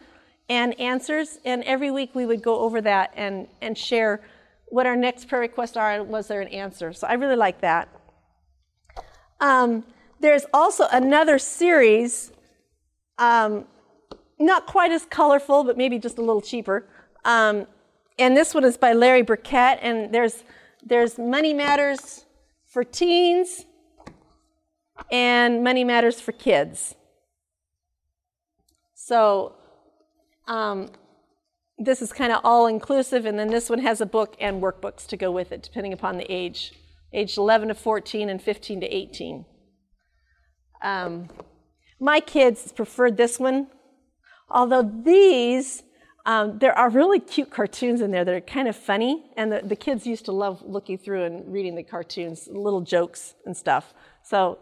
and 0.49 0.79
answers. 0.79 1.39
And 1.45 1.65
every 1.65 1.91
week 1.91 2.15
we 2.15 2.25
would 2.27 2.43
go 2.43 2.61
over 2.61 2.81
that 2.83 3.13
and, 3.17 3.49
and 3.61 3.77
share 3.77 4.21
what 4.67 4.87
our 4.87 4.97
next 4.97 5.27
prayer 5.27 5.41
requests 5.41 5.77
are 5.77 5.93
and 5.93 6.09
was 6.09 6.29
there 6.29 6.41
an 6.41 6.49
answer. 6.49 6.93
So 6.93 7.07
I 7.07 7.15
really 7.15 7.37
like 7.37 7.61
that. 7.61 7.89
Um, 9.41 9.85
there's 10.21 10.47
also 10.55 10.87
another 10.93 11.39
series 11.39 12.33
um, 13.19 13.67
not 14.39 14.67
quite 14.67 14.91
as 14.91 15.05
colorful, 15.05 15.65
but 15.65 15.77
maybe 15.77 15.99
just 15.99 16.19
a 16.19 16.21
little 16.21 16.41
cheaper. 16.41 16.87
Um, 17.25 17.67
and 18.19 18.37
this 18.37 18.55
one 18.55 18.65
is 18.65 18.77
by 18.77 18.93
Larry 18.93 19.23
Burkett, 19.23 19.79
and 19.83 20.13
there's 20.13 20.45
there's 20.85 21.19
Money 21.19 21.55
Matters 21.55 22.25
for 22.67 22.83
teens 22.83 23.67
and 25.11 25.63
Money 25.63 25.85
Matters 25.85 26.21
for 26.21 26.33
kids. 26.33 26.95
So 28.95 29.55
um, 30.47 30.91
this 31.79 32.03
is 32.03 32.13
kind 32.13 32.33
of 32.33 32.41
all 32.45 32.67
inclusive, 32.67 33.27
and 33.27 33.39
then 33.39 33.49
this 33.49 33.69
one 33.69 33.81
has 33.81 34.01
a 34.01 34.07
book 34.07 34.37
and 34.41 34.63
workbooks 34.63 35.07
to 35.09 35.17
go 35.17 35.31
with 35.31 35.53
it, 35.53 35.63
depending 35.63 35.93
upon 35.93 36.17
the 36.17 36.31
age, 36.31 36.73
age 37.13 37.37
11 37.37 37.69
to 37.69 37.75
14 37.75 38.29
and 38.29 38.41
15 38.41 38.81
to 38.81 38.87
18. 38.87 39.45
Um, 40.83 41.29
my 42.01 42.21
kids 42.21 42.73
preferred 42.73 43.17
this 43.17 43.39
one 43.39 43.69
Although 44.53 44.83
these, 45.05 45.83
um, 46.27 46.59
there 46.59 46.77
are 46.79 46.91
really 46.91 47.19
cute 47.19 47.51
cartoons 47.51 48.03
in 48.03 48.11
there 48.11 48.25
that 48.25 48.35
are 48.35 48.41
kind 48.41 48.69
of 48.69 48.77
funny, 48.77 49.33
and 49.37 49.51
the, 49.51 49.63
the 49.65 49.75
kids 49.75 50.07
used 50.07 50.27
to 50.27 50.33
love 50.33 50.63
looking 50.63 50.99
through 50.99 51.25
and 51.25 51.51
reading 51.51 51.75
the 51.75 51.83
cartoons, 51.83 52.47
little 52.53 52.83
jokes 52.83 53.35
and 53.47 53.57
stuff. 53.57 53.95
So 54.23 54.59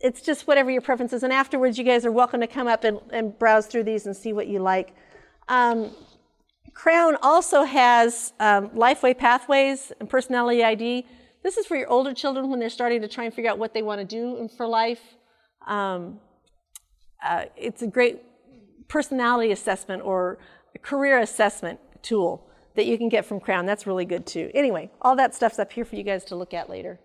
it's 0.00 0.20
just 0.22 0.46
whatever 0.46 0.70
your 0.70 0.80
preference 0.80 1.12
is. 1.12 1.22
And 1.22 1.32
afterwards, 1.32 1.78
you 1.78 1.84
guys 1.84 2.04
are 2.04 2.12
welcome 2.12 2.40
to 2.40 2.46
come 2.46 2.68
up 2.68 2.84
and, 2.84 3.00
and 3.10 3.38
browse 3.38 3.66
through 3.66 3.84
these 3.84 4.06
and 4.06 4.16
see 4.16 4.32
what 4.32 4.46
you 4.46 4.60
like. 4.60 4.94
Um, 5.48 5.90
Crown 6.74 7.16
also 7.22 7.64
has 7.64 8.32
um, 8.38 8.68
Lifeway 8.70 9.16
Pathways 9.16 9.92
and 9.98 10.08
Personality 10.08 10.62
ID. 10.62 11.06
This 11.42 11.56
is 11.56 11.66
for 11.66 11.76
your 11.76 11.88
older 11.88 12.14
children 12.14 12.50
when 12.50 12.60
they're 12.60 12.70
starting 12.70 13.00
to 13.02 13.08
try 13.08 13.24
and 13.24 13.34
figure 13.34 13.50
out 13.50 13.58
what 13.58 13.74
they 13.74 13.82
want 13.82 14.00
to 14.00 14.04
do 14.04 14.48
for 14.56 14.66
life. 14.66 15.00
Um, 15.66 16.20
uh, 17.24 17.46
it's 17.56 17.82
a 17.82 17.86
great 17.86 18.22
personality 18.86 19.50
assessment 19.50 20.02
or 20.04 20.38
career 20.82 21.18
assessment 21.18 21.80
tool 22.02 22.48
that 22.76 22.86
you 22.86 22.96
can 22.96 23.08
get 23.08 23.26
from 23.26 23.40
Crown. 23.40 23.66
That's 23.66 23.86
really 23.86 24.04
good 24.04 24.24
too. 24.26 24.50
Anyway, 24.54 24.90
all 25.02 25.16
that 25.16 25.34
stuff's 25.34 25.58
up 25.58 25.72
here 25.72 25.84
for 25.84 25.96
you 25.96 26.04
guys 26.04 26.24
to 26.26 26.36
look 26.36 26.54
at 26.54 26.70
later. 26.70 27.00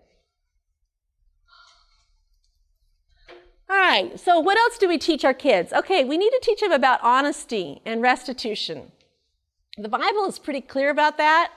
All 3.73 3.79
right, 3.79 4.19
so 4.19 4.39
what 4.39 4.55
else 4.55 4.77
do 4.77 4.87
we 4.87 4.99
teach 4.99 5.25
our 5.25 5.33
kids? 5.33 5.73
Okay, 5.73 6.03
we 6.03 6.15
need 6.15 6.29
to 6.29 6.39
teach 6.43 6.59
them 6.59 6.71
about 6.71 6.99
honesty 7.01 7.81
and 7.87 8.03
restitution. 8.03 8.91
The 9.79 9.89
Bible 9.89 10.27
is 10.27 10.37
pretty 10.37 10.61
clear 10.61 10.91
about 10.91 11.17
that. 11.17 11.51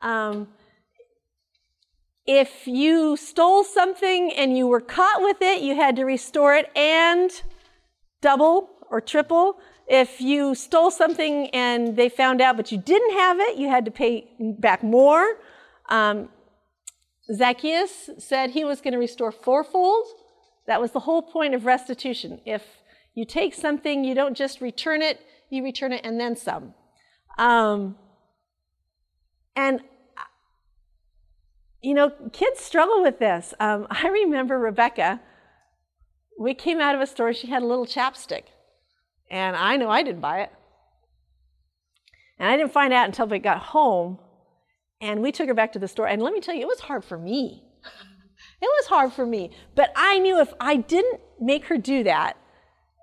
Um, 0.00 0.48
if 2.26 2.66
you 2.66 3.18
stole 3.18 3.64
something 3.64 4.32
and 4.32 4.56
you 4.56 4.66
were 4.66 4.80
caught 4.80 5.20
with 5.20 5.42
it, 5.42 5.60
you 5.60 5.76
had 5.76 5.94
to 5.96 6.04
restore 6.04 6.54
it 6.54 6.74
and 6.74 7.30
double 8.22 8.70
or 8.90 9.02
triple. 9.02 9.60
If 9.86 10.22
you 10.22 10.54
stole 10.54 10.90
something 10.90 11.50
and 11.50 11.96
they 11.96 12.08
found 12.08 12.40
out 12.40 12.56
but 12.56 12.72
you 12.72 12.78
didn't 12.78 13.12
have 13.12 13.40
it, 13.40 13.58
you 13.58 13.68
had 13.68 13.84
to 13.84 13.90
pay 13.90 14.26
back 14.40 14.82
more. 14.82 15.36
Um, 15.90 16.30
Zacchaeus 17.30 18.08
said 18.16 18.52
he 18.52 18.64
was 18.64 18.80
going 18.80 18.94
to 18.94 18.98
restore 18.98 19.32
fourfold. 19.32 20.06
That 20.68 20.80
was 20.80 20.92
the 20.92 21.00
whole 21.00 21.22
point 21.22 21.54
of 21.54 21.64
restitution. 21.64 22.40
If 22.44 22.62
you 23.14 23.24
take 23.24 23.54
something, 23.54 24.04
you 24.04 24.14
don't 24.14 24.36
just 24.36 24.60
return 24.60 25.02
it, 25.02 25.18
you 25.50 25.64
return 25.64 25.92
it 25.92 26.02
and 26.04 26.20
then 26.20 26.36
some. 26.36 26.74
Um, 27.38 27.96
and 29.56 29.80
you 31.80 31.94
know, 31.94 32.10
kids 32.32 32.60
struggle 32.60 33.02
with 33.02 33.18
this. 33.18 33.54
Um, 33.58 33.86
I 33.90 34.08
remember 34.08 34.58
Rebecca. 34.58 35.20
We 36.38 36.54
came 36.54 36.80
out 36.80 36.94
of 36.94 37.00
a 37.00 37.06
store. 37.06 37.32
She 37.32 37.48
had 37.48 37.62
a 37.62 37.66
little 37.66 37.86
chapstick, 37.86 38.44
and 39.30 39.56
I 39.56 39.76
know 39.76 39.88
I 39.88 40.02
didn't 40.02 40.20
buy 40.20 40.42
it. 40.42 40.52
And 42.38 42.48
I 42.48 42.56
didn't 42.56 42.72
find 42.72 42.92
out 42.92 43.06
until 43.06 43.26
we 43.26 43.38
got 43.38 43.58
home. 43.58 44.18
And 45.00 45.22
we 45.22 45.32
took 45.32 45.48
her 45.48 45.54
back 45.54 45.72
to 45.72 45.78
the 45.78 45.88
store. 45.88 46.06
And 46.06 46.22
let 46.22 46.32
me 46.32 46.40
tell 46.40 46.54
you, 46.54 46.62
it 46.62 46.68
was 46.68 46.80
hard 46.80 47.04
for 47.04 47.18
me. 47.18 47.67
It 48.60 48.66
was 48.66 48.86
hard 48.86 49.12
for 49.12 49.26
me. 49.26 49.50
But 49.74 49.92
I 49.96 50.18
knew 50.18 50.40
if 50.40 50.52
I 50.60 50.76
didn't 50.76 51.20
make 51.40 51.66
her 51.66 51.78
do 51.78 52.02
that, 52.04 52.36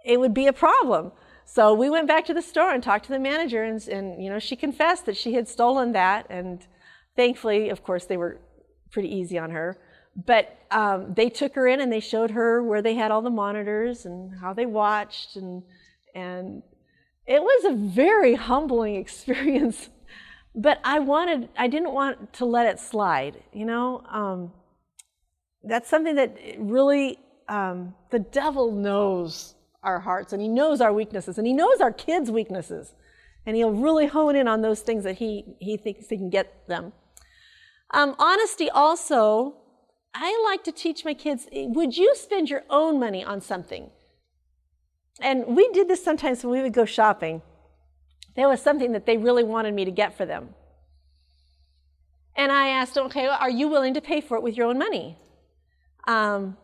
it 0.05 0.19
would 0.19 0.33
be 0.33 0.47
a 0.47 0.53
problem. 0.53 1.11
So 1.45 1.73
we 1.73 1.89
went 1.89 2.07
back 2.07 2.25
to 2.25 2.33
the 2.33 2.41
store 2.41 2.71
and 2.71 2.81
talked 2.83 3.05
to 3.05 3.11
the 3.11 3.19
manager, 3.19 3.63
and, 3.63 3.85
and 3.87 4.23
you 4.23 4.29
know, 4.29 4.39
she 4.39 4.55
confessed 4.55 5.05
that 5.05 5.15
she 5.15 5.33
had 5.33 5.47
stolen 5.47 5.91
that. 5.93 6.25
And 6.29 6.65
thankfully, 7.15 7.69
of 7.69 7.83
course, 7.83 8.05
they 8.05 8.17
were 8.17 8.39
pretty 8.91 9.13
easy 9.13 9.37
on 9.37 9.51
her. 9.51 9.77
But 10.15 10.57
um, 10.71 11.13
they 11.13 11.29
took 11.29 11.55
her 11.55 11.67
in 11.67 11.81
and 11.81 11.91
they 11.91 11.99
showed 11.99 12.31
her 12.31 12.63
where 12.63 12.81
they 12.81 12.95
had 12.95 13.11
all 13.11 13.21
the 13.21 13.29
monitors 13.29 14.05
and 14.05 14.39
how 14.39 14.53
they 14.53 14.65
watched 14.65 15.35
and 15.35 15.63
and 16.15 16.63
it 17.27 17.41
was 17.41 17.65
a 17.65 17.75
very 17.75 18.35
humbling 18.35 18.95
experience. 19.05 19.89
but 20.55 20.79
I 20.83 20.99
wanted, 20.99 21.49
I 21.57 21.67
didn't 21.67 21.93
want 21.93 22.33
to 22.33 22.45
let 22.45 22.67
it 22.67 22.79
slide. 22.79 23.43
You 23.51 23.65
know, 23.65 24.01
um, 24.09 24.53
that's 25.67 25.89
something 25.89 26.15
that 26.15 26.37
really 26.57 27.19
um, 27.47 27.95
the 28.11 28.19
devil 28.19 28.71
knows 28.71 29.55
our 29.83 29.99
hearts 29.99 30.33
and 30.33 30.41
he 30.41 30.47
knows 30.47 30.81
our 30.81 30.91
weaknesses 30.93 31.37
and 31.37 31.45
he 31.45 31.53
knows 31.53 31.81
our 31.81 31.91
kids' 31.91 32.31
weaknesses. 32.31 32.93
And 33.45 33.55
he'll 33.55 33.71
really 33.71 34.07
hone 34.07 34.35
in 34.35 34.47
on 34.47 34.61
those 34.61 34.81
things 34.81 35.03
that 35.03 35.17
he, 35.17 35.55
he 35.59 35.77
thinks 35.77 36.09
he 36.09 36.17
can 36.17 36.31
get 36.31 36.67
them. 36.67 36.93
Um, 37.91 38.15
honesty 38.17 38.69
also, 38.69 39.55
I 40.13 40.41
like 40.49 40.63
to 40.63 40.71
teach 40.71 41.05
my 41.05 41.13
kids 41.13 41.47
would 41.51 41.95
you 41.95 42.15
spend 42.15 42.49
your 42.49 42.63
own 42.69 42.99
money 42.99 43.23
on 43.23 43.41
something? 43.41 43.91
And 45.21 45.45
we 45.55 45.69
did 45.69 45.87
this 45.87 46.03
sometimes 46.03 46.43
when 46.43 46.51
we 46.51 46.61
would 46.61 46.73
go 46.73 46.85
shopping. 46.85 47.41
There 48.35 48.49
was 48.49 48.61
something 48.61 48.91
that 48.93 49.05
they 49.05 49.17
really 49.17 49.43
wanted 49.43 49.73
me 49.73 49.85
to 49.85 49.91
get 49.91 50.17
for 50.17 50.25
them. 50.25 50.49
And 52.35 52.51
I 52.51 52.69
asked 52.69 52.97
okay, 52.97 53.27
are 53.27 53.49
you 53.49 53.67
willing 53.67 53.93
to 53.93 54.01
pay 54.01 54.21
for 54.21 54.35
it 54.37 54.43
with 54.43 54.57
your 54.57 54.67
own 54.67 54.79
money? 54.79 55.17
Um, 56.07 56.57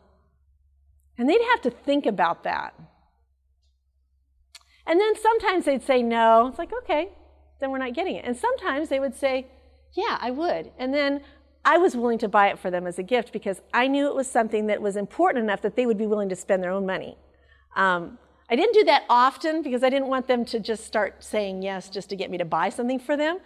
And 1.18 1.28
they'd 1.28 1.42
have 1.50 1.60
to 1.62 1.70
think 1.70 2.06
about 2.06 2.42
that. 2.44 2.74
And 4.86 5.00
then 5.00 5.14
sometimes 5.14 5.64
they'd 5.64 5.82
say 5.82 6.02
no. 6.02 6.48
It's 6.48 6.58
like, 6.58 6.72
okay, 6.72 7.10
then 7.60 7.70
we're 7.70 7.78
not 7.78 7.94
getting 7.94 8.16
it. 8.16 8.24
And 8.24 8.36
sometimes 8.36 8.88
they 8.88 8.98
would 8.98 9.14
say, 9.14 9.46
yeah, 9.92 10.18
I 10.20 10.30
would. 10.30 10.72
And 10.78 10.92
then 10.92 11.20
I 11.64 11.78
was 11.78 11.94
willing 11.94 12.18
to 12.18 12.28
buy 12.28 12.48
it 12.48 12.58
for 12.58 12.70
them 12.70 12.86
as 12.86 12.98
a 12.98 13.02
gift 13.02 13.32
because 13.32 13.60
I 13.72 13.86
knew 13.86 14.08
it 14.08 14.16
was 14.16 14.28
something 14.28 14.66
that 14.66 14.82
was 14.82 14.96
important 14.96 15.44
enough 15.44 15.62
that 15.62 15.76
they 15.76 15.86
would 15.86 15.98
be 15.98 16.06
willing 16.06 16.28
to 16.30 16.36
spend 16.36 16.62
their 16.62 16.72
own 16.72 16.86
money. 16.86 17.16
Um, 17.76 18.18
I 18.50 18.56
didn't 18.56 18.74
do 18.74 18.84
that 18.84 19.04
often 19.08 19.62
because 19.62 19.84
I 19.84 19.90
didn't 19.90 20.08
want 20.08 20.26
them 20.26 20.44
to 20.46 20.58
just 20.58 20.84
start 20.84 21.22
saying 21.22 21.62
yes 21.62 21.88
just 21.88 22.08
to 22.10 22.16
get 22.16 22.30
me 22.30 22.38
to 22.38 22.44
buy 22.44 22.70
something 22.70 22.98
for 22.98 23.16
them. 23.16 23.38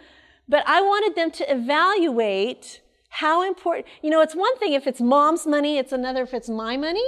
But 0.49 0.63
I 0.67 0.81
wanted 0.81 1.15
them 1.15 1.29
to 1.31 1.51
evaluate 1.51 2.81
how 3.09 3.47
important, 3.47 3.87
you 4.01 4.09
know, 4.09 4.21
it's 4.21 4.35
one 4.35 4.57
thing 4.57 4.73
if 4.73 4.87
it's 4.87 5.01
mom's 5.01 5.47
money, 5.47 5.77
it's 5.77 5.91
another 5.91 6.23
if 6.23 6.33
it's 6.33 6.49
my 6.49 6.77
money. 6.77 7.05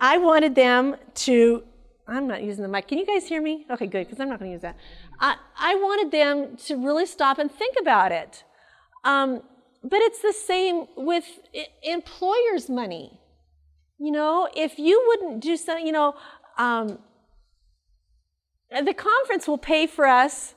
I 0.00 0.18
wanted 0.18 0.54
them 0.54 0.96
to, 1.26 1.64
I'm 2.06 2.26
not 2.26 2.42
using 2.42 2.62
the 2.62 2.68
mic. 2.68 2.88
Can 2.88 2.98
you 2.98 3.06
guys 3.06 3.26
hear 3.26 3.42
me? 3.42 3.66
Okay, 3.70 3.86
good, 3.86 4.06
because 4.06 4.20
I'm 4.20 4.28
not 4.28 4.38
going 4.38 4.50
to 4.50 4.54
use 4.54 4.62
that. 4.62 4.76
I, 5.20 5.36
I 5.58 5.74
wanted 5.74 6.12
them 6.12 6.56
to 6.66 6.76
really 6.76 7.06
stop 7.06 7.38
and 7.38 7.50
think 7.50 7.76
about 7.80 8.12
it. 8.12 8.44
Um, 9.04 9.42
but 9.82 10.00
it's 10.00 10.22
the 10.22 10.32
same 10.32 10.86
with 10.96 11.24
employers' 11.82 12.68
money. 12.68 13.20
You 13.98 14.12
know, 14.12 14.48
if 14.54 14.78
you 14.78 15.04
wouldn't 15.08 15.42
do 15.42 15.56
something, 15.56 15.86
you 15.86 15.92
know, 15.92 16.14
um, 16.56 16.98
the 18.70 18.94
conference 18.94 19.48
will 19.48 19.58
pay 19.58 19.86
for 19.86 20.06
us 20.06 20.54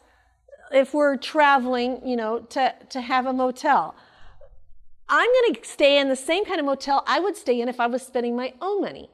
if 0.71 0.93
we're 0.93 1.17
traveling, 1.17 2.01
you 2.05 2.15
know, 2.15 2.39
to, 2.39 2.73
to 2.89 3.01
have 3.01 3.25
a 3.25 3.33
motel. 3.33 3.95
I'm 5.11 5.29
going 5.29 5.55
to 5.55 5.67
stay 5.67 5.99
in 5.99 6.07
the 6.07 6.15
same 6.15 6.45
kind 6.45 6.59
of 6.59 6.65
motel 6.65 7.03
I 7.05 7.19
would 7.19 7.35
stay 7.35 7.59
in 7.59 7.67
if 7.67 7.81
I 7.81 7.87
was 7.87 8.01
spending 8.01 8.35
my 8.35 8.53
own 8.61 8.81
money. 8.81 9.09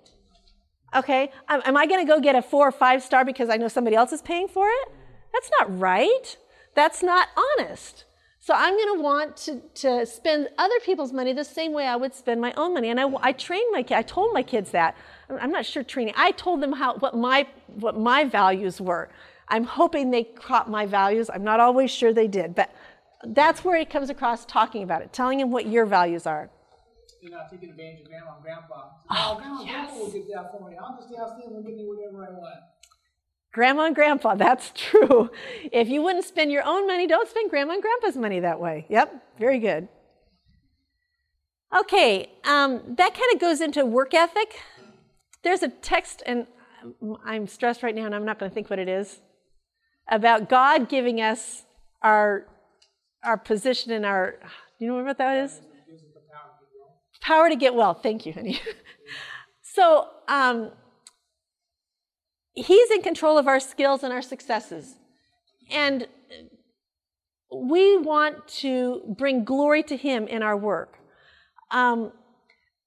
Okay? 0.96 1.32
Am 1.50 1.76
I 1.76 1.88
going 1.88 2.06
to 2.06 2.08
go 2.08 2.22
get 2.22 2.36
a 2.36 2.42
four 2.42 2.68
or 2.68 2.72
five 2.72 3.02
star 3.02 3.26
because 3.26 3.50
I 3.50 3.58
know 3.58 3.68
somebody 3.68 3.96
else 3.96 4.14
is 4.14 4.22
paying 4.22 4.48
for 4.48 4.68
it? 4.68 4.90
That's 5.34 5.50
not 5.60 5.80
right. 5.80 6.38
That's 6.76 7.02
not 7.02 7.30
honest. 7.36 8.06
So 8.40 8.54
I'm 8.56 8.76
going 8.76 8.96
to 8.96 9.04
want 9.04 9.38
to, 9.38 9.62
to 9.82 10.06
spend 10.06 10.48
other 10.58 10.80
people's 10.86 11.12
money 11.12 11.34
the 11.34 11.44
same 11.44 11.74
way 11.74 11.88
I 11.88 11.96
would 11.96 12.14
spend 12.14 12.40
my 12.40 12.54
own 12.56 12.76
money. 12.76 12.90
And 12.90 13.00
I, 13.00 13.12
I 13.22 13.32
trained 13.34 13.70
my 13.72 13.84
I 13.90 14.04
told 14.04 14.34
my 14.34 14.44
kids 14.44 14.72
that. 14.72 14.96
I'm 15.30 15.52
not 15.52 15.66
sure 15.66 15.84
training. 15.84 16.14
I 16.16 16.32
told 16.32 16.62
them 16.62 16.74
how 16.74 16.96
what 17.00 17.18
my 17.18 17.48
what 17.68 18.00
my 18.00 18.24
values 18.24 18.80
were. 18.80 19.10
I'm 19.50 19.64
hoping 19.64 20.12
they 20.12 20.24
caught 20.24 20.70
my 20.70 20.86
values. 20.86 21.30
I'm 21.34 21.44
not 21.44 21.60
always 21.60 21.90
sure 21.90 22.14
they 22.14 22.28
did, 22.28 22.54
but 22.54 22.72
that's 23.26 23.64
where 23.64 23.78
it 23.78 23.90
comes 23.90 24.10
across 24.10 24.46
talking 24.46 24.84
about 24.84 25.02
it, 25.02 25.14
telling 25.14 25.40
him 25.40 25.52
what 25.52 25.68
your 25.68 25.86
values 25.86 26.26
are. 26.26 26.50
You're 27.22 27.32
not 27.32 27.50
taking 27.50 27.72
advantage 27.72 28.02
of 28.02 28.10
grandma 28.10 28.36
and 28.36 28.44
grandpa. 28.44 28.90
Oh, 29.10 29.16
oh 29.16 29.36
grandma 29.38 29.60
and 29.60 29.68
yes. 29.68 29.90
grandpa 29.90 30.06
will 30.06 30.12
get 30.12 30.28
that 30.34 30.52
for 30.52 30.70
me. 30.70 30.76
I'll 30.80 30.96
just 30.96 31.14
ask 31.20 31.44
them 31.44 31.56
to 31.56 31.68
give 31.68 31.78
me 31.78 31.86
whatever 31.86 32.26
I 32.26 32.32
want. 32.32 32.60
Grandma 33.54 33.86
and 33.86 33.96
grandpa, 33.96 34.36
that's 34.36 34.72
true. 34.76 35.32
If 35.72 35.90
you 35.90 36.04
wouldn't 36.04 36.26
spend 36.26 36.52
your 36.52 36.64
own 36.64 36.86
money, 36.86 37.08
don't 37.08 37.28
spend 37.28 37.50
grandma 37.50 37.74
and 37.74 37.82
grandpa's 37.82 38.16
money 38.16 38.40
that 38.42 38.60
way. 38.60 38.86
Yep, 38.90 39.40
very 39.40 39.58
good. 39.58 39.88
Okay, 41.78 42.30
um, 42.46 42.82
that 42.98 43.14
kind 43.14 43.34
of 43.34 43.40
goes 43.40 43.60
into 43.60 43.86
work 43.86 44.14
ethic. 44.14 44.62
There's 45.44 45.64
a 45.64 45.70
text, 45.70 46.24
and 46.26 46.46
I'm 47.26 47.48
stressed 47.48 47.84
right 47.84 47.96
now, 47.96 48.06
and 48.06 48.16
I'm 48.16 48.26
not 48.26 48.40
going 48.40 48.50
to 48.50 48.54
think 48.54 48.70
what 48.70 48.80
it 48.80 48.88
is, 48.88 49.22
about 50.10 50.50
God 50.50 50.88
giving 50.88 51.20
us 51.20 51.64
our, 52.02 52.46
our 53.28 53.38
position 53.38 53.92
in 53.92 54.06
our, 54.06 54.36
you 54.80 54.88
know 54.88 55.04
what 55.04 55.18
that 55.18 55.38
is? 55.38 55.62
Power 57.22 57.50
to 57.50 57.56
get 57.56 57.76
well. 57.76 57.94
Thank 57.94 58.26
you, 58.26 58.34
honey. 58.34 58.62
so, 59.62 60.08
um, 60.28 60.72
He's 62.54 62.90
in 62.90 63.04
control 63.04 63.38
of 63.38 63.48
our 63.48 63.60
skills 63.60 64.02
and 64.02 64.12
our 64.12 64.24
successes. 64.24 64.96
And 65.70 66.08
we 67.54 67.98
want 67.98 68.48
to 68.48 69.16
bring 69.16 69.44
glory 69.44 69.84
to 69.84 69.96
Him 69.96 70.28
in 70.28 70.42
our 70.42 70.58
work. 70.58 70.98
Um, 71.70 72.14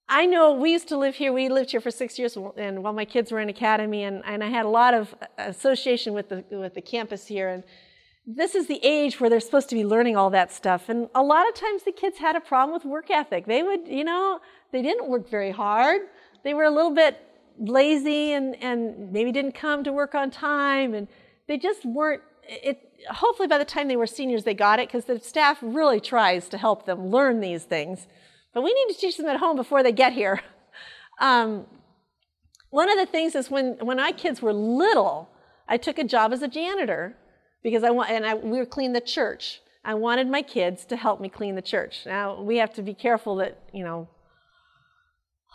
I 0.08 0.26
know 0.26 0.54
we 0.54 0.72
used 0.72 0.88
to 0.88 0.96
live 0.96 1.14
here. 1.14 1.32
We 1.32 1.48
lived 1.48 1.70
here 1.70 1.80
for 1.80 1.92
six 1.92 2.18
years, 2.18 2.36
and 2.56 2.82
while 2.82 2.92
my 2.92 3.04
kids 3.04 3.30
were 3.30 3.38
in 3.38 3.48
academy, 3.48 4.02
and, 4.02 4.24
and 4.26 4.42
I 4.42 4.48
had 4.48 4.66
a 4.66 4.68
lot 4.68 4.92
of 4.92 5.14
association 5.38 6.14
with 6.14 6.30
the 6.30 6.44
with 6.50 6.74
the 6.74 6.80
campus 6.80 7.28
here. 7.28 7.48
And 7.48 7.62
this 8.36 8.54
is 8.54 8.66
the 8.66 8.78
age 8.82 9.18
where 9.18 9.28
they're 9.28 9.40
supposed 9.40 9.68
to 9.70 9.74
be 9.74 9.84
learning 9.84 10.16
all 10.16 10.30
that 10.30 10.52
stuff. 10.52 10.88
And 10.88 11.08
a 11.14 11.22
lot 11.22 11.48
of 11.48 11.54
times 11.54 11.82
the 11.82 11.92
kids 11.92 12.18
had 12.18 12.36
a 12.36 12.40
problem 12.40 12.72
with 12.72 12.84
work 12.84 13.10
ethic. 13.10 13.46
They 13.46 13.62
would, 13.62 13.88
you 13.88 14.04
know, 14.04 14.40
they 14.72 14.82
didn't 14.82 15.08
work 15.08 15.28
very 15.28 15.50
hard. 15.50 16.02
They 16.44 16.54
were 16.54 16.64
a 16.64 16.70
little 16.70 16.94
bit 16.94 17.18
lazy 17.58 18.32
and, 18.32 18.54
and 18.62 19.12
maybe 19.12 19.32
didn't 19.32 19.54
come 19.54 19.84
to 19.84 19.92
work 19.92 20.14
on 20.14 20.30
time 20.30 20.94
and 20.94 21.08
they 21.46 21.58
just 21.58 21.84
weren't 21.84 22.22
it 22.48 22.80
hopefully 23.10 23.46
by 23.46 23.58
the 23.58 23.64
time 23.64 23.86
they 23.86 23.96
were 23.96 24.06
seniors 24.06 24.44
they 24.44 24.54
got 24.54 24.78
it 24.78 24.88
because 24.88 25.04
the 25.04 25.18
staff 25.18 25.58
really 25.60 26.00
tries 26.00 26.48
to 26.48 26.56
help 26.56 26.86
them 26.86 27.08
learn 27.08 27.40
these 27.40 27.64
things 27.64 28.06
but 28.54 28.62
we 28.62 28.72
need 28.72 28.94
to 28.94 28.98
teach 28.98 29.18
them 29.18 29.26
at 29.26 29.36
home 29.36 29.56
before 29.56 29.82
they 29.82 29.92
get 29.92 30.14
here 30.14 30.40
um, 31.20 31.66
one 32.70 32.88
of 32.88 32.96
the 32.96 33.04
things 33.04 33.34
is 33.34 33.50
when 33.50 33.76
when 33.80 33.98
my 33.98 34.12
kids 34.12 34.40
were 34.40 34.54
little 34.54 35.28
i 35.68 35.76
took 35.76 35.98
a 35.98 36.04
job 36.04 36.32
as 36.32 36.40
a 36.40 36.48
janitor 36.48 37.14
because 37.62 37.84
i 37.84 37.90
want 37.90 38.10
and 38.10 38.26
I, 38.26 38.34
we 38.34 38.58
were 38.58 38.66
cleaning 38.66 38.92
the 38.92 39.00
church 39.00 39.60
i 39.84 39.94
wanted 39.94 40.28
my 40.28 40.42
kids 40.42 40.84
to 40.86 40.96
help 40.96 41.20
me 41.20 41.28
clean 41.28 41.54
the 41.54 41.62
church 41.62 42.02
now 42.06 42.40
we 42.40 42.58
have 42.58 42.72
to 42.74 42.82
be 42.82 42.94
careful 42.94 43.36
that 43.36 43.62
you 43.72 43.84
know 43.84 44.08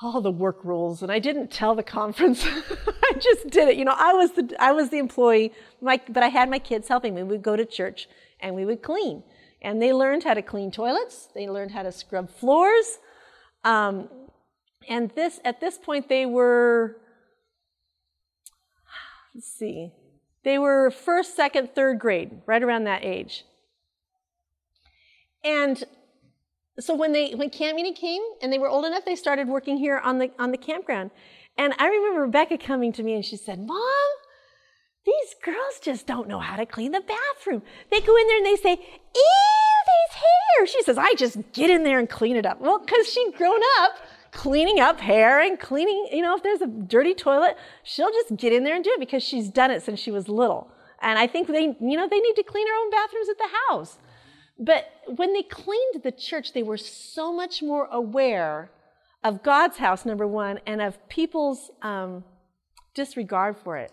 all 0.01 0.22
the 0.22 0.32
work 0.32 0.64
rules 0.64 1.01
and 1.01 1.12
I 1.12 1.20
didn't 1.20 1.51
tell 1.51 1.76
the 1.76 1.84
conference. 1.99 2.45
I 2.45 3.14
just 3.14 3.49
did 3.49 3.70
it. 3.70 3.78
You 3.78 3.86
know, 3.86 3.95
I 3.95 4.14
was 4.14 4.32
the 4.32 4.56
I 4.60 4.72
was 4.72 4.89
the 4.89 4.97
employee, 4.97 5.53
my, 5.82 5.99
but 6.10 6.24
I 6.24 6.28
had 6.28 6.49
my 6.49 6.60
kids 6.60 6.88
helping 6.88 7.16
me. 7.16 7.24
We'd 7.24 7.41
go 7.41 7.56
to 7.56 7.66
church 7.66 8.08
and 8.39 8.56
we 8.56 8.66
would 8.66 8.82
clean. 8.82 9.24
And 9.62 9.82
they 9.82 9.93
learned 9.93 10.24
how 10.24 10.34
to 10.34 10.41
clean 10.41 10.72
toilets. 10.72 11.30
They 11.34 11.49
learned 11.49 11.72
how 11.72 11.84
to 11.84 11.91
scrub 11.91 12.30
floors. 12.30 12.99
Um, 13.64 14.10
and 14.88 15.10
this 15.16 15.39
at 15.43 15.60
this 15.60 15.78
point 15.78 16.10
they 16.10 16.26
were 16.26 16.97
let's 19.34 19.47
see. 19.47 19.91
They 20.46 20.60
were 20.60 20.91
first, 20.91 21.36
second, 21.36 21.74
third 21.74 22.00
grade, 22.00 22.41
right 22.46 22.62
around 22.62 22.84
that 22.84 23.04
age. 23.04 23.43
And 25.43 25.84
so 26.80 26.96
when 26.96 27.14
they 27.14 27.32
when 27.32 27.50
camp 27.50 27.76
meeting 27.76 27.96
came 27.96 28.22
and 28.41 28.54
they 28.54 28.60
were 28.60 28.70
old 28.70 28.86
enough, 28.86 29.06
they 29.06 29.16
started 29.16 29.48
working 29.48 29.78
here 29.78 29.98
on 29.98 30.20
the 30.20 30.32
on 30.38 30.52
the 30.52 30.58
campground. 30.58 31.10
And 31.58 31.74
I 31.80 31.88
remember 31.88 32.22
Rebecca 32.22 32.60
coming 32.60 32.93
to 32.93 33.02
me 33.04 33.16
and 33.16 33.26
she 33.26 33.38
said, 33.38 33.60
"Mom, 33.60 34.08
these 35.04 35.36
girls 35.43 35.80
just 35.82 36.06
don't 36.06 36.28
know 36.28 36.39
how 36.39 36.58
to 36.58 36.66
clean 36.66 36.91
the 36.91 37.02
bathroom. 37.02 37.64
They 37.89 38.02
go 38.02 38.16
in 38.16 38.28
there 38.28 38.38
and 38.38 38.46
they 38.46 38.56
say, 38.56 38.74
"Ew, 38.74 39.82
these 39.88 40.16
hair." 40.16 40.68
She 40.68 40.84
says, 40.84 41.00
"I 41.00 41.16
just 41.16 41.38
get 41.54 41.72
in 41.72 41.84
there 41.84 41.98
and 41.98 42.08
clean 42.10 42.36
it 42.36 42.46
up." 42.46 42.62
Well, 42.62 42.80
because 42.80 43.12
she'd 43.12 43.34
grown 43.36 43.62
up 43.80 43.98
cleaning 44.36 44.79
up 44.79 44.99
hair 44.99 45.39
and 45.39 45.59
cleaning. 45.59 46.09
You 46.11 46.21
know, 46.21 46.36
if 46.36 46.43
there's 46.43 46.61
a 46.61 46.67
dirty 46.67 47.15
toilet, 47.15 47.57
she'll 47.83 48.11
just 48.11 48.36
get 48.36 48.53
in 48.53 48.63
there 48.63 48.75
and 48.75 48.83
do 48.83 48.91
it 48.91 48.99
because 48.99 49.23
she's 49.23 49.49
done 49.49 49.71
it 49.71 49.81
since 49.81 49.99
she 49.99 50.11
was 50.11 50.27
little. 50.29 50.69
And 51.01 51.17
I 51.17 51.25
think 51.25 51.47
they, 51.47 51.63
you 51.63 51.97
know, 51.97 52.07
they 52.07 52.19
need 52.19 52.36
to 52.36 52.43
clean 52.43 52.65
their 52.65 52.75
own 52.75 52.91
bathrooms 52.91 53.29
at 53.29 53.38
the 53.38 53.49
house. 53.69 53.97
But 54.59 54.86
when 55.15 55.33
they 55.33 55.43
cleaned 55.43 56.03
the 56.03 56.11
church, 56.11 56.53
they 56.53 56.63
were 56.63 56.77
so 56.77 57.33
much 57.33 57.63
more 57.63 57.88
aware 57.91 58.71
of 59.23 59.41
God's 59.41 59.77
house, 59.77 60.05
number 60.05 60.27
one, 60.27 60.59
and 60.67 60.81
of 60.81 61.09
people's 61.09 61.71
um, 61.81 62.23
disregard 62.93 63.57
for 63.57 63.77
it. 63.77 63.91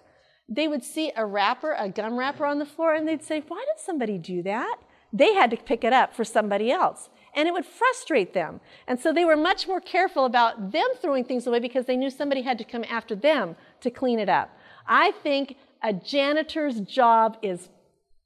They 0.48 0.68
would 0.68 0.84
see 0.84 1.12
a 1.16 1.24
wrapper, 1.24 1.74
a 1.78 1.88
gum 1.88 2.18
wrapper 2.18 2.44
on 2.44 2.58
the 2.58 2.66
floor, 2.66 2.94
and 2.94 3.08
they'd 3.08 3.24
say, 3.24 3.42
Why 3.46 3.64
did 3.66 3.82
somebody 3.82 4.18
do 4.18 4.42
that? 4.42 4.76
They 5.12 5.34
had 5.34 5.50
to 5.50 5.56
pick 5.56 5.84
it 5.84 5.92
up 5.92 6.14
for 6.14 6.24
somebody 6.24 6.70
else. 6.70 7.08
And 7.34 7.48
it 7.48 7.52
would 7.52 7.64
frustrate 7.64 8.34
them. 8.34 8.60
And 8.86 9.00
so 9.00 9.12
they 9.12 9.24
were 9.24 9.36
much 9.36 9.66
more 9.66 9.80
careful 9.80 10.24
about 10.26 10.72
them 10.72 10.86
throwing 11.00 11.24
things 11.24 11.46
away 11.46 11.60
because 11.60 11.86
they 11.86 11.96
knew 11.96 12.10
somebody 12.10 12.42
had 12.42 12.58
to 12.58 12.64
come 12.64 12.84
after 12.88 13.14
them 13.14 13.56
to 13.80 13.90
clean 13.90 14.18
it 14.18 14.28
up. 14.28 14.56
I 14.86 15.12
think 15.22 15.56
a 15.82 15.92
janitor's 15.92 16.80
job 16.80 17.38
is 17.42 17.68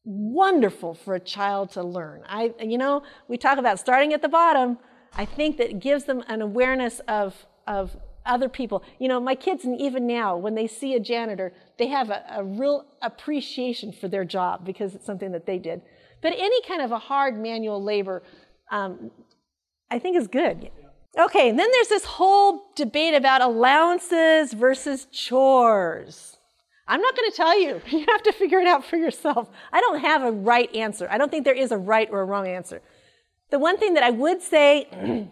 wonderful 0.05 0.95
for 0.95 1.15
a 1.15 1.21
child 1.21 1.71
to 1.73 1.83
learn. 1.83 2.23
I, 2.29 2.55
you 2.61 2.79
know, 2.79 3.03
we 3.29 3.37
talk 3.37 3.59
about 3.59 3.79
starting 3.79 4.13
at 4.13 4.23
the 4.23 4.29
bottom. 4.29 4.79
I 5.17 5.25
think 5.25 5.57
that 5.59 5.81
gives 5.81 6.05
them 6.05 6.23
an 6.29 6.43
awareness 6.43 7.01
of, 7.09 7.47
of 7.67 7.97
other 8.25 8.49
people. 8.49 8.83
You 8.99 9.09
know, 9.09 9.21
my 9.21 9.35
kids, 9.35 9.65
and 9.65 9.81
even 9.81 10.07
now, 10.07 10.37
when 10.37 10.55
they 10.55 10.67
see 10.67 10.95
a 10.95 11.01
janitor, 11.01 11.53
they 11.79 11.89
have 11.89 12.11
a, 12.11 12.25
a 12.31 12.45
real 12.45 12.87
appreciation 13.03 13.93
for 13.93 14.09
their 14.09 14.25
job 14.25 14.65
because 14.65 14.95
it's 14.95 15.07
something 15.07 15.33
that 15.33 15.47
they 15.47 15.59
did. 15.59 15.83
But 16.21 16.35
any 16.37 16.61
kind 16.63 16.83
of 16.83 16.93
a 16.93 16.99
hard 16.99 17.39
manual 17.39 17.83
labor, 17.83 18.23
um, 18.71 19.11
I 19.91 19.99
think 19.99 20.17
is 20.17 20.29
good. 20.29 20.71
Okay, 21.19 21.49
and 21.49 21.59
then 21.59 21.69
there's 21.73 21.89
this 21.89 22.05
whole 22.05 22.73
debate 22.75 23.15
about 23.15 23.41
allowances 23.41 24.53
versus 24.53 25.07
chores. 25.11 26.37
I'm 26.89 27.01
not 27.01 27.17
going 27.17 27.31
to 27.31 27.37
tell 27.37 27.61
you. 27.61 27.81
You 27.91 28.05
have 28.09 28.23
to 28.25 28.33
figure 28.33 28.61
it 28.61 28.67
out 28.67 28.85
for 28.85 28.97
yourself. 28.97 29.49
I 29.73 29.81
don't 29.81 30.01
have 30.01 30.23
a 30.23 30.33
right 30.33 30.75
answer. 30.75 31.09
I 31.11 31.19
don't 31.19 31.31
think 31.31 31.45
there 31.45 31.55
is 31.55 31.73
a 31.73 31.79
right 31.79 32.09
or 32.11 32.21
a 32.21 32.25
wrong 32.25 32.47
answer. 32.47 32.83
The 33.51 33.59
one 33.59 33.79
thing 33.79 33.95
that 33.95 34.03
I 34.03 34.11
would 34.11 34.43
say 34.43 34.87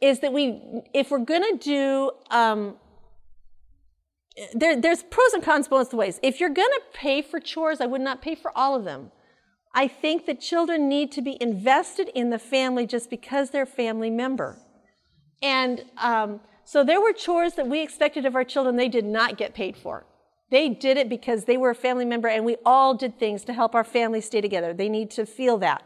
is 0.00 0.20
that 0.20 0.32
we, 0.32 0.60
if 0.92 1.10
we're 1.10 1.18
going 1.18 1.42
to 1.42 1.58
do, 1.58 2.10
um, 2.30 2.76
there, 4.54 4.80
there's 4.80 5.02
pros 5.04 5.32
and 5.32 5.42
cons 5.42 5.68
both 5.68 5.94
ways. 5.94 6.18
If 6.22 6.40
you're 6.40 6.50
going 6.50 6.70
to 6.70 6.80
pay 6.92 7.22
for 7.22 7.38
chores, 7.38 7.80
I 7.80 7.86
would 7.86 8.00
not 8.00 8.20
pay 8.20 8.34
for 8.34 8.56
all 8.56 8.74
of 8.74 8.84
them. 8.84 9.12
I 9.74 9.88
think 9.88 10.26
that 10.26 10.40
children 10.40 10.88
need 10.88 11.12
to 11.12 11.22
be 11.22 11.38
invested 11.40 12.08
in 12.14 12.30
the 12.30 12.38
family 12.38 12.86
just 12.86 13.08
because 13.08 13.50
they're 13.50 13.66
family 13.66 14.10
member. 14.10 14.58
And 15.40 15.84
um, 15.96 16.40
so 16.64 16.84
there 16.84 17.00
were 17.00 17.12
chores 17.12 17.54
that 17.54 17.68
we 17.68 17.80
expected 17.82 18.26
of 18.26 18.34
our 18.34 18.44
children 18.44 18.76
they 18.76 18.88
did 18.88 19.04
not 19.04 19.36
get 19.36 19.54
paid 19.54 19.76
for. 19.76 20.04
They 20.50 20.68
did 20.68 20.98
it 20.98 21.08
because 21.08 21.44
they 21.44 21.56
were 21.56 21.70
a 21.70 21.74
family 21.74 22.04
member 22.04 22.28
and 22.28 22.44
we 22.44 22.56
all 22.66 22.94
did 22.94 23.18
things 23.18 23.42
to 23.44 23.54
help 23.54 23.74
our 23.74 23.84
family 23.84 24.20
stay 24.20 24.42
together. 24.42 24.74
They 24.74 24.90
need 24.90 25.10
to 25.12 25.24
feel 25.24 25.56
that. 25.58 25.82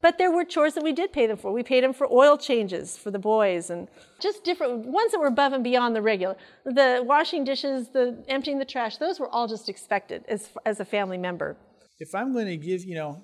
But 0.00 0.16
there 0.16 0.30
were 0.30 0.44
chores 0.44 0.74
that 0.74 0.84
we 0.84 0.92
did 0.92 1.12
pay 1.12 1.26
them 1.26 1.36
for. 1.36 1.52
We 1.52 1.62
paid 1.62 1.84
them 1.84 1.92
for 1.92 2.10
oil 2.10 2.38
changes 2.38 2.96
for 2.96 3.10
the 3.10 3.18
boys 3.18 3.68
and 3.68 3.88
just 4.18 4.44
different 4.44 4.86
ones 4.86 5.12
that 5.12 5.18
were 5.18 5.26
above 5.26 5.52
and 5.52 5.62
beyond 5.62 5.94
the 5.94 6.00
regular. 6.00 6.36
The 6.64 7.02
washing 7.04 7.44
dishes, 7.44 7.88
the 7.88 8.24
emptying 8.28 8.58
the 8.58 8.64
trash, 8.64 8.96
those 8.96 9.20
were 9.20 9.28
all 9.28 9.46
just 9.46 9.68
expected 9.68 10.24
as, 10.28 10.48
as 10.64 10.80
a 10.80 10.84
family 10.84 11.18
member. 11.18 11.56
If 12.00 12.14
I'm 12.14 12.32
going 12.32 12.46
to 12.46 12.56
give, 12.56 12.84
you 12.84 12.96
know, 12.96 13.22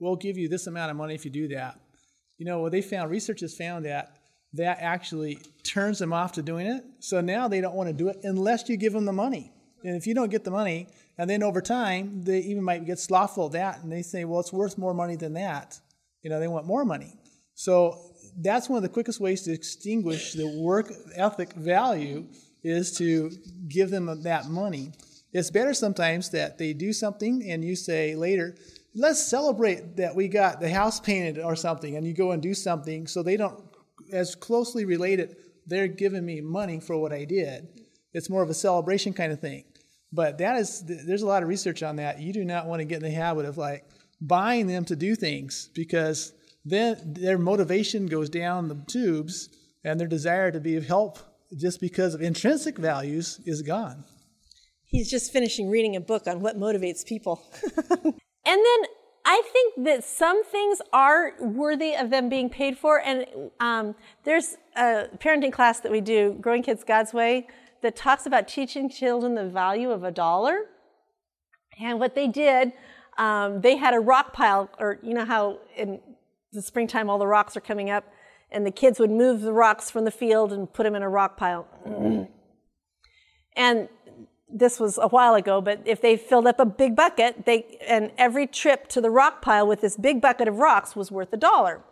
we'll 0.00 0.16
give 0.16 0.36
you 0.36 0.48
this 0.48 0.66
amount 0.66 0.90
of 0.90 0.96
money 0.96 1.14
if 1.14 1.24
you 1.24 1.30
do 1.30 1.48
that. 1.48 1.80
You 2.38 2.44
know, 2.44 2.60
what 2.60 2.72
they 2.72 2.82
found, 2.82 3.10
research 3.10 3.40
has 3.40 3.56
found 3.56 3.86
that 3.86 4.18
that 4.52 4.78
actually 4.80 5.38
turns 5.62 5.98
them 5.98 6.12
off 6.12 6.32
to 6.32 6.42
doing 6.42 6.66
it. 6.66 6.84
So 6.98 7.20
now 7.20 7.48
they 7.48 7.60
don't 7.60 7.74
want 7.74 7.88
to 7.88 7.92
do 7.92 8.08
it 8.08 8.18
unless 8.24 8.68
you 8.68 8.76
give 8.76 8.92
them 8.92 9.04
the 9.04 9.12
money. 9.12 9.52
And 9.84 9.96
if 9.96 10.06
you 10.06 10.14
don't 10.14 10.30
get 10.30 10.44
the 10.44 10.50
money, 10.50 10.88
and 11.18 11.30
then 11.30 11.42
over 11.42 11.60
time, 11.60 12.22
they 12.24 12.40
even 12.40 12.62
might 12.62 12.84
get 12.84 12.98
slothful 12.98 13.46
at 13.46 13.52
that, 13.52 13.82
and 13.82 13.90
they 13.90 14.02
say, 14.02 14.24
well, 14.24 14.40
it's 14.40 14.52
worth 14.52 14.76
more 14.76 14.92
money 14.92 15.16
than 15.16 15.34
that. 15.34 15.78
You 16.22 16.30
know, 16.30 16.40
they 16.40 16.48
want 16.48 16.66
more 16.66 16.84
money. 16.84 17.14
So 17.54 18.12
that's 18.38 18.68
one 18.68 18.78
of 18.78 18.82
the 18.82 18.88
quickest 18.88 19.20
ways 19.20 19.42
to 19.42 19.52
extinguish 19.52 20.32
the 20.32 20.60
work 20.60 20.92
ethic 21.14 21.52
value 21.52 22.26
is 22.62 22.96
to 22.98 23.30
give 23.68 23.90
them 23.90 24.22
that 24.24 24.46
money. 24.46 24.92
It's 25.36 25.50
better 25.50 25.74
sometimes 25.74 26.30
that 26.30 26.56
they 26.56 26.72
do 26.72 26.94
something 26.94 27.48
and 27.50 27.62
you 27.62 27.76
say 27.76 28.14
later, 28.14 28.56
let's 28.94 29.22
celebrate 29.22 29.96
that 29.96 30.16
we 30.16 30.28
got 30.28 30.60
the 30.60 30.70
house 30.70 30.98
painted 30.98 31.38
or 31.38 31.54
something, 31.54 31.96
and 31.96 32.06
you 32.06 32.14
go 32.14 32.30
and 32.30 32.40
do 32.40 32.54
something 32.54 33.06
so 33.06 33.22
they 33.22 33.36
don't, 33.36 33.62
as 34.10 34.34
closely 34.34 34.86
related, 34.86 35.36
they're 35.66 35.88
giving 35.88 36.24
me 36.24 36.40
money 36.40 36.80
for 36.80 36.96
what 36.96 37.12
I 37.12 37.26
did. 37.26 37.68
It's 38.14 38.30
more 38.30 38.42
of 38.42 38.48
a 38.48 38.54
celebration 38.54 39.12
kind 39.12 39.30
of 39.30 39.40
thing. 39.40 39.64
But 40.10 40.38
that 40.38 40.56
is, 40.56 40.82
there's 40.86 41.20
a 41.20 41.26
lot 41.26 41.42
of 41.42 41.50
research 41.50 41.82
on 41.82 41.96
that. 41.96 42.18
You 42.18 42.32
do 42.32 42.44
not 42.44 42.66
want 42.66 42.80
to 42.80 42.86
get 42.86 43.02
in 43.02 43.02
the 43.02 43.10
habit 43.10 43.44
of 43.44 43.58
like, 43.58 43.84
buying 44.22 44.66
them 44.66 44.86
to 44.86 44.96
do 44.96 45.14
things 45.14 45.68
because 45.74 46.32
then 46.64 46.96
their 47.04 47.36
motivation 47.36 48.06
goes 48.06 48.30
down 48.30 48.68
the 48.68 48.82
tubes 48.86 49.50
and 49.84 50.00
their 50.00 50.08
desire 50.08 50.50
to 50.50 50.60
be 50.60 50.76
of 50.76 50.86
help 50.86 51.18
just 51.54 51.78
because 51.78 52.14
of 52.14 52.22
intrinsic 52.22 52.78
values 52.78 53.38
is 53.44 53.60
gone. 53.60 54.02
He's 54.86 55.10
just 55.10 55.32
finishing 55.32 55.68
reading 55.68 55.96
a 55.96 56.00
book 56.00 56.26
on 56.26 56.40
what 56.40 56.58
motivates 56.58 57.04
people. 57.04 57.42
and 57.90 58.14
then 58.44 58.80
I 59.24 59.42
think 59.52 59.84
that 59.86 60.04
some 60.04 60.44
things 60.44 60.80
are 60.92 61.32
worthy 61.40 61.94
of 61.94 62.10
them 62.10 62.28
being 62.28 62.48
paid 62.48 62.78
for. 62.78 63.00
And 63.00 63.26
um, 63.60 63.94
there's 64.24 64.56
a 64.76 65.08
parenting 65.18 65.52
class 65.52 65.80
that 65.80 65.90
we 65.90 66.00
do, 66.00 66.36
Growing 66.40 66.62
Kids 66.62 66.84
God's 66.84 67.12
Way, 67.12 67.48
that 67.82 67.96
talks 67.96 68.26
about 68.26 68.48
teaching 68.48 68.88
children 68.88 69.34
the 69.34 69.48
value 69.48 69.90
of 69.90 70.04
a 70.04 70.10
dollar. 70.10 70.66
And 71.80 71.98
what 71.98 72.14
they 72.14 72.28
did 72.28 72.72
um, 73.18 73.60
they 73.60 73.76
had 73.76 73.94
a 73.94 74.00
rock 74.00 74.32
pile, 74.32 74.70
or 74.78 74.98
you 75.02 75.14
know 75.14 75.24
how 75.24 75.58
in 75.76 76.00
the 76.52 76.62
springtime 76.62 77.08
all 77.08 77.18
the 77.18 77.26
rocks 77.26 77.56
are 77.56 77.60
coming 77.60 77.90
up, 77.90 78.04
and 78.50 78.66
the 78.66 78.70
kids 78.70 78.98
would 78.98 79.10
move 79.10 79.40
the 79.40 79.52
rocks 79.52 79.90
from 79.90 80.04
the 80.04 80.10
field 80.10 80.52
and 80.52 80.72
put 80.72 80.84
them 80.84 80.94
in 80.94 81.02
a 81.02 81.08
rock 81.08 81.36
pile. 81.36 81.66
and 83.56 83.88
this 84.48 84.78
was 84.78 84.98
a 84.98 85.08
while 85.08 85.34
ago, 85.34 85.60
but 85.60 85.80
if 85.84 86.00
they 86.00 86.16
filled 86.16 86.46
up 86.46 86.60
a 86.60 86.64
big 86.64 86.94
bucket, 86.94 87.46
they 87.46 87.78
and 87.86 88.12
every 88.16 88.46
trip 88.46 88.88
to 88.88 89.00
the 89.00 89.10
rock 89.10 89.42
pile 89.42 89.66
with 89.66 89.80
this 89.80 89.96
big 89.96 90.20
bucket 90.20 90.48
of 90.48 90.56
rocks 90.56 90.94
was 90.94 91.10
worth 91.10 91.32
a 91.32 91.36
dollar. 91.36 91.82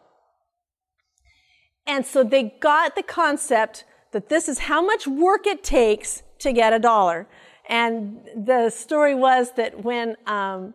And 1.86 2.06
so 2.06 2.24
they 2.24 2.54
got 2.60 2.96
the 2.96 3.02
concept 3.02 3.84
that 4.12 4.28
this 4.28 4.48
is 4.48 4.60
how 4.60 4.80
much 4.80 5.06
work 5.06 5.46
it 5.46 5.62
takes 5.64 6.22
to 6.38 6.52
get 6.52 6.72
a 6.72 6.78
dollar. 6.78 7.26
And 7.68 8.20
the 8.36 8.70
story 8.70 9.14
was 9.14 9.52
that 9.52 9.84
when 9.84 10.16
um, 10.26 10.74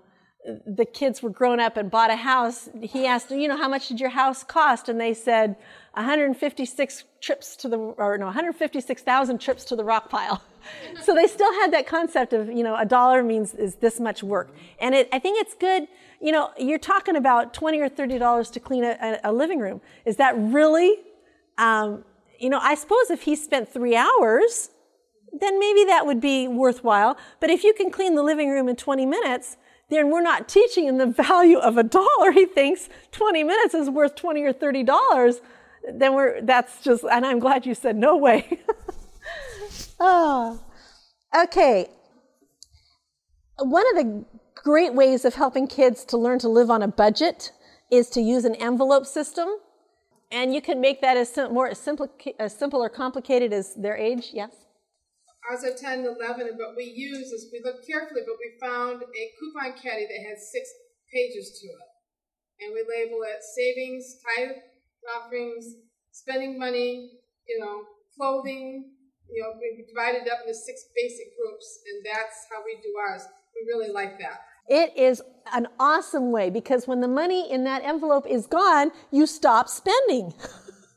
the 0.65 0.85
kids 0.85 1.21
were 1.21 1.29
grown 1.29 1.59
up 1.59 1.77
and 1.77 1.89
bought 1.89 2.11
a 2.11 2.15
house, 2.15 2.69
he 2.81 3.05
asked, 3.05 3.31
you 3.31 3.47
know, 3.47 3.57
how 3.57 3.67
much 3.67 3.87
did 3.87 3.99
your 3.99 4.09
house 4.09 4.43
cost? 4.43 4.89
And 4.89 4.99
they 4.99 5.13
said, 5.13 5.55
156 5.93 7.03
trips 7.19 7.55
to 7.57 7.67
the, 7.67 7.77
or 7.77 8.17
no, 8.17 8.25
156,000 8.25 9.39
trips 9.39 9.65
to 9.65 9.75
the 9.75 9.83
rock 9.83 10.09
pile. 10.09 10.41
so 11.03 11.13
they 11.13 11.27
still 11.27 11.51
had 11.53 11.73
that 11.73 11.87
concept 11.87 12.33
of, 12.33 12.47
you 12.47 12.63
know, 12.63 12.75
a 12.75 12.85
dollar 12.85 13.23
means 13.23 13.53
is 13.53 13.75
this 13.75 13.99
much 13.99 14.23
work. 14.23 14.53
And 14.79 14.95
it, 14.95 15.09
I 15.11 15.19
think 15.19 15.39
it's 15.39 15.55
good, 15.55 15.87
you 16.21 16.31
know, 16.31 16.51
you're 16.57 16.79
talking 16.79 17.15
about 17.15 17.53
20 17.53 17.79
or 17.79 17.89
$30 17.89 18.51
to 18.51 18.59
clean 18.59 18.83
a, 18.83 19.19
a 19.23 19.33
living 19.33 19.59
room. 19.59 19.81
Is 20.05 20.17
that 20.17 20.35
really, 20.37 20.97
um, 21.57 22.05
you 22.39 22.49
know, 22.49 22.59
I 22.61 22.75
suppose 22.75 23.09
if 23.09 23.23
he 23.23 23.35
spent 23.35 23.71
three 23.71 23.95
hours, 23.95 24.69
then 25.33 25.59
maybe 25.59 25.85
that 25.85 26.05
would 26.05 26.21
be 26.21 26.47
worthwhile. 26.47 27.17
But 27.39 27.49
if 27.49 27.63
you 27.63 27.73
can 27.73 27.91
clean 27.91 28.15
the 28.15 28.23
living 28.23 28.49
room 28.49 28.69
in 28.69 28.75
20 28.75 29.05
minutes, 29.05 29.57
then 29.89 30.11
we're 30.11 30.21
not 30.21 30.47
teaching 30.47 30.85
him 30.85 30.97
the 30.97 31.07
value 31.07 31.57
of 31.57 31.77
a 31.77 31.83
dollar. 31.83 32.31
He 32.31 32.45
thinks 32.45 32.89
20 33.11 33.43
minutes 33.43 33.73
is 33.73 33.89
worth 33.89 34.15
20 34.15 34.43
or 34.43 34.53
30 34.53 34.83
dollars. 34.83 35.41
Then 35.91 36.13
we're 36.13 36.41
that's 36.41 36.81
just 36.81 37.03
and 37.03 37.25
I'm 37.25 37.39
glad 37.39 37.65
you 37.65 37.73
said 37.73 37.95
no 37.95 38.15
way. 38.15 38.59
oh. 39.99 40.61
Okay. 41.43 41.87
One 43.59 43.85
of 43.91 44.03
the 44.03 44.25
great 44.55 44.95
ways 44.95 45.25
of 45.25 45.35
helping 45.35 45.67
kids 45.67 46.03
to 46.05 46.17
learn 46.17 46.39
to 46.39 46.49
live 46.49 46.71
on 46.71 46.81
a 46.81 46.87
budget 46.87 47.51
is 47.91 48.09
to 48.11 48.19
use 48.21 48.45
an 48.45 48.55
envelope 48.55 49.05
system. 49.05 49.47
And 50.31 50.53
you 50.55 50.61
can 50.61 50.81
make 50.81 51.01
that 51.01 51.17
as 51.17 51.37
more 51.51 51.67
as 51.67 51.77
simple, 51.77 52.07
as 52.39 52.57
simple 52.57 52.81
or 52.83 52.89
complicated 52.89 53.53
as 53.53 53.75
their 53.75 53.95
age. 53.95 54.31
Yes? 54.33 54.51
Ours 55.49 55.65
are 55.65 55.73
10 55.73 56.05
and 56.05 56.17
11, 56.17 56.53
but 56.57 56.77
we 56.77 56.83
use 56.83 57.31
this, 57.31 57.49
we 57.51 57.61
looked 57.65 57.87
carefully, 57.87 58.21
but 58.25 58.37
we 58.37 58.53
found 58.61 59.01
a 59.01 59.23
coupon 59.39 59.73
caddy 59.73 60.05
that 60.05 60.29
has 60.29 60.51
six 60.51 60.69
pages 61.11 61.59
to 61.59 61.67
it. 61.67 61.89
And 62.61 62.73
we 62.73 62.85
label 62.85 63.23
it 63.23 63.41
savings, 63.41 64.17
tithe 64.21 64.57
offerings, 65.17 65.65
spending 66.11 66.59
money, 66.59 67.09
you 67.47 67.59
know, 67.59 67.83
clothing, 68.15 68.91
you 69.31 69.41
know, 69.41 69.53
we 69.59 69.85
divided 69.87 70.29
up 70.29 70.39
into 70.45 70.53
six 70.53 70.85
basic 70.95 71.27
groups, 71.37 71.79
and 71.87 72.05
that's 72.05 72.45
how 72.51 72.63
we 72.63 72.77
do 72.81 72.93
ours. 73.09 73.23
We 73.55 73.73
really 73.73 73.91
like 73.91 74.19
that. 74.19 74.41
It 74.67 74.95
is 74.95 75.21
an 75.53 75.67
awesome 75.79 76.31
way 76.31 76.49
because 76.49 76.87
when 76.87 77.01
the 77.01 77.07
money 77.07 77.51
in 77.51 77.63
that 77.63 77.83
envelope 77.83 78.27
is 78.27 78.45
gone, 78.45 78.91
you 79.11 79.25
stop 79.25 79.67
spending. 79.67 80.33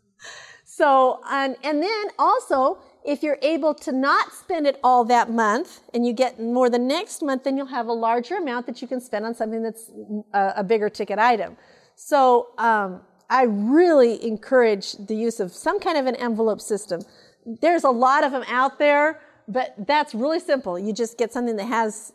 so, 0.64 1.20
and, 1.30 1.56
and 1.62 1.82
then 1.82 2.04
also, 2.18 2.82
if 3.04 3.22
you're 3.22 3.38
able 3.42 3.74
to 3.74 3.92
not 3.92 4.32
spend 4.32 4.66
it 4.66 4.78
all 4.82 5.04
that 5.04 5.30
month 5.30 5.80
and 5.92 6.06
you 6.06 6.12
get 6.12 6.38
more 6.40 6.70
the 6.70 6.78
next 6.78 7.22
month, 7.22 7.44
then 7.44 7.56
you'll 7.56 7.66
have 7.66 7.88
a 7.88 7.92
larger 7.92 8.36
amount 8.36 8.66
that 8.66 8.80
you 8.80 8.88
can 8.88 9.00
spend 9.00 9.24
on 9.24 9.34
something 9.34 9.62
that's 9.62 9.90
a, 10.32 10.52
a 10.58 10.64
bigger 10.64 10.88
ticket 10.88 11.18
item. 11.18 11.56
So 11.96 12.48
um, 12.58 13.00
I 13.28 13.44
really 13.44 14.24
encourage 14.24 14.92
the 14.92 15.16
use 15.16 15.40
of 15.40 15.52
some 15.52 15.80
kind 15.80 15.98
of 15.98 16.06
an 16.06 16.14
envelope 16.16 16.60
system. 16.60 17.02
There's 17.44 17.84
a 17.84 17.90
lot 17.90 18.22
of 18.24 18.30
them 18.30 18.44
out 18.46 18.78
there, 18.78 19.20
but 19.48 19.74
that's 19.86 20.14
really 20.14 20.40
simple. 20.40 20.78
You 20.78 20.92
just 20.92 21.18
get 21.18 21.32
something 21.32 21.56
that 21.56 21.66
has 21.66 22.12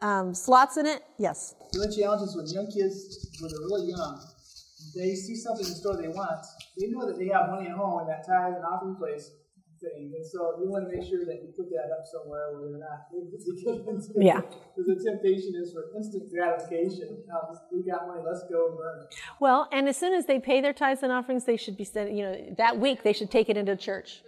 um, 0.00 0.34
slots 0.34 0.78
in 0.78 0.86
it. 0.86 1.02
Yes. 1.18 1.54
The 1.72 1.80
only 1.80 1.96
challenge 1.96 2.22
is 2.22 2.36
when 2.36 2.46
young 2.46 2.70
kids, 2.70 3.30
when 3.40 3.50
they're 3.50 3.60
really 3.60 3.90
young, 3.90 4.20
they 4.96 5.14
see 5.14 5.36
something 5.36 5.64
in 5.64 5.70
the 5.70 5.76
store 5.76 5.96
they 5.96 6.08
want. 6.08 6.44
They 6.78 6.88
know 6.88 7.06
that 7.06 7.18
they 7.18 7.28
have 7.28 7.50
money 7.50 7.68
at 7.68 7.76
home 7.76 8.00
in 8.00 8.06
that 8.08 8.26
tithe 8.26 8.54
and 8.54 8.64
offering 8.64 8.96
place 8.96 9.30
thing. 9.82 10.12
And 10.14 10.24
so 10.24 10.56
you 10.62 10.70
want 10.70 10.88
to 10.88 10.96
make 10.96 11.06
sure 11.06 11.26
that 11.26 11.42
you 11.42 11.52
put 11.56 11.68
that 11.70 11.90
up 11.90 12.06
somewhere 12.06 12.54
where 12.54 12.70
they're 12.70 12.78
not 12.78 13.10
able 13.10 13.26
to 13.26 13.52
get 13.58 13.82
into 13.82 14.24
Yeah. 14.24 14.40
Because 14.76 14.86
the 14.86 15.10
temptation 15.10 15.54
is 15.56 15.72
for 15.72 15.90
instant 15.96 16.30
gratification. 16.30 17.18
Um, 17.32 17.58
we 17.72 17.82
got 17.82 18.06
money, 18.06 18.22
let's 18.24 18.44
go 18.48 18.68
and 18.68 18.78
burn 18.78 19.02
it. 19.02 19.14
Well, 19.40 19.68
and 19.72 19.88
as 19.88 19.96
soon 19.96 20.14
as 20.14 20.26
they 20.26 20.38
pay 20.38 20.60
their 20.60 20.72
tithes 20.72 21.02
and 21.02 21.12
offerings, 21.12 21.44
they 21.44 21.56
should 21.56 21.76
be 21.76 21.84
sending, 21.84 22.16
you 22.16 22.24
know, 22.24 22.54
that 22.58 22.78
week 22.78 23.02
they 23.02 23.12
should 23.12 23.30
take 23.30 23.48
it 23.48 23.56
into 23.56 23.76
church. 23.76 24.22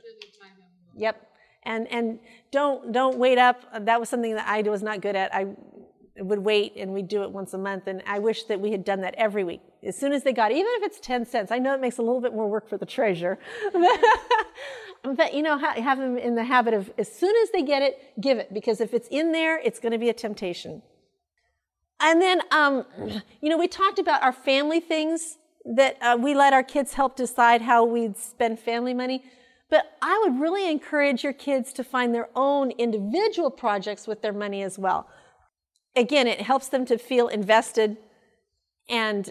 Yep. 0.96 1.30
And 1.66 1.90
and 1.90 2.18
don't 2.50 2.92
don't 2.92 3.16
wait 3.16 3.38
up. 3.38 3.62
That 3.86 3.98
was 3.98 4.08
something 4.08 4.34
that 4.34 4.46
I 4.46 4.60
was 4.62 4.82
not 4.82 5.00
good 5.00 5.16
at. 5.16 5.34
I 5.34 5.46
would 6.18 6.38
wait 6.38 6.74
and 6.76 6.92
we'd 6.92 7.08
do 7.08 7.22
it 7.22 7.30
once 7.30 7.54
a 7.54 7.58
month. 7.58 7.86
And 7.86 8.02
I 8.06 8.18
wish 8.18 8.44
that 8.44 8.60
we 8.60 8.70
had 8.70 8.84
done 8.84 9.00
that 9.00 9.14
every 9.16 9.44
week. 9.44 9.60
As 9.82 9.96
soon 9.98 10.12
as 10.12 10.22
they 10.22 10.32
got, 10.32 10.52
even 10.52 10.66
if 10.76 10.84
it's 10.84 11.00
10 11.00 11.26
cents, 11.26 11.50
I 11.50 11.58
know 11.58 11.74
it 11.74 11.80
makes 11.80 11.98
a 11.98 12.02
little 12.02 12.20
bit 12.20 12.32
more 12.32 12.48
work 12.48 12.68
for 12.68 12.78
the 12.78 12.86
treasurer. 12.86 13.38
but, 15.04 15.34
you 15.34 15.42
know, 15.42 15.58
have 15.58 15.98
them 15.98 16.16
in 16.16 16.34
the 16.34 16.44
habit 16.44 16.74
of 16.74 16.90
as 16.98 17.12
soon 17.12 17.34
as 17.42 17.50
they 17.50 17.62
get 17.62 17.82
it, 17.82 17.98
give 18.20 18.38
it. 18.38 18.52
Because 18.54 18.80
if 18.80 18.94
it's 18.94 19.08
in 19.08 19.32
there, 19.32 19.58
it's 19.58 19.78
going 19.78 19.92
to 19.92 19.98
be 19.98 20.08
a 20.08 20.14
temptation. 20.14 20.82
And 22.00 22.20
then, 22.20 22.40
um, 22.50 22.84
you 23.40 23.48
know, 23.48 23.58
we 23.58 23.68
talked 23.68 23.98
about 23.98 24.22
our 24.22 24.32
family 24.32 24.80
things 24.80 25.38
that 25.64 25.96
uh, 26.02 26.16
we 26.20 26.34
let 26.34 26.52
our 26.52 26.62
kids 26.62 26.94
help 26.94 27.16
decide 27.16 27.62
how 27.62 27.84
we'd 27.84 28.16
spend 28.16 28.58
family 28.58 28.92
money. 28.92 29.22
But 29.70 29.96
I 30.02 30.20
would 30.22 30.40
really 30.40 30.70
encourage 30.70 31.24
your 31.24 31.32
kids 31.32 31.72
to 31.74 31.84
find 31.84 32.14
their 32.14 32.28
own 32.34 32.70
individual 32.72 33.50
projects 33.50 34.06
with 34.06 34.22
their 34.22 34.32
money 34.32 34.62
as 34.62 34.78
well. 34.78 35.08
Again, 35.96 36.26
it 36.26 36.42
helps 36.42 36.68
them 36.68 36.84
to 36.86 36.98
feel 36.98 37.28
invested. 37.28 37.96
And 38.88 39.30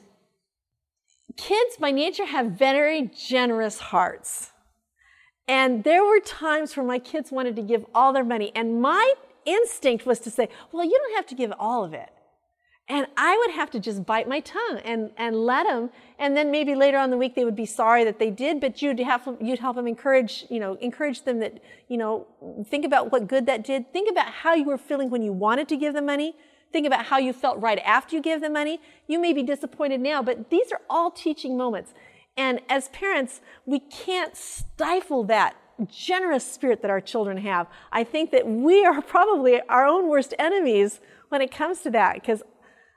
kids 1.37 1.77
by 1.77 1.91
nature 1.91 2.25
have 2.25 2.51
very 2.51 3.11
generous 3.15 3.79
hearts. 3.79 4.52
And 5.47 5.83
there 5.83 6.03
were 6.03 6.19
times 6.19 6.75
where 6.77 6.85
my 6.85 6.99
kids 6.99 7.31
wanted 7.31 7.55
to 7.57 7.61
give 7.61 7.85
all 7.93 8.13
their 8.13 8.23
money, 8.23 8.51
and 8.55 8.81
my 8.81 9.13
instinct 9.45 10.05
was 10.05 10.19
to 10.19 10.31
say, 10.31 10.49
Well, 10.71 10.85
you 10.85 10.97
don't 10.97 11.15
have 11.15 11.25
to 11.27 11.35
give 11.35 11.53
all 11.59 11.83
of 11.83 11.93
it. 11.93 12.09
And 12.89 13.07
I 13.15 13.37
would 13.37 13.55
have 13.55 13.71
to 13.71 13.79
just 13.79 14.05
bite 14.05 14.27
my 14.27 14.41
tongue 14.41 14.79
and, 14.83 15.11
and 15.15 15.37
let 15.37 15.65
them. 15.65 15.89
And 16.19 16.35
then 16.35 16.51
maybe 16.51 16.75
later 16.75 16.97
on 16.97 17.11
the 17.11 17.17
week 17.17 17.33
they 17.33 17.45
would 17.45 17.55
be 17.55 17.65
sorry 17.65 18.03
that 18.03 18.19
they 18.19 18.29
did, 18.29 18.59
but 18.59 18.81
you'd 18.81 18.99
have 18.99 19.37
you'd 19.39 19.59
help 19.59 19.77
them 19.77 19.87
encourage, 19.87 20.45
you 20.49 20.59
know, 20.59 20.73
encourage 20.75 21.23
them 21.23 21.39
that, 21.39 21.61
you 21.87 21.97
know, 21.97 22.27
think 22.69 22.83
about 22.83 23.11
what 23.11 23.27
good 23.27 23.45
that 23.45 23.63
did. 23.63 23.91
Think 23.93 24.11
about 24.11 24.27
how 24.27 24.53
you 24.53 24.65
were 24.65 24.77
feeling 24.77 25.09
when 25.09 25.21
you 25.21 25.31
wanted 25.31 25.69
to 25.69 25.77
give 25.77 25.93
the 25.93 26.01
money. 26.01 26.35
Think 26.73 26.85
about 26.85 27.05
how 27.05 27.19
you 27.19 27.31
felt 27.31 27.61
right 27.61 27.79
after 27.85 28.15
you 28.17 28.21
gave 28.21 28.41
the 28.41 28.49
money. 28.49 28.81
You 29.07 29.19
may 29.19 29.31
be 29.31 29.43
disappointed 29.43 30.01
now, 30.01 30.21
but 30.21 30.49
these 30.49 30.71
are 30.71 30.81
all 30.89 31.09
teaching 31.09 31.55
moments. 31.55 31.93
And 32.35 32.61
as 32.69 32.89
parents, 32.89 33.41
we 33.65 33.79
can't 33.79 34.35
stifle 34.35 35.23
that 35.25 35.55
generous 35.87 36.45
spirit 36.45 36.81
that 36.81 36.91
our 36.91 37.01
children 37.01 37.37
have. 37.37 37.67
I 37.91 38.03
think 38.03 38.31
that 38.31 38.47
we 38.47 38.85
are 38.85 39.01
probably 39.01 39.61
our 39.69 39.85
own 39.85 40.07
worst 40.07 40.33
enemies 40.39 40.99
when 41.29 41.41
it 41.41 41.51
comes 41.51 41.81
to 41.81 41.91
that 41.91 42.15
because 42.15 42.43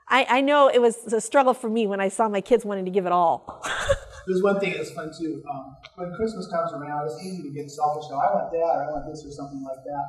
I, 0.09 0.25
I, 0.29 0.41
know 0.41 0.69
it 0.69 0.79
was 0.79 1.11
a 1.11 1.19
struggle 1.19 1.53
for 1.53 1.69
me 1.69 1.85
when 1.85 1.99
I 1.99 2.07
saw 2.07 2.29
my 2.29 2.39
kids 2.39 2.63
wanting 2.63 2.85
to 2.85 2.91
give 2.91 3.05
it 3.05 3.11
all. 3.11 3.65
There's 4.27 4.41
one 4.43 4.59
thing 4.59 4.73
that's 4.73 4.91
fun 4.91 5.11
too. 5.17 5.43
Um, 5.49 5.75
when 5.95 6.13
Christmas 6.15 6.47
comes 6.51 6.71
around, 6.73 7.05
it's 7.07 7.21
easy 7.23 7.43
to 7.43 7.49
get 7.49 7.69
selfish. 7.69 8.05
Oh, 8.11 8.17
I 8.17 8.33
want 8.33 8.51
that, 8.51 8.57
or 8.57 8.83
I 8.83 8.91
want 8.91 9.05
this, 9.09 9.25
or 9.25 9.31
something 9.31 9.63
like 9.63 9.83
that. 9.83 10.05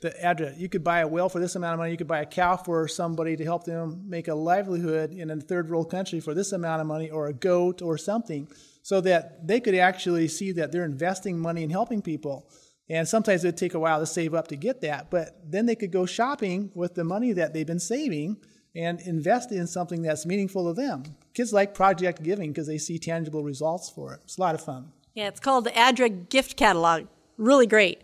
The 0.00 0.24
address. 0.24 0.58
You 0.58 0.68
could 0.68 0.82
buy 0.82 1.00
a 1.00 1.08
whale 1.08 1.28
for 1.28 1.40
this 1.40 1.56
amount 1.56 1.74
of 1.74 1.78
money. 1.78 1.90
You 1.90 1.96
could 1.96 2.08
buy 2.08 2.20
a 2.20 2.26
cow 2.26 2.56
for 2.56 2.88
somebody 2.88 3.36
to 3.36 3.44
help 3.44 3.64
them 3.64 4.04
make 4.08 4.28
a 4.28 4.34
livelihood 4.34 5.12
in 5.12 5.30
a 5.30 5.36
third 5.36 5.70
world 5.70 5.90
country 5.90 6.20
for 6.20 6.34
this 6.34 6.52
amount 6.52 6.80
of 6.80 6.86
money, 6.86 7.10
or 7.10 7.26
a 7.26 7.32
goat, 7.32 7.82
or 7.82 7.98
something, 7.98 8.48
so 8.82 9.00
that 9.02 9.46
they 9.46 9.60
could 9.60 9.74
actually 9.74 10.28
see 10.28 10.52
that 10.52 10.72
they're 10.72 10.84
investing 10.84 11.38
money 11.38 11.62
in 11.62 11.70
helping 11.70 12.02
people. 12.02 12.48
And 12.88 13.06
sometimes 13.06 13.44
it 13.44 13.48
would 13.48 13.56
take 13.56 13.74
a 13.74 13.78
while 13.78 14.00
to 14.00 14.06
save 14.06 14.34
up 14.34 14.48
to 14.48 14.56
get 14.56 14.80
that, 14.80 15.10
but 15.10 15.38
then 15.44 15.66
they 15.66 15.76
could 15.76 15.92
go 15.92 16.06
shopping 16.06 16.72
with 16.74 16.94
the 16.94 17.04
money 17.04 17.32
that 17.34 17.52
they've 17.52 17.66
been 17.66 17.78
saving 17.78 18.38
and 18.74 19.00
invest 19.02 19.52
in 19.52 19.66
something 19.66 20.02
that's 20.02 20.26
meaningful 20.26 20.66
to 20.66 20.80
them. 20.80 21.04
Kids 21.34 21.52
like 21.52 21.74
project 21.74 22.22
giving 22.22 22.50
because 22.50 22.66
they 22.66 22.78
see 22.78 22.98
tangible 22.98 23.44
results 23.44 23.88
for 23.90 24.14
it. 24.14 24.20
It's 24.24 24.38
a 24.38 24.40
lot 24.40 24.54
of 24.54 24.60
fun. 24.60 24.92
Yeah, 25.14 25.28
it's 25.28 25.40
called 25.40 25.64
the 25.64 25.70
ADRA 25.70 26.28
Gift 26.28 26.56
Catalog. 26.56 27.06
Really 27.36 27.66
great. 27.66 28.02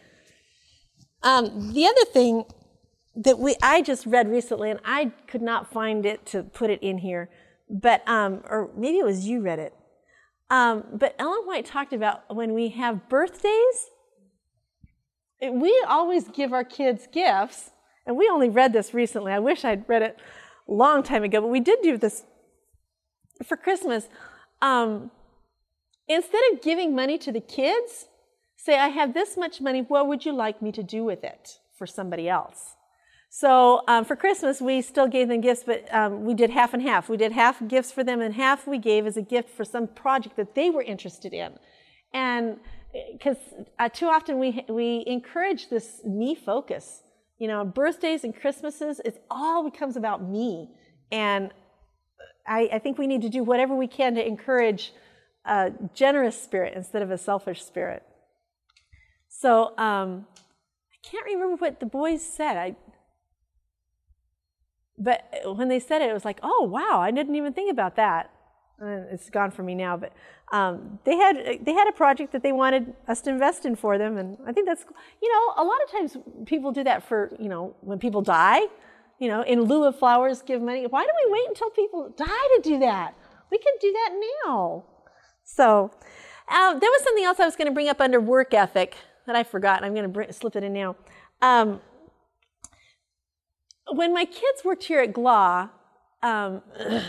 Um, 1.22 1.72
the 1.72 1.86
other 1.86 2.04
thing 2.04 2.44
that 3.16 3.38
we 3.38 3.56
I 3.62 3.82
just 3.82 4.06
read 4.06 4.30
recently, 4.30 4.70
and 4.70 4.80
I 4.84 5.12
could 5.26 5.42
not 5.42 5.72
find 5.72 6.04
it 6.04 6.26
to 6.26 6.42
put 6.42 6.70
it 6.70 6.82
in 6.82 6.98
here, 6.98 7.30
but 7.68 8.06
um, 8.08 8.42
or 8.48 8.70
maybe 8.76 8.98
it 8.98 9.04
was 9.04 9.26
you 9.26 9.40
read 9.40 9.58
it. 9.58 9.74
Um, 10.50 10.84
but 10.92 11.14
Ellen 11.18 11.44
White 11.44 11.66
talked 11.66 11.92
about 11.92 12.34
when 12.34 12.54
we 12.54 12.68
have 12.70 13.08
birthdays, 13.08 13.90
we 15.40 15.84
always 15.88 16.28
give 16.28 16.52
our 16.52 16.64
kids 16.64 17.08
gifts, 17.10 17.70
and 18.06 18.16
we 18.16 18.28
only 18.28 18.48
read 18.48 18.72
this 18.72 18.94
recently. 18.94 19.32
I 19.32 19.38
wish 19.38 19.64
I'd 19.64 19.88
read 19.88 20.02
it 20.02 20.18
a 20.68 20.72
long 20.72 21.02
time 21.02 21.24
ago, 21.24 21.40
but 21.40 21.48
we 21.48 21.60
did 21.60 21.80
do 21.82 21.96
this 21.96 22.24
for 23.44 23.56
Christmas. 23.56 24.08
Um, 24.62 25.10
instead 26.06 26.40
of 26.52 26.62
giving 26.62 26.94
money 26.94 27.18
to 27.18 27.32
the 27.32 27.40
kids, 27.40 28.06
say, 28.66 28.78
I 28.78 28.88
have 28.88 29.14
this 29.14 29.36
much 29.36 29.60
money, 29.60 29.80
what 29.80 30.08
would 30.08 30.26
you 30.26 30.32
like 30.32 30.60
me 30.60 30.72
to 30.72 30.82
do 30.82 31.04
with 31.04 31.22
it 31.24 31.58
for 31.78 31.86
somebody 31.86 32.28
else? 32.28 32.74
So 33.30 33.82
um, 33.86 34.04
for 34.04 34.16
Christmas, 34.16 34.60
we 34.60 34.82
still 34.82 35.08
gave 35.08 35.28
them 35.28 35.40
gifts, 35.40 35.64
but 35.64 35.92
um, 35.94 36.24
we 36.24 36.34
did 36.34 36.50
half 36.50 36.74
and 36.74 36.82
half. 36.82 37.08
We 37.08 37.16
did 37.16 37.32
half 37.32 37.66
gifts 37.68 37.92
for 37.92 38.02
them, 38.02 38.20
and 38.20 38.34
half 38.34 38.66
we 38.66 38.78
gave 38.78 39.06
as 39.06 39.16
a 39.16 39.22
gift 39.22 39.50
for 39.50 39.64
some 39.64 39.86
project 39.88 40.36
that 40.36 40.54
they 40.54 40.70
were 40.70 40.82
interested 40.82 41.32
in. 41.32 41.52
And 42.12 42.58
because 43.12 43.36
uh, 43.78 43.88
too 43.88 44.06
often 44.06 44.38
we, 44.38 44.64
we 44.68 45.04
encourage 45.06 45.68
this 45.68 46.00
me 46.04 46.34
focus. 46.34 47.02
You 47.38 47.48
know, 47.48 47.64
birthdays 47.64 48.24
and 48.24 48.34
Christmases, 48.34 49.00
it 49.04 49.22
all 49.30 49.68
becomes 49.70 49.96
about 49.96 50.22
me. 50.22 50.70
And 51.12 51.50
I, 52.46 52.70
I 52.72 52.78
think 52.78 52.96
we 52.96 53.06
need 53.06 53.22
to 53.22 53.28
do 53.28 53.44
whatever 53.44 53.74
we 53.74 53.86
can 53.86 54.14
to 54.14 54.26
encourage 54.26 54.92
a 55.44 55.72
generous 55.94 56.40
spirit 56.40 56.72
instead 56.74 57.02
of 57.02 57.10
a 57.10 57.18
selfish 57.18 57.62
spirit. 57.62 58.02
So 59.38 59.76
um, 59.76 60.26
I 60.90 61.08
can't 61.08 61.26
remember 61.26 61.56
what 61.56 61.78
the 61.78 61.86
boys 61.86 62.24
said. 62.24 62.56
I, 62.56 62.76
but 64.98 65.24
when 65.44 65.68
they 65.68 65.78
said 65.78 66.00
it, 66.00 66.08
it 66.08 66.14
was 66.14 66.24
like, 66.24 66.40
oh 66.42 66.62
wow, 66.62 67.00
I 67.00 67.10
didn't 67.10 67.34
even 67.36 67.52
think 67.52 67.70
about 67.70 67.96
that. 67.96 68.30
And 68.78 69.06
it's 69.12 69.28
gone 69.28 69.50
from 69.50 69.66
me 69.66 69.74
now, 69.74 69.96
but 69.96 70.12
um, 70.52 70.98
they 71.04 71.16
had 71.16 71.60
they 71.64 71.72
had 71.72 71.88
a 71.88 71.92
project 71.92 72.32
that 72.32 72.42
they 72.42 72.52
wanted 72.52 72.94
us 73.08 73.20
to 73.22 73.30
invest 73.30 73.64
in 73.64 73.74
for 73.74 73.96
them, 73.96 74.18
and 74.18 74.36
I 74.46 74.52
think 74.52 74.66
that's 74.66 74.84
you 75.22 75.32
know 75.32 75.62
a 75.62 75.64
lot 75.64 75.82
of 75.84 75.90
times 75.90 76.16
people 76.44 76.72
do 76.72 76.84
that 76.84 77.02
for 77.02 77.34
you 77.40 77.48
know 77.48 77.74
when 77.80 77.98
people 77.98 78.20
die, 78.20 78.60
you 79.18 79.28
know 79.28 79.42
in 79.42 79.62
lieu 79.62 79.84
of 79.84 79.98
flowers 79.98 80.42
give 80.42 80.60
money. 80.60 80.86
Why 80.86 81.04
do 81.04 81.10
we 81.24 81.32
wait 81.32 81.48
until 81.48 81.70
people 81.70 82.12
die 82.16 82.26
to 82.26 82.60
do 82.62 82.78
that? 82.80 83.14
We 83.50 83.56
can 83.58 83.72
do 83.80 83.92
that 83.92 84.10
now. 84.44 84.84
So 85.44 85.90
uh, 86.48 86.78
there 86.78 86.90
was 86.90 87.02
something 87.02 87.24
else 87.24 87.40
I 87.40 87.46
was 87.46 87.56
going 87.56 87.68
to 87.68 87.74
bring 87.74 87.88
up 87.88 88.00
under 88.00 88.20
work 88.20 88.52
ethic 88.52 88.96
that 89.26 89.36
I 89.36 89.42
forgot. 89.42 89.84
I'm 89.84 89.94
going 89.94 90.12
to 90.12 90.32
slip 90.32 90.56
it 90.56 90.64
in 90.64 90.72
now. 90.72 90.96
Um, 91.42 91.80
when 93.92 94.12
my 94.12 94.24
kids 94.24 94.64
worked 94.64 94.84
here 94.84 95.00
at 95.00 95.12
GLAW, 95.12 95.68
um, 96.22 96.62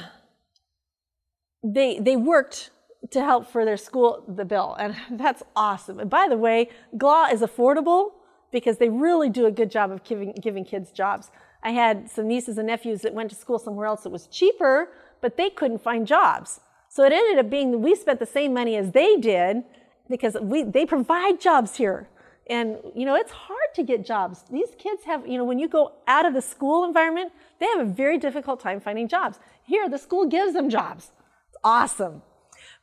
they 1.64 2.00
they 2.00 2.16
worked 2.16 2.70
to 3.12 3.22
help 3.22 3.50
for 3.50 3.66
their 3.66 3.78
school 3.78 4.24
the 4.28 4.46
bill 4.46 4.76
and 4.80 4.96
that's 5.12 5.44
awesome 5.56 6.00
and 6.00 6.10
by 6.10 6.28
the 6.28 6.38
way 6.38 6.70
GLAW 6.98 7.28
is 7.32 7.42
affordable 7.42 8.12
because 8.52 8.78
they 8.78 8.90
really 8.90 9.30
do 9.30 9.46
a 9.46 9.52
good 9.52 9.72
job 9.72 9.92
of 9.92 10.04
giving 10.04 10.34
giving 10.42 10.64
kids 10.64 10.92
jobs 10.92 11.32
i 11.64 11.72
had 11.72 12.10
some 12.10 12.28
nieces 12.28 12.58
and 12.58 12.68
nephews 12.68 13.02
that 13.02 13.14
went 13.14 13.30
to 13.30 13.36
school 13.36 13.60
somewhere 13.60 13.88
else 13.88 14.04
that 14.04 14.10
was 14.10 14.28
cheaper 14.28 14.90
but 15.22 15.38
they 15.38 15.50
couldn't 15.50 15.82
find 15.82 16.06
jobs 16.08 16.60
so 16.90 17.04
it 17.04 17.12
ended 17.12 17.44
up 17.44 17.50
being 17.50 17.72
that 17.72 17.80
we 17.80 17.96
spent 17.96 18.20
the 18.20 18.26
same 18.26 18.54
money 18.54 18.76
as 18.76 18.92
they 18.92 19.18
did 19.18 19.64
because 20.10 20.36
we 20.42 20.64
they 20.64 20.86
provide 20.86 21.40
jobs 21.40 21.76
here 21.76 22.08
and 22.50 22.78
you 22.96 23.06
know 23.06 23.16
it's 23.16 23.32
hard 23.32 23.70
to 23.76 23.84
get 23.84 24.06
jobs 24.06 24.44
these 24.52 24.70
kids 24.78 25.04
have 25.06 25.28
you 25.28 25.38
know 25.38 25.44
when 25.44 25.60
you 25.60 25.68
go 25.68 25.94
out 26.08 26.26
of 26.26 26.34
the 26.34 26.42
school 26.42 26.84
environment 26.86 27.32
they 27.60 27.66
have 27.66 27.80
a 27.80 27.92
very 28.04 28.18
difficult 28.18 28.60
time 28.60 28.80
finding 28.80 29.08
jobs 29.08 29.40
here 29.64 29.90
the 29.90 29.98
school 29.98 30.26
gives 30.26 30.54
them 30.54 30.70
jobs 30.70 31.12
It's 31.50 31.58
awesome. 31.64 32.22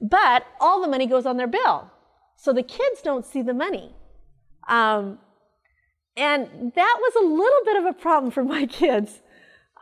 But 0.00 0.46
all 0.60 0.80
the 0.80 0.88
money 0.88 1.06
goes 1.06 1.26
on 1.26 1.36
their 1.36 1.46
bill. 1.46 1.90
So 2.36 2.52
the 2.52 2.62
kids 2.62 3.00
don't 3.02 3.24
see 3.24 3.42
the 3.42 3.54
money. 3.54 3.94
Um, 4.68 5.18
and 6.16 6.72
that 6.74 6.98
was 7.00 7.14
a 7.16 7.26
little 7.26 7.64
bit 7.64 7.76
of 7.76 7.84
a 7.86 7.92
problem 7.92 8.30
for 8.30 8.44
my 8.44 8.66
kids. 8.80 9.20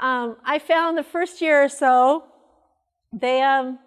Um, 0.01 0.37
I 0.45 0.59
found 0.59 0.99
the 0.99 1.03
first 1.03 1.41
year 1.41 1.63
or 1.65 1.69
so, 1.69 2.25
they 3.13 3.43
um, 3.43 3.79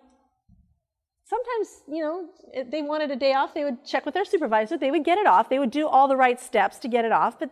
sometimes, 1.27 1.81
you 1.87 2.01
know, 2.01 2.29
if 2.53 2.69
they 2.69 2.81
wanted 2.81 3.11
a 3.11 3.15
day 3.15 3.33
off, 3.33 3.53
they 3.53 3.63
would 3.63 3.83
check 3.83 4.05
with 4.05 4.13
their 4.13 4.25
supervisor, 4.25 4.77
they 4.77 4.91
would 4.91 5.03
get 5.03 5.17
it 5.17 5.27
off, 5.27 5.49
they 5.49 5.59
would 5.59 5.71
do 5.71 5.87
all 5.87 6.07
the 6.07 6.15
right 6.15 6.39
steps 6.39 6.77
to 6.79 6.87
get 6.87 7.03
it 7.05 7.11
off, 7.11 7.39
but 7.39 7.49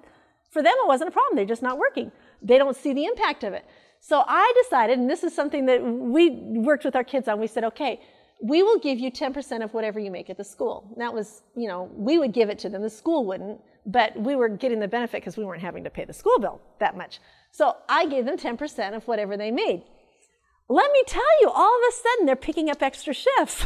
for 0.52 0.62
them 0.62 0.74
it 0.78 0.88
wasn't 0.88 1.10
a 1.10 1.12
problem, 1.12 1.36
they're 1.36 1.46
just 1.46 1.64
not 1.64 1.78
working. 1.78 2.12
They 2.42 2.58
don't 2.58 2.76
see 2.76 2.94
the 2.94 3.06
impact 3.06 3.44
of 3.44 3.54
it. 3.54 3.66
So 4.00 4.24
I 4.28 4.54
decided, 4.64 5.00
and 5.00 5.10
this 5.10 5.24
is 5.24 5.34
something 5.34 5.66
that 5.66 5.84
we 5.84 6.30
worked 6.30 6.86
with 6.86 6.96
our 6.96 7.04
kids 7.04 7.28
on, 7.28 7.40
we 7.40 7.48
said, 7.48 7.64
okay, 7.64 8.02
we 8.42 8.62
will 8.62 8.78
give 8.78 9.00
you 9.00 9.10
10% 9.10 9.64
of 9.64 9.74
whatever 9.74 10.00
you 10.00 10.12
make 10.12 10.30
at 10.30 10.38
the 10.38 10.44
school. 10.44 10.86
And 10.92 11.02
that 11.02 11.14
was, 11.14 11.44
you 11.56 11.68
know, 11.68 11.90
we 11.96 12.20
would 12.20 12.34
give 12.34 12.50
it 12.50 12.60
to 12.60 12.70
them, 12.70 12.82
the 12.82 12.90
school 12.90 13.26
wouldn't, 13.26 13.62
but 13.86 14.16
we 14.20 14.36
were 14.36 14.50
getting 14.50 14.80
the 14.80 14.88
benefit 14.88 15.22
because 15.22 15.38
we 15.38 15.46
weren't 15.46 15.62
having 15.62 15.84
to 15.86 15.90
pay 15.90 16.06
the 16.06 16.14
school 16.14 16.38
bill 16.40 16.62
that 16.80 16.98
much. 16.98 17.22
So 17.52 17.78
I 17.88 18.06
gave 18.06 18.26
them 18.26 18.38
10% 18.38 18.96
of 18.96 19.08
whatever 19.08 19.38
they 19.38 19.50
made. 19.50 19.84
Let 20.70 20.92
me 20.92 21.04
tell 21.06 21.42
you, 21.42 21.50
all 21.50 21.76
of 21.76 21.82
a 21.90 21.92
sudden 21.92 22.26
they're 22.26 22.36
picking 22.36 22.70
up 22.70 22.82
extra 22.82 23.14
shifts 23.14 23.66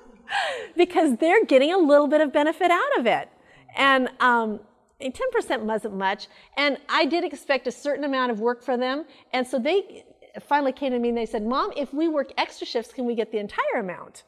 because 0.76 1.16
they're 1.16 1.44
getting 1.44 1.72
a 1.72 1.78
little 1.78 2.06
bit 2.06 2.20
of 2.20 2.32
benefit 2.32 2.70
out 2.70 2.98
of 2.98 3.06
it. 3.06 3.28
And 3.76 4.08
um, 4.20 4.60
10% 5.00 5.60
wasn't 5.62 5.96
much. 5.96 6.28
And 6.56 6.78
I 6.88 7.04
did 7.04 7.24
expect 7.24 7.66
a 7.66 7.72
certain 7.72 8.04
amount 8.04 8.30
of 8.30 8.40
work 8.40 8.62
for 8.62 8.76
them. 8.76 9.04
And 9.32 9.46
so 9.46 9.58
they 9.58 10.04
finally 10.40 10.72
came 10.72 10.92
to 10.92 10.98
me 10.98 11.08
and 11.08 11.18
they 11.18 11.26
said, 11.26 11.44
Mom, 11.44 11.72
if 11.76 11.92
we 11.92 12.08
work 12.08 12.32
extra 12.38 12.66
shifts, 12.66 12.92
can 12.92 13.04
we 13.04 13.14
get 13.14 13.32
the 13.32 13.38
entire 13.38 13.80
amount? 13.80 14.22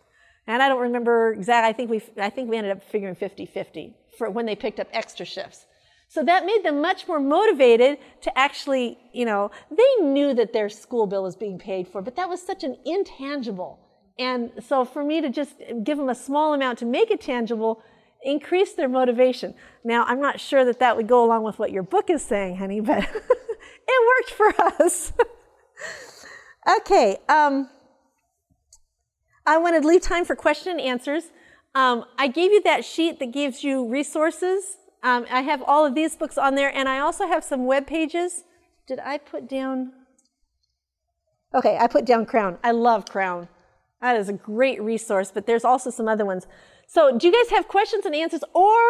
And 0.47 0.62
I 0.62 0.68
don't 0.68 0.82
remember 0.82 1.32
exactly. 1.32 1.70
I 1.70 1.72
think 1.72 1.90
we, 1.90 2.22
I 2.22 2.30
think 2.30 2.51
we 2.51 2.57
ended 2.57 2.72
up 2.72 2.82
figuring 2.82 3.14
50 3.14 3.47
50 3.47 3.95
for 4.18 4.30
when 4.30 4.47
they 4.47 4.57
picked 4.57 4.80
up 4.80 4.88
extra 4.92 5.24
shifts. 5.24 5.66
So 6.14 6.22
that 6.22 6.46
made 6.46 6.62
them 6.62 6.80
much 6.80 7.08
more 7.08 7.18
motivated 7.18 7.98
to 8.20 8.38
actually, 8.38 8.98
you 9.12 9.24
know, 9.24 9.50
they 9.68 10.04
knew 10.04 10.32
that 10.34 10.52
their 10.52 10.68
school 10.68 11.08
bill 11.08 11.24
was 11.24 11.34
being 11.34 11.58
paid 11.58 11.88
for, 11.88 12.02
but 12.02 12.14
that 12.14 12.28
was 12.28 12.40
such 12.40 12.62
an 12.62 12.76
intangible, 12.84 13.80
And 14.16 14.52
so 14.64 14.84
for 14.84 15.02
me 15.02 15.20
to 15.20 15.28
just 15.28 15.54
give 15.82 15.98
them 15.98 16.08
a 16.08 16.14
small 16.14 16.54
amount 16.54 16.78
to 16.78 16.86
make 16.86 17.10
it 17.10 17.20
tangible, 17.20 17.82
increase 18.22 18.74
their 18.74 18.88
motivation. 18.88 19.54
Now, 19.82 20.04
I'm 20.04 20.20
not 20.20 20.38
sure 20.38 20.64
that 20.64 20.78
that 20.78 20.96
would 20.96 21.08
go 21.08 21.24
along 21.24 21.42
with 21.42 21.58
what 21.58 21.72
your 21.72 21.82
book 21.82 22.08
is 22.08 22.22
saying, 22.22 22.58
honey, 22.58 22.78
but 22.78 22.98
it 23.88 24.00
worked 24.12 24.30
for 24.30 24.54
us. 24.80 25.12
okay. 26.78 27.16
Um, 27.28 27.68
I 29.44 29.58
wanted 29.58 29.82
to 29.82 29.88
leave 29.88 30.02
time 30.02 30.24
for 30.24 30.36
question 30.36 30.78
and 30.78 30.80
answers. 30.80 31.24
Um, 31.74 32.04
I 32.16 32.28
gave 32.28 32.52
you 32.52 32.62
that 32.62 32.84
sheet 32.84 33.18
that 33.18 33.32
gives 33.32 33.64
you 33.64 33.88
resources. 33.88 34.76
Um, 35.05 35.26
I 35.30 35.42
have 35.42 35.62
all 35.66 35.84
of 35.84 35.94
these 35.94 36.16
books 36.16 36.38
on 36.38 36.55
there, 36.55 36.74
and 36.74 36.88
I 36.88 36.98
also 36.98 37.26
have 37.28 37.44
some 37.44 37.66
web 37.66 37.86
pages. 37.86 38.44
Did 38.86 38.98
I 39.00 39.18
put 39.18 39.46
down? 39.46 39.92
Okay, 41.55 41.76
I 41.78 41.86
put 41.88 42.07
down 42.07 42.24
Crown. 42.24 42.59
I 42.64 42.70
love 42.70 43.05
Crown. 43.05 43.48
That 44.00 44.16
is 44.16 44.30
a 44.30 44.32
great 44.32 44.82
resource, 44.82 45.30
but 45.30 45.46
there's 45.46 45.64
also 45.64 45.90
some 45.90 46.09
other 46.09 46.24
ones. 46.24 46.46
So, 46.86 47.16
do 47.16 47.26
you 47.26 47.32
guys 47.32 47.50
have 47.50 47.68
questions 47.68 48.07
and 48.07 48.14
answers 48.14 48.42
or 48.55 48.80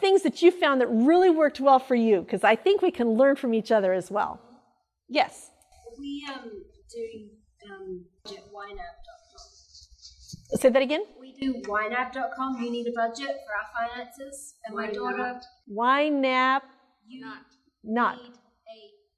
things 0.00 0.22
that 0.22 0.42
you 0.42 0.52
found 0.52 0.80
that 0.80 0.86
really 0.86 1.30
worked 1.30 1.60
well 1.60 1.80
for 1.80 1.96
you? 1.96 2.20
Because 2.20 2.44
I 2.44 2.54
think 2.54 2.80
we 2.80 2.92
can 2.92 3.10
learn 3.14 3.34
from 3.34 3.52
each 3.52 3.72
other 3.72 3.92
as 3.92 4.12
well. 4.12 4.40
Yes. 5.08 5.50
We 5.98 6.24
um 6.32 6.50
do 6.92 7.28
um 7.70 8.04
YNAB.com. 8.26 9.46
Say 10.60 10.68
that 10.68 10.82
again. 10.82 11.04
We 11.44 11.52
do 11.52 11.68
YNAB.com. 11.68 12.62
You 12.62 12.70
need 12.70 12.86
a 12.86 12.92
budget 12.92 13.36
for 13.44 13.52
our 13.54 13.88
finances, 13.88 14.54
and 14.64 14.76
my 14.76 14.90
daughter. 14.90 15.40
YNAB. 15.70 16.62
You 17.06 17.26
Not. 17.84 18.16
need 18.16 18.22
a 18.22 18.30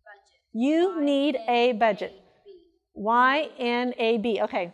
budget. 0.04 0.40
You 0.52 1.00
need 1.00 1.38
a 1.48 1.72
budget. 1.72 2.12
Y 2.94 3.48
N 3.58 3.94
A 3.98 4.18
B. 4.18 4.40
Okay. 4.42 4.72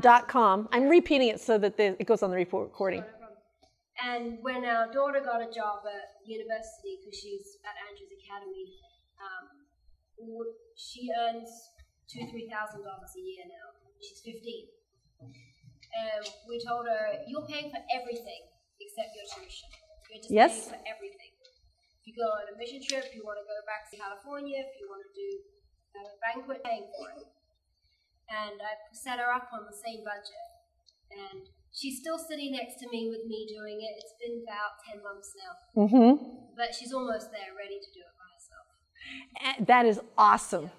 Dot 0.00 0.28
com. 0.28 0.68
I'm 0.72 0.88
repeating 0.88 1.28
it 1.28 1.40
so 1.40 1.58
that 1.58 1.76
the, 1.76 1.96
it 2.00 2.06
goes 2.06 2.22
on 2.22 2.30
the 2.30 2.36
report 2.36 2.68
recording. 2.68 3.04
And 4.02 4.38
when 4.40 4.64
our 4.64 4.90
daughter 4.90 5.20
got 5.20 5.42
a 5.42 5.52
job 5.52 5.84
at 5.84 6.26
university, 6.26 6.96
because 7.04 7.18
she's 7.18 7.58
at 7.64 7.76
Andrews 7.84 8.10
Academy, 8.24 8.72
um, 9.20 9.44
she 10.76 11.10
earns 11.20 11.50
two, 12.08 12.26
three 12.30 12.48
thousand 12.48 12.84
dollars 12.84 13.12
a 13.16 13.20
year 13.20 13.44
now. 13.44 13.76
She's 14.00 14.22
fifteen. 14.24 14.68
And 16.02 16.24
we 16.50 16.56
told 16.66 16.84
her, 16.94 17.04
"You're 17.30 17.46
paying 17.46 17.70
for 17.74 17.82
everything 17.98 18.42
except 18.80 19.10
your 19.14 19.26
tuition. 19.34 19.70
You're 20.10 20.22
just 20.24 20.30
Yes. 20.40 20.52
paying 20.52 20.70
for 20.74 20.80
everything. 20.94 21.32
If 22.00 22.02
you 22.08 22.14
go 22.22 22.28
on 22.38 22.44
a 22.52 22.54
mission 22.58 22.82
trip, 22.82 23.06
you 23.14 23.22
want 23.28 23.38
to 23.42 23.46
go 23.46 23.58
back 23.70 23.82
to 23.90 23.94
California, 24.04 24.58
if 24.66 24.72
you 24.80 24.86
want 24.92 25.02
to 25.08 25.12
do 25.24 25.28
a 26.00 26.02
banquet, 26.24 26.58
paying 26.64 26.86
for 26.96 27.06
it." 27.20 27.26
And 28.40 28.56
I 28.70 28.72
set 28.92 29.18
her 29.22 29.30
up 29.38 29.48
on 29.52 29.62
the 29.70 29.76
same 29.86 30.02
budget 30.04 30.46
and 31.10 31.38
she's 31.78 32.00
still 32.00 32.18
sitting 32.18 32.52
next 32.52 32.76
to 32.80 32.88
me 32.88 33.00
with 33.10 33.24
me 33.26 33.46
doing 33.56 33.78
it. 33.86 33.92
It's 34.00 34.14
been 34.22 34.42
about 34.46 34.72
10 34.88 35.02
months 35.02 35.30
now, 35.42 35.52
Mm-hmm. 35.82 36.56
but 36.56 36.74
she's 36.74 36.92
almost 36.92 37.30
there, 37.30 37.52
ready 37.54 37.78
to 37.78 37.90
do 37.92 38.00
it 38.00 38.14
by 38.20 38.28
herself. 38.34 38.66
Eh, 39.60 39.64
That 39.70 39.84
is 39.86 40.00
awesome. 40.16 40.70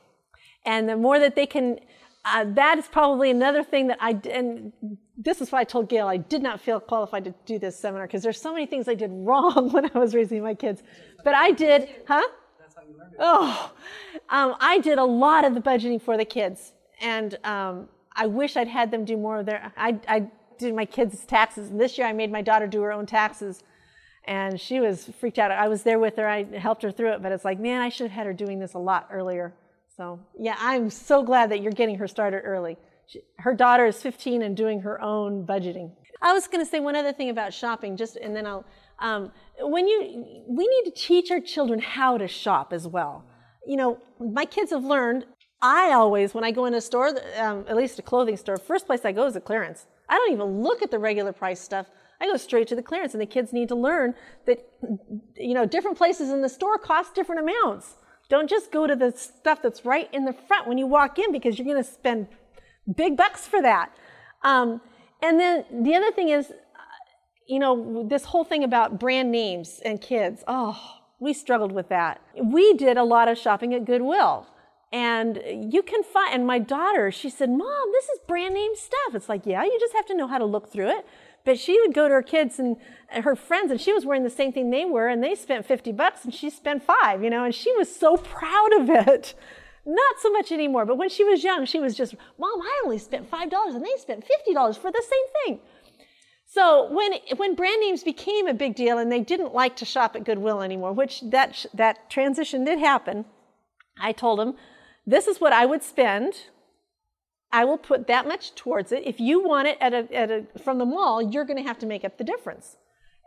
And 0.65 0.89
the 0.89 0.95
more 0.95 1.19
that 1.19 1.35
they 1.35 1.45
can, 1.45 1.79
uh, 2.25 2.45
that 2.45 2.77
is 2.77 2.87
probably 2.87 3.29
another 3.29 3.63
thing 3.63 3.87
that 3.87 3.97
I 3.99 4.17
and 4.31 4.71
this 5.17 5.41
is 5.41 5.51
why 5.51 5.59
I 5.59 5.63
told 5.63 5.89
Gail 5.89 6.07
I 6.07 6.17
did 6.17 6.41
not 6.41 6.61
feel 6.61 6.79
qualified 6.79 7.25
to 7.25 7.33
do 7.45 7.59
this 7.59 7.77
seminar 7.77 8.07
because 8.07 8.23
there's 8.23 8.41
so 8.41 8.53
many 8.53 8.65
things 8.65 8.87
I 8.87 8.95
did 8.95 9.11
wrong 9.13 9.71
when 9.71 9.89
I 9.93 9.99
was 9.99 10.15
raising 10.15 10.41
my 10.41 10.53
kids. 10.53 10.83
But 11.23 11.35
I 11.35 11.51
did, 11.51 11.89
huh? 12.07 12.21
That's 12.59 12.75
how 12.75 12.81
you 12.83 12.97
learned 12.97 13.13
it. 13.13 13.19
Oh, 13.19 13.71
um, 14.29 14.55
I 14.59 14.79
did 14.79 14.97
a 14.97 15.03
lot 15.03 15.45
of 15.45 15.53
the 15.53 15.61
budgeting 15.61 16.01
for 16.01 16.17
the 16.17 16.25
kids, 16.25 16.73
and 17.01 17.37
um, 17.43 17.89
I 18.15 18.27
wish 18.27 18.57
I'd 18.57 18.67
had 18.67 18.91
them 18.91 19.05
do 19.05 19.17
more 19.17 19.39
of 19.39 19.45
their. 19.45 19.71
I, 19.77 19.99
I 20.07 20.27
did 20.57 20.75
my 20.75 20.85
kids' 20.85 21.25
taxes, 21.25 21.69
and 21.69 21.79
this 21.79 21.97
year 21.97 22.07
I 22.07 22.13
made 22.13 22.31
my 22.31 22.41
daughter 22.41 22.67
do 22.67 22.81
her 22.81 22.91
own 22.91 23.05
taxes, 23.05 23.63
and 24.25 24.59
she 24.59 24.79
was 24.79 25.09
freaked 25.19 25.39
out. 25.39 25.51
I 25.51 25.67
was 25.67 25.83
there 25.83 25.99
with 25.99 26.15
her. 26.15 26.27
I 26.27 26.43
helped 26.57 26.83
her 26.83 26.91
through 26.91 27.13
it, 27.13 27.21
but 27.21 27.31
it's 27.31 27.45
like, 27.45 27.59
man, 27.59 27.81
I 27.81 27.89
should 27.89 28.07
have 28.07 28.11
had 28.11 28.27
her 28.27 28.33
doing 28.33 28.59
this 28.59 28.73
a 28.73 28.79
lot 28.79 29.09
earlier. 29.11 29.53
So 29.95 30.19
yeah, 30.39 30.55
I'm 30.59 30.89
so 30.89 31.23
glad 31.23 31.51
that 31.51 31.61
you're 31.61 31.71
getting 31.71 31.97
her 31.97 32.07
started 32.07 32.39
early. 32.39 32.77
She, 33.07 33.21
her 33.39 33.53
daughter 33.53 33.85
is 33.85 34.01
15 34.01 34.41
and 34.41 34.57
doing 34.57 34.81
her 34.81 35.01
own 35.01 35.45
budgeting. 35.45 35.91
I 36.21 36.33
was 36.33 36.47
going 36.47 36.63
to 36.63 36.69
say 36.69 36.79
one 36.79 36.95
other 36.95 37.11
thing 37.11 37.29
about 37.29 37.53
shopping, 37.53 37.97
just 37.97 38.15
and 38.15 38.35
then 38.35 38.47
I'll. 38.47 38.65
Um, 38.99 39.31
when 39.59 39.87
you, 39.87 40.45
we 40.47 40.67
need 40.67 40.85
to 40.85 40.91
teach 40.95 41.29
our 41.29 41.41
children 41.41 41.79
how 41.79 42.17
to 42.17 42.27
shop 42.27 42.71
as 42.71 42.87
well. 42.87 43.25
You 43.67 43.75
know, 43.75 43.97
my 44.19 44.45
kids 44.45 44.71
have 44.71 44.83
learned. 44.83 45.25
I 45.61 45.91
always, 45.91 46.33
when 46.33 46.43
I 46.43 46.51
go 46.51 46.65
in 46.65 46.73
a 46.73 46.81
store, 46.81 47.09
um, 47.37 47.65
at 47.67 47.75
least 47.75 47.99
a 47.99 48.01
clothing 48.01 48.37
store, 48.37 48.57
first 48.57 48.85
place 48.85 49.01
I 49.03 49.11
go 49.11 49.25
is 49.25 49.35
a 49.35 49.41
clearance. 49.41 49.85
I 50.09 50.15
don't 50.15 50.31
even 50.33 50.61
look 50.61 50.81
at 50.81 50.91
the 50.91 50.99
regular 50.99 51.33
price 51.33 51.59
stuff. 51.59 51.87
I 52.21 52.27
go 52.27 52.37
straight 52.37 52.67
to 52.69 52.75
the 52.75 52.83
clearance, 52.83 53.13
and 53.13 53.21
the 53.21 53.25
kids 53.25 53.51
need 53.51 53.69
to 53.69 53.75
learn 53.75 54.13
that, 54.45 54.65
you 55.35 55.53
know, 55.53 55.65
different 55.65 55.97
places 55.97 56.29
in 56.29 56.41
the 56.41 56.49
store 56.49 56.77
cost 56.77 57.15
different 57.15 57.41
amounts. 57.41 57.95
Don't 58.29 58.49
just 58.49 58.71
go 58.71 58.87
to 58.87 58.95
the 58.95 59.11
stuff 59.11 59.61
that's 59.61 59.85
right 59.85 60.09
in 60.13 60.25
the 60.25 60.33
front 60.33 60.67
when 60.67 60.77
you 60.77 60.87
walk 60.87 61.19
in 61.19 61.31
because 61.31 61.57
you're 61.57 61.65
going 61.65 61.83
to 61.83 61.89
spend 61.89 62.27
big 62.95 63.17
bucks 63.17 63.45
for 63.47 63.61
that. 63.61 63.91
Um, 64.43 64.81
and 65.21 65.39
then 65.39 65.65
the 65.83 65.95
other 65.95 66.11
thing 66.11 66.29
is, 66.29 66.49
uh, 66.49 66.53
you 67.47 67.59
know, 67.59 68.05
this 68.07 68.25
whole 68.25 68.43
thing 68.43 68.63
about 68.63 68.99
brand 68.99 69.31
names 69.31 69.81
and 69.85 70.01
kids. 70.01 70.43
Oh, 70.47 70.79
we 71.19 71.33
struggled 71.33 71.71
with 71.71 71.89
that. 71.89 72.21
We 72.41 72.73
did 72.73 72.97
a 72.97 73.03
lot 73.03 73.27
of 73.27 73.37
shopping 73.37 73.73
at 73.73 73.85
Goodwill. 73.85 74.47
And 74.91 75.41
you 75.73 75.81
can 75.81 76.03
find, 76.03 76.35
and 76.35 76.45
my 76.45 76.59
daughter, 76.59 77.11
she 77.11 77.29
said, 77.29 77.49
Mom, 77.49 77.91
this 77.93 78.05
is 78.05 78.19
brand 78.27 78.53
name 78.53 78.75
stuff. 78.75 79.15
It's 79.15 79.27
like, 79.27 79.45
yeah, 79.45 79.63
you 79.63 79.77
just 79.79 79.93
have 79.93 80.05
to 80.07 80.15
know 80.15 80.27
how 80.27 80.37
to 80.37 80.45
look 80.45 80.71
through 80.71 80.89
it. 80.89 81.05
But 81.45 81.59
she 81.59 81.79
would 81.81 81.93
go 81.93 82.07
to 82.07 82.13
her 82.13 82.23
kids 82.23 82.59
and 82.59 82.77
and 83.13 83.23
her 83.25 83.35
friends, 83.35 83.71
and 83.71 83.79
she 83.79 83.93
was 83.93 84.05
wearing 84.05 84.23
the 84.23 84.29
same 84.29 84.51
thing 84.51 84.69
they 84.69 84.85
were, 84.85 85.07
and 85.07 85.23
they 85.23 85.35
spent 85.35 85.65
50 85.65 85.91
bucks, 85.91 86.25
and 86.25 86.33
she 86.33 86.49
spent 86.49 86.83
five, 86.83 87.23
you 87.23 87.29
know, 87.29 87.43
and 87.43 87.53
she 87.53 87.71
was 87.77 87.95
so 87.95 88.17
proud 88.17 88.73
of 88.73 88.89
it. 88.89 89.35
Not 89.85 90.15
so 90.19 90.31
much 90.31 90.51
anymore, 90.51 90.85
but 90.85 90.97
when 90.97 91.09
she 91.09 91.23
was 91.23 91.43
young, 91.43 91.65
she 91.65 91.79
was 91.79 91.95
just, 91.95 92.15
Mom, 92.39 92.61
I 92.61 92.81
only 92.85 92.97
spent 92.97 93.29
$5, 93.29 93.75
and 93.75 93.85
they 93.85 93.97
spent 93.97 94.25
$50 94.47 94.77
for 94.77 94.91
the 94.91 95.03
same 95.03 95.57
thing. 95.57 95.59
So 96.45 96.87
when 96.91 97.13
when 97.37 97.55
brand 97.55 97.81
names 97.81 98.03
became 98.03 98.47
a 98.47 98.53
big 98.53 98.75
deal 98.75 98.99
and 98.99 99.11
they 99.11 99.21
didn't 99.21 99.55
like 99.55 99.75
to 99.77 99.85
shop 99.85 100.15
at 100.15 100.23
Goodwill 100.23 100.61
anymore, 100.61 100.93
which 100.93 101.21
that 101.21 101.65
that 101.73 102.11
transition 102.11 102.63
did 102.63 102.77
happen, 102.77 103.25
I 103.99 104.11
told 104.11 104.37
them, 104.37 104.55
"This 105.03 105.27
is 105.27 105.41
what 105.41 105.51
I 105.51 105.65
would 105.65 105.81
spend. 105.81 106.49
I 107.53 107.63
will 107.63 107.77
put 107.77 108.07
that 108.07 108.27
much 108.27 108.55
towards 108.55 108.91
it. 108.91 109.01
If 109.05 109.19
you 109.27 109.35
want 109.51 109.67
it 109.69 109.77
at 109.79 109.93
a, 109.93 110.13
at 110.13 110.29
a 110.31 110.45
from 110.65 110.77
the 110.79 110.85
mall, 110.85 111.21
you're 111.21 111.45
going 111.45 111.61
to 111.63 111.67
have 111.71 111.79
to 111.79 111.85
make 111.85 112.03
up 112.03 112.17
the 112.17 112.25
difference." 112.33 112.77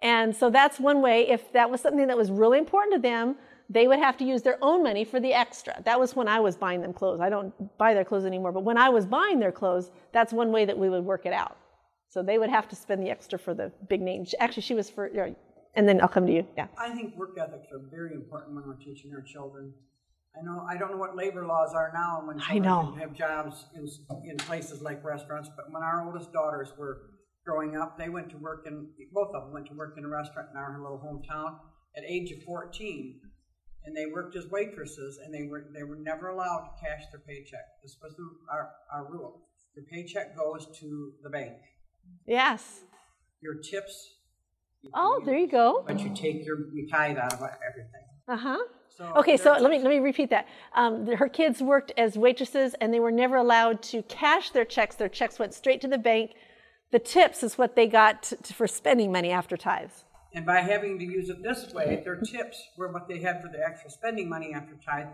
And 0.03 0.37
so 0.37 0.51
that's 0.51 0.79
one 0.79 1.01
way. 1.01 1.27
If 1.37 1.53
that 1.53 1.71
was 1.71 1.81
something 1.81 2.07
that 2.09 2.19
was 2.19 2.31
really 2.31 2.59
important 2.59 2.93
to 2.97 3.01
them, 3.01 3.37
they 3.69 3.89
would 3.89 3.99
have 3.99 4.17
to 4.19 4.25
use 4.25 4.43
their 4.43 4.59
own 4.63 4.83
money 4.83 5.05
for 5.05 5.19
the 5.21 5.33
extra. 5.33 5.75
That 5.85 5.99
was 5.99 6.15
when 6.15 6.29
I 6.29 6.39
was 6.41 6.57
buying 6.57 6.81
them 6.83 6.93
clothes. 6.93 7.21
I 7.21 7.31
don't 7.31 7.53
buy 7.79 7.95
their 7.95 8.05
clothes 8.05 8.27
anymore, 8.27 8.53
but 8.53 8.65
when 8.65 8.79
I 8.79 8.89
was 8.89 9.07
buying 9.07 9.39
their 9.41 9.53
clothes, 9.53 9.91
that's 10.13 10.33
one 10.33 10.53
way 10.53 10.65
that 10.67 10.79
we 10.79 10.89
would 10.91 11.05
work 11.05 11.27
it 11.27 11.33
out. 11.33 11.57
So 12.09 12.23
they 12.23 12.39
would 12.39 12.51
have 12.51 12.69
to 12.69 12.77
spend 12.77 13.03
the 13.03 13.11
extra 13.11 13.39
for 13.39 13.55
the 13.55 13.73
big 13.89 14.01
name. 14.01 14.25
Actually, 14.39 14.63
she 14.63 14.75
was 14.75 14.89
for, 14.89 15.11
and 15.75 15.89
then 15.89 16.01
I'll 16.01 16.09
come 16.09 16.27
to 16.27 16.33
you. 16.33 16.47
Yeah. 16.57 16.69
I 16.79 16.91
think 16.91 17.17
work 17.17 17.37
ethics 17.39 17.69
are 17.73 17.81
very 17.91 18.15
important 18.15 18.55
when 18.55 18.65
we're 18.67 18.77
teaching 18.77 19.13
our 19.15 19.23
children. 19.23 19.73
I 20.39 20.43
know 20.45 20.67
I 20.69 20.77
don't 20.77 20.91
know 20.91 20.97
what 20.99 21.17
labor 21.17 21.47
laws 21.47 21.73
are 21.75 21.91
now 21.95 22.23
when 22.27 22.39
I 22.41 22.45
children 22.45 22.63
know. 22.63 22.91
can 22.93 23.01
have 23.01 23.15
jobs 23.15 23.65
in, 23.75 23.89
in 24.29 24.37
places 24.37 24.83
like 24.83 25.03
restaurants, 25.05 25.49
but 25.57 25.73
when 25.73 25.83
our 25.83 26.07
oldest 26.07 26.33
daughters 26.33 26.73
were 26.77 27.01
growing 27.45 27.77
up, 27.77 27.97
they 27.99 28.09
went 28.09 28.29
to 28.31 28.37
work 28.37 28.67
in 28.67 28.89
both 29.13 29.35
of 29.35 29.45
them 29.45 29.53
went 29.53 29.67
to 29.67 29.75
work 29.75 29.95
in 29.97 30.05
a 30.05 30.09
restaurant 30.09 30.49
in 30.53 30.57
our 30.59 30.79
little 30.83 30.99
hometown 30.99 31.59
at 31.97 32.05
age 32.07 32.31
of 32.33 32.43
14, 32.43 33.21
and 33.85 33.97
they 33.97 34.07
worked 34.07 34.37
as 34.37 34.47
waitresses, 34.51 35.19
and 35.25 35.33
they 35.33 35.45
were 35.49 35.65
they 35.75 35.85
were 35.85 35.97
never 35.97 36.29
allowed 36.29 36.69
to 36.69 36.71
cash 36.85 37.05
their 37.11 37.21
paycheck. 37.27 37.65
This 37.83 37.97
was 38.03 38.15
the, 38.17 38.29
our 38.53 38.71
our 38.93 39.11
rule. 39.11 39.43
Your 39.75 39.85
paycheck 39.87 40.37
goes 40.37 40.67
to 40.81 41.13
the 41.23 41.31
bank. 41.31 41.55
Yes. 42.27 42.81
Your 43.43 43.55
tips. 43.55 44.09
you 44.83 44.91
Oh, 44.95 45.23
there 45.25 45.35
you 45.37 45.43
use, 45.43 45.51
go. 45.51 45.85
But 45.87 46.01
you 46.01 46.15
take 46.15 46.45
your 46.45 46.59
you 46.75 46.89
tithe 46.91 47.17
out 47.17 47.33
of 47.33 47.41
everything. 47.41 48.05
Uh 48.29 48.37
huh. 48.37 48.59
So 48.97 49.13
Okay, 49.17 49.37
so 49.37 49.53
let 49.53 49.71
me 49.71 49.79
let 49.79 49.91
me 49.91 49.99
repeat 49.99 50.31
that. 50.31 50.47
Um, 50.75 51.07
her 51.07 51.29
kids 51.29 51.61
worked 51.61 51.93
as 51.99 52.17
waitresses, 52.17 52.75
and 52.81 52.93
they 52.95 53.01
were 53.01 53.11
never 53.11 53.37
allowed 53.37 53.83
to 53.85 54.03
cash 54.03 54.51
their 54.51 54.65
checks. 54.65 54.97
Their 54.97 55.09
checks 55.11 55.39
went 55.39 55.53
straight 55.55 55.81
to 55.83 55.89
the 55.89 55.99
bank. 55.99 56.33
The 56.93 56.99
tips 56.99 57.43
is 57.43 57.59
what 57.59 57.77
they 57.77 57.89
got 57.89 58.23
t- 58.23 58.37
t- 58.43 58.55
for 58.55 58.67
spending 58.67 59.13
money 59.13 59.31
after 59.31 59.57
tithes. 59.57 60.05
And 60.35 60.47
by 60.47 60.61
having 60.61 60.99
to 60.99 61.05
use 61.05 61.29
it 61.29 61.43
this 61.43 61.73
way, 61.75 62.01
their 62.05 62.17
tips 62.17 62.63
were 62.79 62.93
what 62.93 63.09
they 63.09 63.19
had 63.21 63.43
for 63.43 63.49
the 63.49 63.59
actual 63.67 63.91
spending 63.91 64.29
money 64.29 64.53
after 64.55 64.75
tithe. 64.85 65.09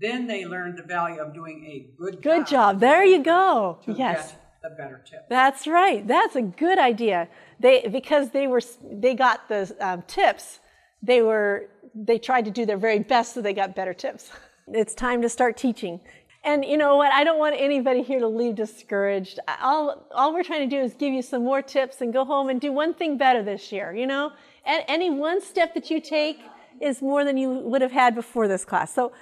Then 0.00 0.26
they 0.26 0.44
learned 0.44 0.76
the 0.78 0.82
value 0.82 1.20
of 1.20 1.32
doing 1.34 1.64
a 1.66 1.96
good 1.98 2.14
job. 2.14 2.22
Good 2.22 2.46
job. 2.46 2.80
There 2.80 3.04
you 3.04 3.22
go. 3.22 3.78
To 3.84 3.92
Yes. 3.92 4.32
get 4.32 4.40
the 4.62 4.70
better 4.70 5.02
tip. 5.08 5.28
That's 5.28 5.66
right. 5.66 6.06
That's 6.06 6.36
a 6.36 6.42
good 6.42 6.78
idea. 6.78 7.28
They 7.60 7.86
because 7.88 8.30
they 8.30 8.46
were 8.46 8.62
they 8.82 9.14
got 9.14 9.48
the 9.48 9.74
um, 9.80 10.02
tips. 10.06 10.60
They 11.02 11.20
were 11.22 11.68
they 11.94 12.18
tried 12.18 12.44
to 12.46 12.50
do 12.50 12.66
their 12.66 12.76
very 12.76 12.98
best, 12.98 13.34
so 13.34 13.42
they 13.42 13.54
got 13.54 13.74
better 13.74 13.94
tips. 13.94 14.30
It's 14.66 14.94
time 14.94 15.20
to 15.20 15.28
start 15.28 15.58
teaching. 15.58 16.00
And 16.42 16.64
you 16.64 16.78
know 16.78 16.96
what? 16.96 17.12
I 17.12 17.22
don't 17.22 17.38
want 17.38 17.54
anybody 17.58 18.02
here 18.02 18.18
to 18.18 18.28
leave 18.28 18.54
discouraged. 18.54 19.40
All, 19.60 20.06
all 20.10 20.32
we're 20.32 20.42
trying 20.42 20.68
to 20.68 20.76
do 20.76 20.82
is 20.82 20.94
give 20.94 21.12
you 21.12 21.20
some 21.20 21.44
more 21.44 21.60
tips 21.60 22.00
and 22.00 22.14
go 22.14 22.24
home 22.24 22.48
and 22.48 22.58
do 22.58 22.72
one 22.72 22.94
thing 22.94 23.18
better 23.18 23.42
this 23.42 23.70
year, 23.70 23.94
you 23.94 24.06
know? 24.06 24.32
And 24.64 24.82
any 24.88 25.10
one 25.10 25.42
step 25.42 25.74
that 25.74 25.90
you 25.90 26.00
take 26.00 26.40
is 26.80 27.02
more 27.02 27.24
than 27.24 27.36
you 27.36 27.50
would 27.50 27.82
have 27.82 27.92
had 27.92 28.14
before 28.14 28.48
this 28.48 28.64
class. 28.64 28.94
So, 28.94 29.12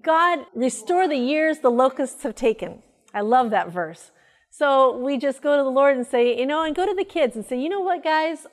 God, 0.00 0.46
restore 0.54 1.08
the 1.08 1.16
years 1.16 1.58
the 1.58 1.70
locusts 1.70 2.22
have 2.22 2.34
taken. 2.36 2.82
I 3.12 3.20
love 3.22 3.50
that 3.50 3.72
verse. 3.72 4.12
So 4.50 4.96
we 4.96 5.18
just 5.18 5.42
go 5.42 5.56
to 5.56 5.62
the 5.62 5.70
Lord 5.70 5.96
and 5.96 6.06
say, 6.06 6.38
you 6.38 6.46
know, 6.46 6.62
and 6.62 6.74
go 6.74 6.86
to 6.86 6.94
the 6.94 7.04
kids 7.04 7.36
and 7.36 7.44
say, 7.44 7.60
you 7.60 7.68
know 7.68 7.80
what, 7.80 8.02
guys? 8.02 8.46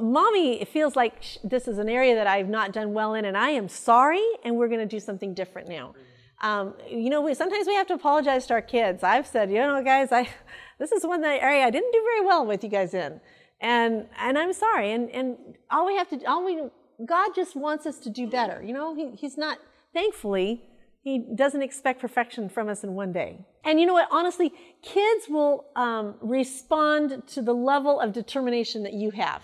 Mommy, 0.00 0.60
it 0.60 0.68
feels 0.68 0.96
like 0.96 1.22
this 1.42 1.66
is 1.66 1.78
an 1.78 1.88
area 1.88 2.14
that 2.14 2.26
I've 2.26 2.48
not 2.48 2.72
done 2.72 2.92
well 2.92 3.14
in, 3.14 3.24
and 3.24 3.36
I 3.36 3.50
am 3.50 3.68
sorry, 3.68 4.24
and 4.44 4.56
we're 4.56 4.68
going 4.68 4.80
to 4.80 4.86
do 4.86 5.00
something 5.00 5.34
different 5.34 5.68
now. 5.68 5.94
Um, 6.42 6.74
you 6.88 7.10
know, 7.10 7.20
we, 7.20 7.34
sometimes 7.34 7.66
we 7.66 7.74
have 7.74 7.86
to 7.88 7.94
apologize 7.94 8.46
to 8.46 8.54
our 8.54 8.62
kids. 8.62 9.02
I've 9.02 9.26
said, 9.26 9.50
you 9.50 9.58
know, 9.58 9.82
guys, 9.82 10.10
I, 10.12 10.28
this 10.78 10.92
is 10.92 11.04
one 11.04 11.20
that 11.22 11.42
area 11.42 11.64
I 11.64 11.70
didn't 11.70 11.92
do 11.92 12.02
very 12.02 12.26
well 12.26 12.46
with 12.46 12.64
you 12.64 12.70
guys 12.70 12.94
in, 12.94 13.20
and 13.60 14.06
and 14.18 14.38
I'm 14.38 14.52
sorry. 14.52 14.92
And 14.92 15.10
and 15.10 15.36
all 15.70 15.86
we 15.86 15.96
have 15.96 16.08
to, 16.10 16.24
all 16.24 16.44
we, 16.44 16.62
God 17.04 17.34
just 17.34 17.56
wants 17.56 17.86
us 17.86 17.98
to 18.00 18.10
do 18.10 18.26
better. 18.26 18.62
You 18.62 18.72
know, 18.72 18.94
he, 18.94 19.10
He's 19.16 19.36
not. 19.36 19.58
Thankfully, 19.92 20.62
He 21.02 21.18
doesn't 21.34 21.62
expect 21.62 22.00
perfection 22.00 22.48
from 22.48 22.68
us 22.68 22.84
in 22.84 22.94
one 22.94 23.12
day. 23.12 23.44
And 23.64 23.78
you 23.78 23.86
know 23.86 23.92
what? 23.92 24.08
Honestly, 24.10 24.52
kids 24.82 25.28
will 25.28 25.66
um, 25.76 26.14
respond 26.22 27.22
to 27.28 27.42
the 27.42 27.52
level 27.52 28.00
of 28.00 28.12
determination 28.12 28.82
that 28.84 28.94
you 28.94 29.10
have, 29.10 29.42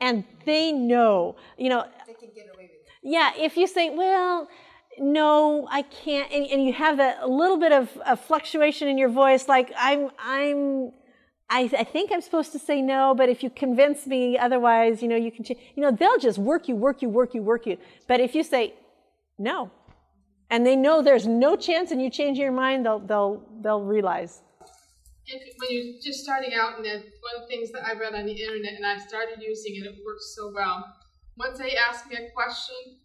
and 0.00 0.24
they 0.44 0.72
know. 0.72 1.36
You 1.56 1.70
know, 1.70 1.84
They 2.06 2.14
can 2.14 2.28
get 2.34 2.46
away 2.54 2.64
with 2.64 2.70
it. 2.72 2.86
yeah. 3.02 3.32
If 3.36 3.56
you 3.56 3.66
say, 3.66 3.90
well 3.90 4.48
no, 5.00 5.66
I 5.70 5.82
can't, 5.82 6.30
and, 6.32 6.44
and 6.46 6.64
you 6.64 6.72
have 6.72 6.96
that 6.96 7.18
a 7.20 7.26
little 7.28 7.56
bit 7.58 7.72
of, 7.72 7.96
of 7.98 8.20
fluctuation 8.20 8.88
in 8.88 8.98
your 8.98 9.08
voice, 9.08 9.48
like 9.48 9.72
I'm, 9.78 10.10
I'm, 10.18 10.90
I, 11.50 11.70
I 11.78 11.84
think 11.84 12.10
I'm 12.12 12.20
supposed 12.20 12.52
to 12.52 12.58
say 12.58 12.82
no, 12.82 13.14
but 13.16 13.28
if 13.28 13.42
you 13.42 13.50
convince 13.50 14.06
me 14.06 14.36
otherwise, 14.36 15.02
you 15.02 15.08
know, 15.08 15.16
you 15.16 15.30
can, 15.30 15.44
ch- 15.44 15.58
you 15.74 15.82
know, 15.82 15.90
they'll 15.90 16.18
just 16.18 16.38
work 16.38 16.68
you, 16.68 16.76
work 16.76 17.00
you, 17.00 17.08
work 17.08 17.34
you, 17.34 17.42
work 17.42 17.66
you. 17.66 17.78
But 18.06 18.20
if 18.20 18.34
you 18.34 18.42
say 18.42 18.74
no, 19.38 19.70
and 20.50 20.66
they 20.66 20.76
know 20.76 21.02
there's 21.02 21.26
no 21.26 21.56
chance, 21.56 21.90
and 21.90 22.02
you 22.02 22.10
change 22.10 22.38
your 22.38 22.52
mind, 22.52 22.84
they'll, 22.84 22.98
they'll, 23.00 23.42
they'll 23.60 23.82
realize. 23.82 24.42
If, 25.30 25.42
when 25.58 25.68
you're 25.70 26.00
just 26.02 26.24
starting 26.24 26.54
out, 26.54 26.76
and 26.76 26.84
then 26.84 27.00
one 27.00 27.34
of 27.36 27.42
the 27.42 27.48
things 27.48 27.70
that 27.72 27.84
I 27.84 27.92
read 27.98 28.14
on 28.14 28.24
the 28.24 28.32
internet, 28.32 28.74
and 28.74 28.86
I 28.86 28.96
started 28.98 29.38
using 29.40 29.76
it, 29.76 29.84
it 29.86 29.96
works 30.04 30.34
so 30.34 30.50
well. 30.54 30.84
Once 31.36 31.58
they 31.58 31.76
ask 31.76 32.08
me 32.08 32.16
a 32.16 32.30
question, 32.32 32.98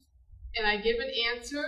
and 0.55 0.65
I 0.65 0.77
give 0.77 0.97
an 0.99 1.11
answer, 1.33 1.63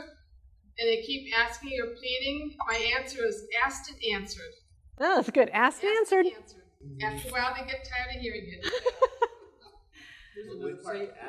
and 0.78 0.88
they 0.88 1.02
keep 1.02 1.28
asking 1.38 1.72
or 1.82 1.96
pleading, 1.96 2.56
my 2.68 2.76
answer 2.98 3.26
is 3.26 3.44
asked 3.66 3.92
and 3.92 4.00
answered. 4.22 4.54
Oh, 5.00 5.18
that's 5.18 5.30
good. 5.30 5.50
Asked 5.50 5.84
and 5.84 5.92
answered. 5.98 6.26
and 6.26 6.36
answered. 6.36 6.62
After 7.04 7.30
a 7.30 7.32
while, 7.32 7.54
they 7.54 7.66
get 7.66 7.88
tired 7.88 8.16
of 8.16 8.22
hearing 8.22 8.46
it. 8.48 8.74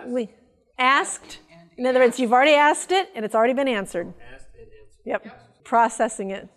We 0.07 0.31
asked. 0.79 1.39
In 1.77 1.87
other 1.87 2.01
words, 2.01 2.19
you've 2.19 2.33
already 2.33 2.55
asked 2.55 2.91
it, 2.91 3.11
and 3.15 3.25
it's 3.25 3.35
already 3.35 3.53
been 3.53 3.69
answered. 3.69 4.13
Asked 4.33 4.47
and 4.59 4.67
answered. 4.67 5.25
Yep. 5.27 5.65
Processing 5.65 6.31
it. 6.31 6.49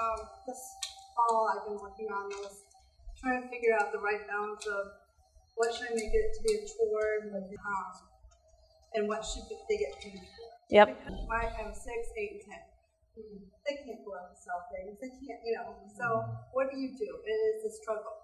um, 0.00 0.26
this 0.46 0.58
fall 1.28 1.48
I've 1.52 1.64
been 1.66 1.78
working 1.80 2.08
on 2.12 2.28
was 2.42 2.64
trying 3.20 3.42
to 3.42 3.48
figure 3.48 3.72
out 3.78 3.92
the 3.92 3.98
right 4.00 4.20
balance 4.28 4.66
of 4.66 4.84
what 5.56 5.72
should 5.72 5.86
I 5.88 5.94
make 5.94 6.10
it 6.12 6.26
to 6.34 6.40
be 6.42 6.52
a 6.54 6.60
chore 6.66 7.30
with, 7.30 7.46
um, 7.62 7.90
and 8.94 9.08
what 9.08 9.24
should 9.24 9.46
they 9.68 9.78
get 9.78 9.94
paid 10.02 10.18
for. 10.18 10.48
Yep. 10.70 10.88
My 11.28 11.46
I'm 11.60 11.72
six, 11.72 12.10
eight, 12.18 12.40
and 12.40 12.42
ten. 12.42 12.62
They 13.14 13.78
can't 13.86 14.02
go 14.02 14.18
out 14.18 14.34
and 14.34 14.38
sell 14.42 14.66
things. 14.74 14.98
They 14.98 15.08
can't, 15.22 15.38
you 15.46 15.54
know. 15.54 15.78
So 15.94 16.26
what 16.52 16.66
do 16.72 16.76
you 16.76 16.90
do? 16.98 17.10
It 17.22 17.38
is 17.54 17.70
a 17.70 17.72
struggle. 17.78 18.18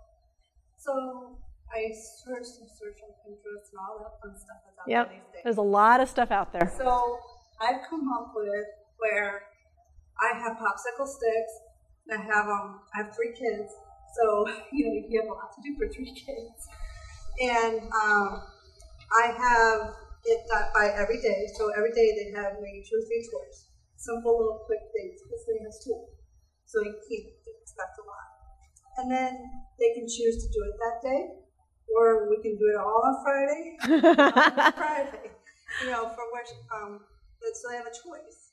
So 0.77 1.39
I 1.71 1.95
searched 1.95 2.59
and 2.59 2.67
searched 2.67 2.99
on 3.07 3.15
Pinterest 3.23 3.71
and 3.71 3.79
all 3.79 4.03
that 4.03 4.19
fun 4.19 4.35
stuff 4.35 4.59
that's 4.67 4.79
out 4.83 4.91
Yep. 4.91 5.07
there 5.07 5.15
these 5.15 5.29
days. 5.31 5.43
There's 5.45 5.63
a 5.63 5.71
lot 5.71 6.01
of 6.01 6.09
stuff 6.09 6.33
out 6.35 6.53
there. 6.53 6.67
So 6.77 7.19
I've 7.63 7.87
come 7.89 8.11
up 8.11 8.33
with 8.35 8.67
where 8.99 9.43
I 10.19 10.37
have 10.43 10.59
popsicle 10.59 11.07
sticks. 11.07 11.55
I 12.13 12.17
have 12.23 12.47
um 12.49 12.81
I 12.95 13.03
have 13.05 13.15
three 13.15 13.33
kids, 13.33 13.71
so 14.17 14.47
you 14.73 14.87
know 14.87 14.95
you 15.09 15.21
have 15.21 15.31
a 15.31 15.35
lot 15.35 15.55
to 15.55 15.61
do 15.63 15.77
for 15.79 15.89
three 15.93 16.13
kids. 16.27 16.69
And 17.41 17.81
um, 17.95 18.43
I 19.17 19.27
have 19.33 19.95
it 20.25 20.41
done 20.51 20.69
by 20.75 20.93
every 20.97 21.21
day. 21.23 21.49
So 21.57 21.71
every 21.77 21.93
day 21.93 22.13
they 22.13 22.37
have 22.37 22.61
maybe 22.61 22.85
two 22.85 22.99
or 22.99 23.05
three 23.07 23.27
chores, 23.31 23.67
simple 23.97 24.37
little 24.39 24.63
quick 24.67 24.85
things 24.93 25.21
because 25.23 25.45
they 25.47 25.59
have 25.63 25.73
school, 25.73 26.11
so 26.67 26.83
you 26.83 26.93
can't 26.93 27.33
expect 27.63 27.99
a 27.99 28.05
lot. 28.05 28.29
And 28.99 29.11
then 29.11 29.33
they 29.79 29.95
can 29.95 30.07
choose 30.07 30.43
to 30.45 30.49
do 30.53 30.61
it 30.69 30.77
that 30.79 30.99
day, 31.03 31.23
or 31.97 32.29
we 32.29 32.43
can 32.43 32.57
do 32.59 32.67
it 32.69 32.77
all 32.77 33.03
on 33.05 33.17
Friday. 33.25 33.65
on 34.05 34.73
Friday, 34.73 35.31
you 35.83 35.91
know, 35.91 36.11
for 36.15 36.27
which 36.35 36.51
um, 36.75 37.01
so 37.41 37.69
they 37.71 37.77
have 37.77 37.87
a 37.87 37.95
choice. 37.95 38.53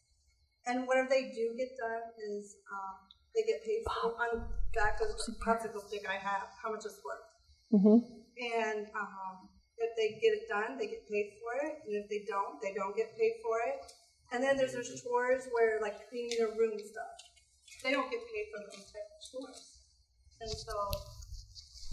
And 0.67 0.87
whatever 0.87 1.07
they 1.09 1.31
do 1.31 1.55
get 1.57 1.77
done 1.79 2.11
is 2.29 2.57
um, 2.71 3.06
they 3.37 3.45
get 3.45 3.61
paid 3.61 3.85
for 3.85 4.17
on 4.17 4.49
back 4.73 4.97
of 4.99 5.13
the 5.13 5.17
popsicle 5.37 5.85
stick 5.87 6.09
I 6.09 6.17
have, 6.17 6.49
how 6.57 6.73
much 6.73 6.85
it's 6.85 6.97
worth. 7.05 7.21
hmm 7.69 8.01
And 8.41 8.89
um, 8.97 9.45
if 9.77 9.93
they 9.93 10.17
get 10.17 10.33
it 10.33 10.49
done, 10.49 10.77
they 10.77 10.87
get 10.87 11.07
paid 11.07 11.37
for 11.37 11.53
it. 11.61 11.85
And 11.85 11.93
if 11.95 12.09
they 12.09 12.25
don't, 12.27 12.57
they 12.61 12.73
don't 12.73 12.97
get 12.97 13.13
paid 13.17 13.37
for 13.45 13.61
it. 13.69 13.85
And 14.33 14.43
then 14.43 14.57
there's 14.57 14.73
those 14.73 15.01
chores 15.01 15.47
where, 15.53 15.79
like, 15.81 16.09
cleaning 16.09 16.35
your 16.37 16.49
room 16.57 16.73
and 16.73 16.81
stuff. 16.81 17.13
They 17.83 17.91
don't 17.91 18.09
get 18.11 18.19
paid 18.27 18.49
for 18.51 18.59
those 18.65 18.89
type 18.91 19.07
of 19.07 19.19
chores. 19.23 19.77
And 20.41 20.51
so, 20.51 20.73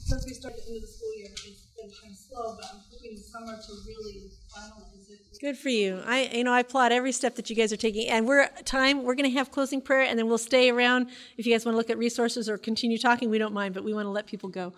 since 0.04 0.26
we 0.26 0.34
started 0.34 0.60
into 0.68 0.80
the 0.80 0.86
school 0.86 1.14
year, 1.16 1.28
it's 1.30 1.66
been 1.76 1.90
kind 2.00 2.12
of 2.12 2.18
slow, 2.18 2.56
but 2.56 2.66
I'm 2.70 2.80
hoping 2.92 3.16
summer 3.16 3.56
to 3.56 3.72
really 3.86 4.30
finalize 4.54 5.10
it. 5.10 5.40
Good 5.40 5.56
for 5.56 5.70
you. 5.70 6.02
I, 6.04 6.24
you 6.26 6.44
know, 6.44 6.52
I 6.52 6.60
applaud 6.60 6.92
every 6.92 7.12
step 7.12 7.36
that 7.36 7.48
you 7.48 7.56
guys 7.56 7.72
are 7.72 7.78
taking. 7.78 8.08
And 8.08 8.26
we're 8.26 8.48
time. 8.64 9.02
We're 9.02 9.14
going 9.14 9.30
to 9.30 9.36
have 9.38 9.50
closing 9.50 9.80
prayer, 9.80 10.02
and 10.02 10.18
then 10.18 10.26
we'll 10.28 10.38
stay 10.38 10.70
around. 10.70 11.08
If 11.38 11.46
you 11.46 11.52
guys 11.52 11.64
want 11.64 11.74
to 11.74 11.78
look 11.78 11.88
at 11.88 11.96
resources 11.96 12.48
or 12.48 12.58
continue 12.58 12.98
talking, 12.98 13.30
we 13.30 13.38
don't 13.38 13.54
mind. 13.54 13.72
But 13.72 13.82
we 13.82 13.94
want 13.94 14.04
to 14.04 14.10
let 14.10 14.26
people 14.26 14.50
go. 14.50 14.74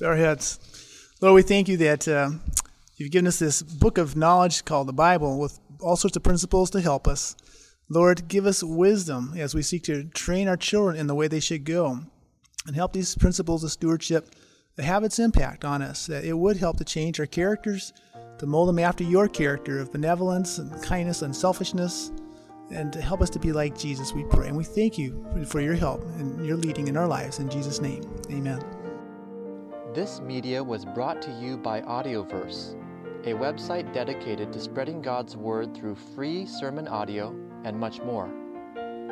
Bow 0.00 0.06
our 0.06 0.16
heads. 0.16 0.58
Lord, 1.20 1.34
we 1.34 1.42
thank 1.42 1.68
you 1.68 1.76
that 1.76 2.08
uh, 2.08 2.30
you've 2.96 3.10
given 3.10 3.26
us 3.26 3.38
this 3.38 3.62
book 3.62 3.98
of 3.98 4.16
knowledge 4.16 4.64
called 4.64 4.88
the 4.88 4.94
Bible 4.94 5.38
with 5.38 5.60
all 5.78 5.96
sorts 5.96 6.16
of 6.16 6.22
principles 6.22 6.70
to 6.70 6.80
help 6.80 7.06
us. 7.06 7.36
Lord, 7.90 8.28
give 8.28 8.46
us 8.46 8.62
wisdom 8.62 9.34
as 9.36 9.54
we 9.54 9.60
seek 9.60 9.82
to 9.84 10.04
train 10.04 10.48
our 10.48 10.56
children 10.56 10.96
in 10.96 11.06
the 11.06 11.14
way 11.14 11.28
they 11.28 11.40
should 11.40 11.64
go 11.64 12.06
and 12.66 12.76
help 12.76 12.92
these 12.92 13.14
principles 13.14 13.64
of 13.64 13.70
stewardship 13.70 14.34
have 14.78 15.04
its 15.04 15.18
impact 15.18 15.64
on 15.64 15.82
us, 15.82 16.06
that 16.06 16.24
it 16.24 16.32
would 16.32 16.56
help 16.56 16.78
to 16.78 16.84
change 16.84 17.20
our 17.20 17.26
characters, 17.26 17.92
to 18.38 18.46
mold 18.46 18.68
them 18.68 18.78
after 18.78 19.04
your 19.04 19.28
character 19.28 19.78
of 19.78 19.92
benevolence 19.92 20.58
and 20.58 20.82
kindness 20.82 21.22
and 21.22 21.36
selfishness, 21.36 22.12
and 22.72 22.92
to 22.92 23.00
help 23.00 23.20
us 23.20 23.28
to 23.30 23.38
be 23.38 23.52
like 23.52 23.76
Jesus, 23.78 24.14
we 24.14 24.24
pray. 24.24 24.48
And 24.48 24.56
we 24.56 24.64
thank 24.64 24.96
you 24.96 25.26
for 25.46 25.60
your 25.60 25.74
help 25.74 26.02
and 26.16 26.46
your 26.46 26.56
leading 26.56 26.88
in 26.88 26.96
our 26.96 27.06
lives. 27.06 27.40
In 27.40 27.50
Jesus' 27.50 27.80
name, 27.80 28.02
amen. 28.30 28.64
This 29.92 30.20
media 30.20 30.62
was 30.62 30.84
brought 30.84 31.20
to 31.22 31.32
you 31.32 31.56
by 31.58 31.80
Audioverse, 31.80 32.76
a 33.24 33.34
website 33.34 33.92
dedicated 33.92 34.52
to 34.52 34.60
spreading 34.60 35.02
God's 35.02 35.36
Word 35.36 35.74
through 35.74 35.96
free 35.96 36.46
sermon 36.46 36.86
audio 36.86 37.34
and 37.64 37.76
much 37.78 38.00
more. 38.00 38.30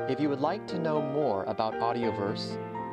If 0.09 0.21
you 0.21 0.29
would 0.29 0.41
like 0.41 0.67
to 0.69 0.79
know 0.79 1.03
more 1.03 1.45
about 1.45 1.75
Audioverse, 1.75 2.57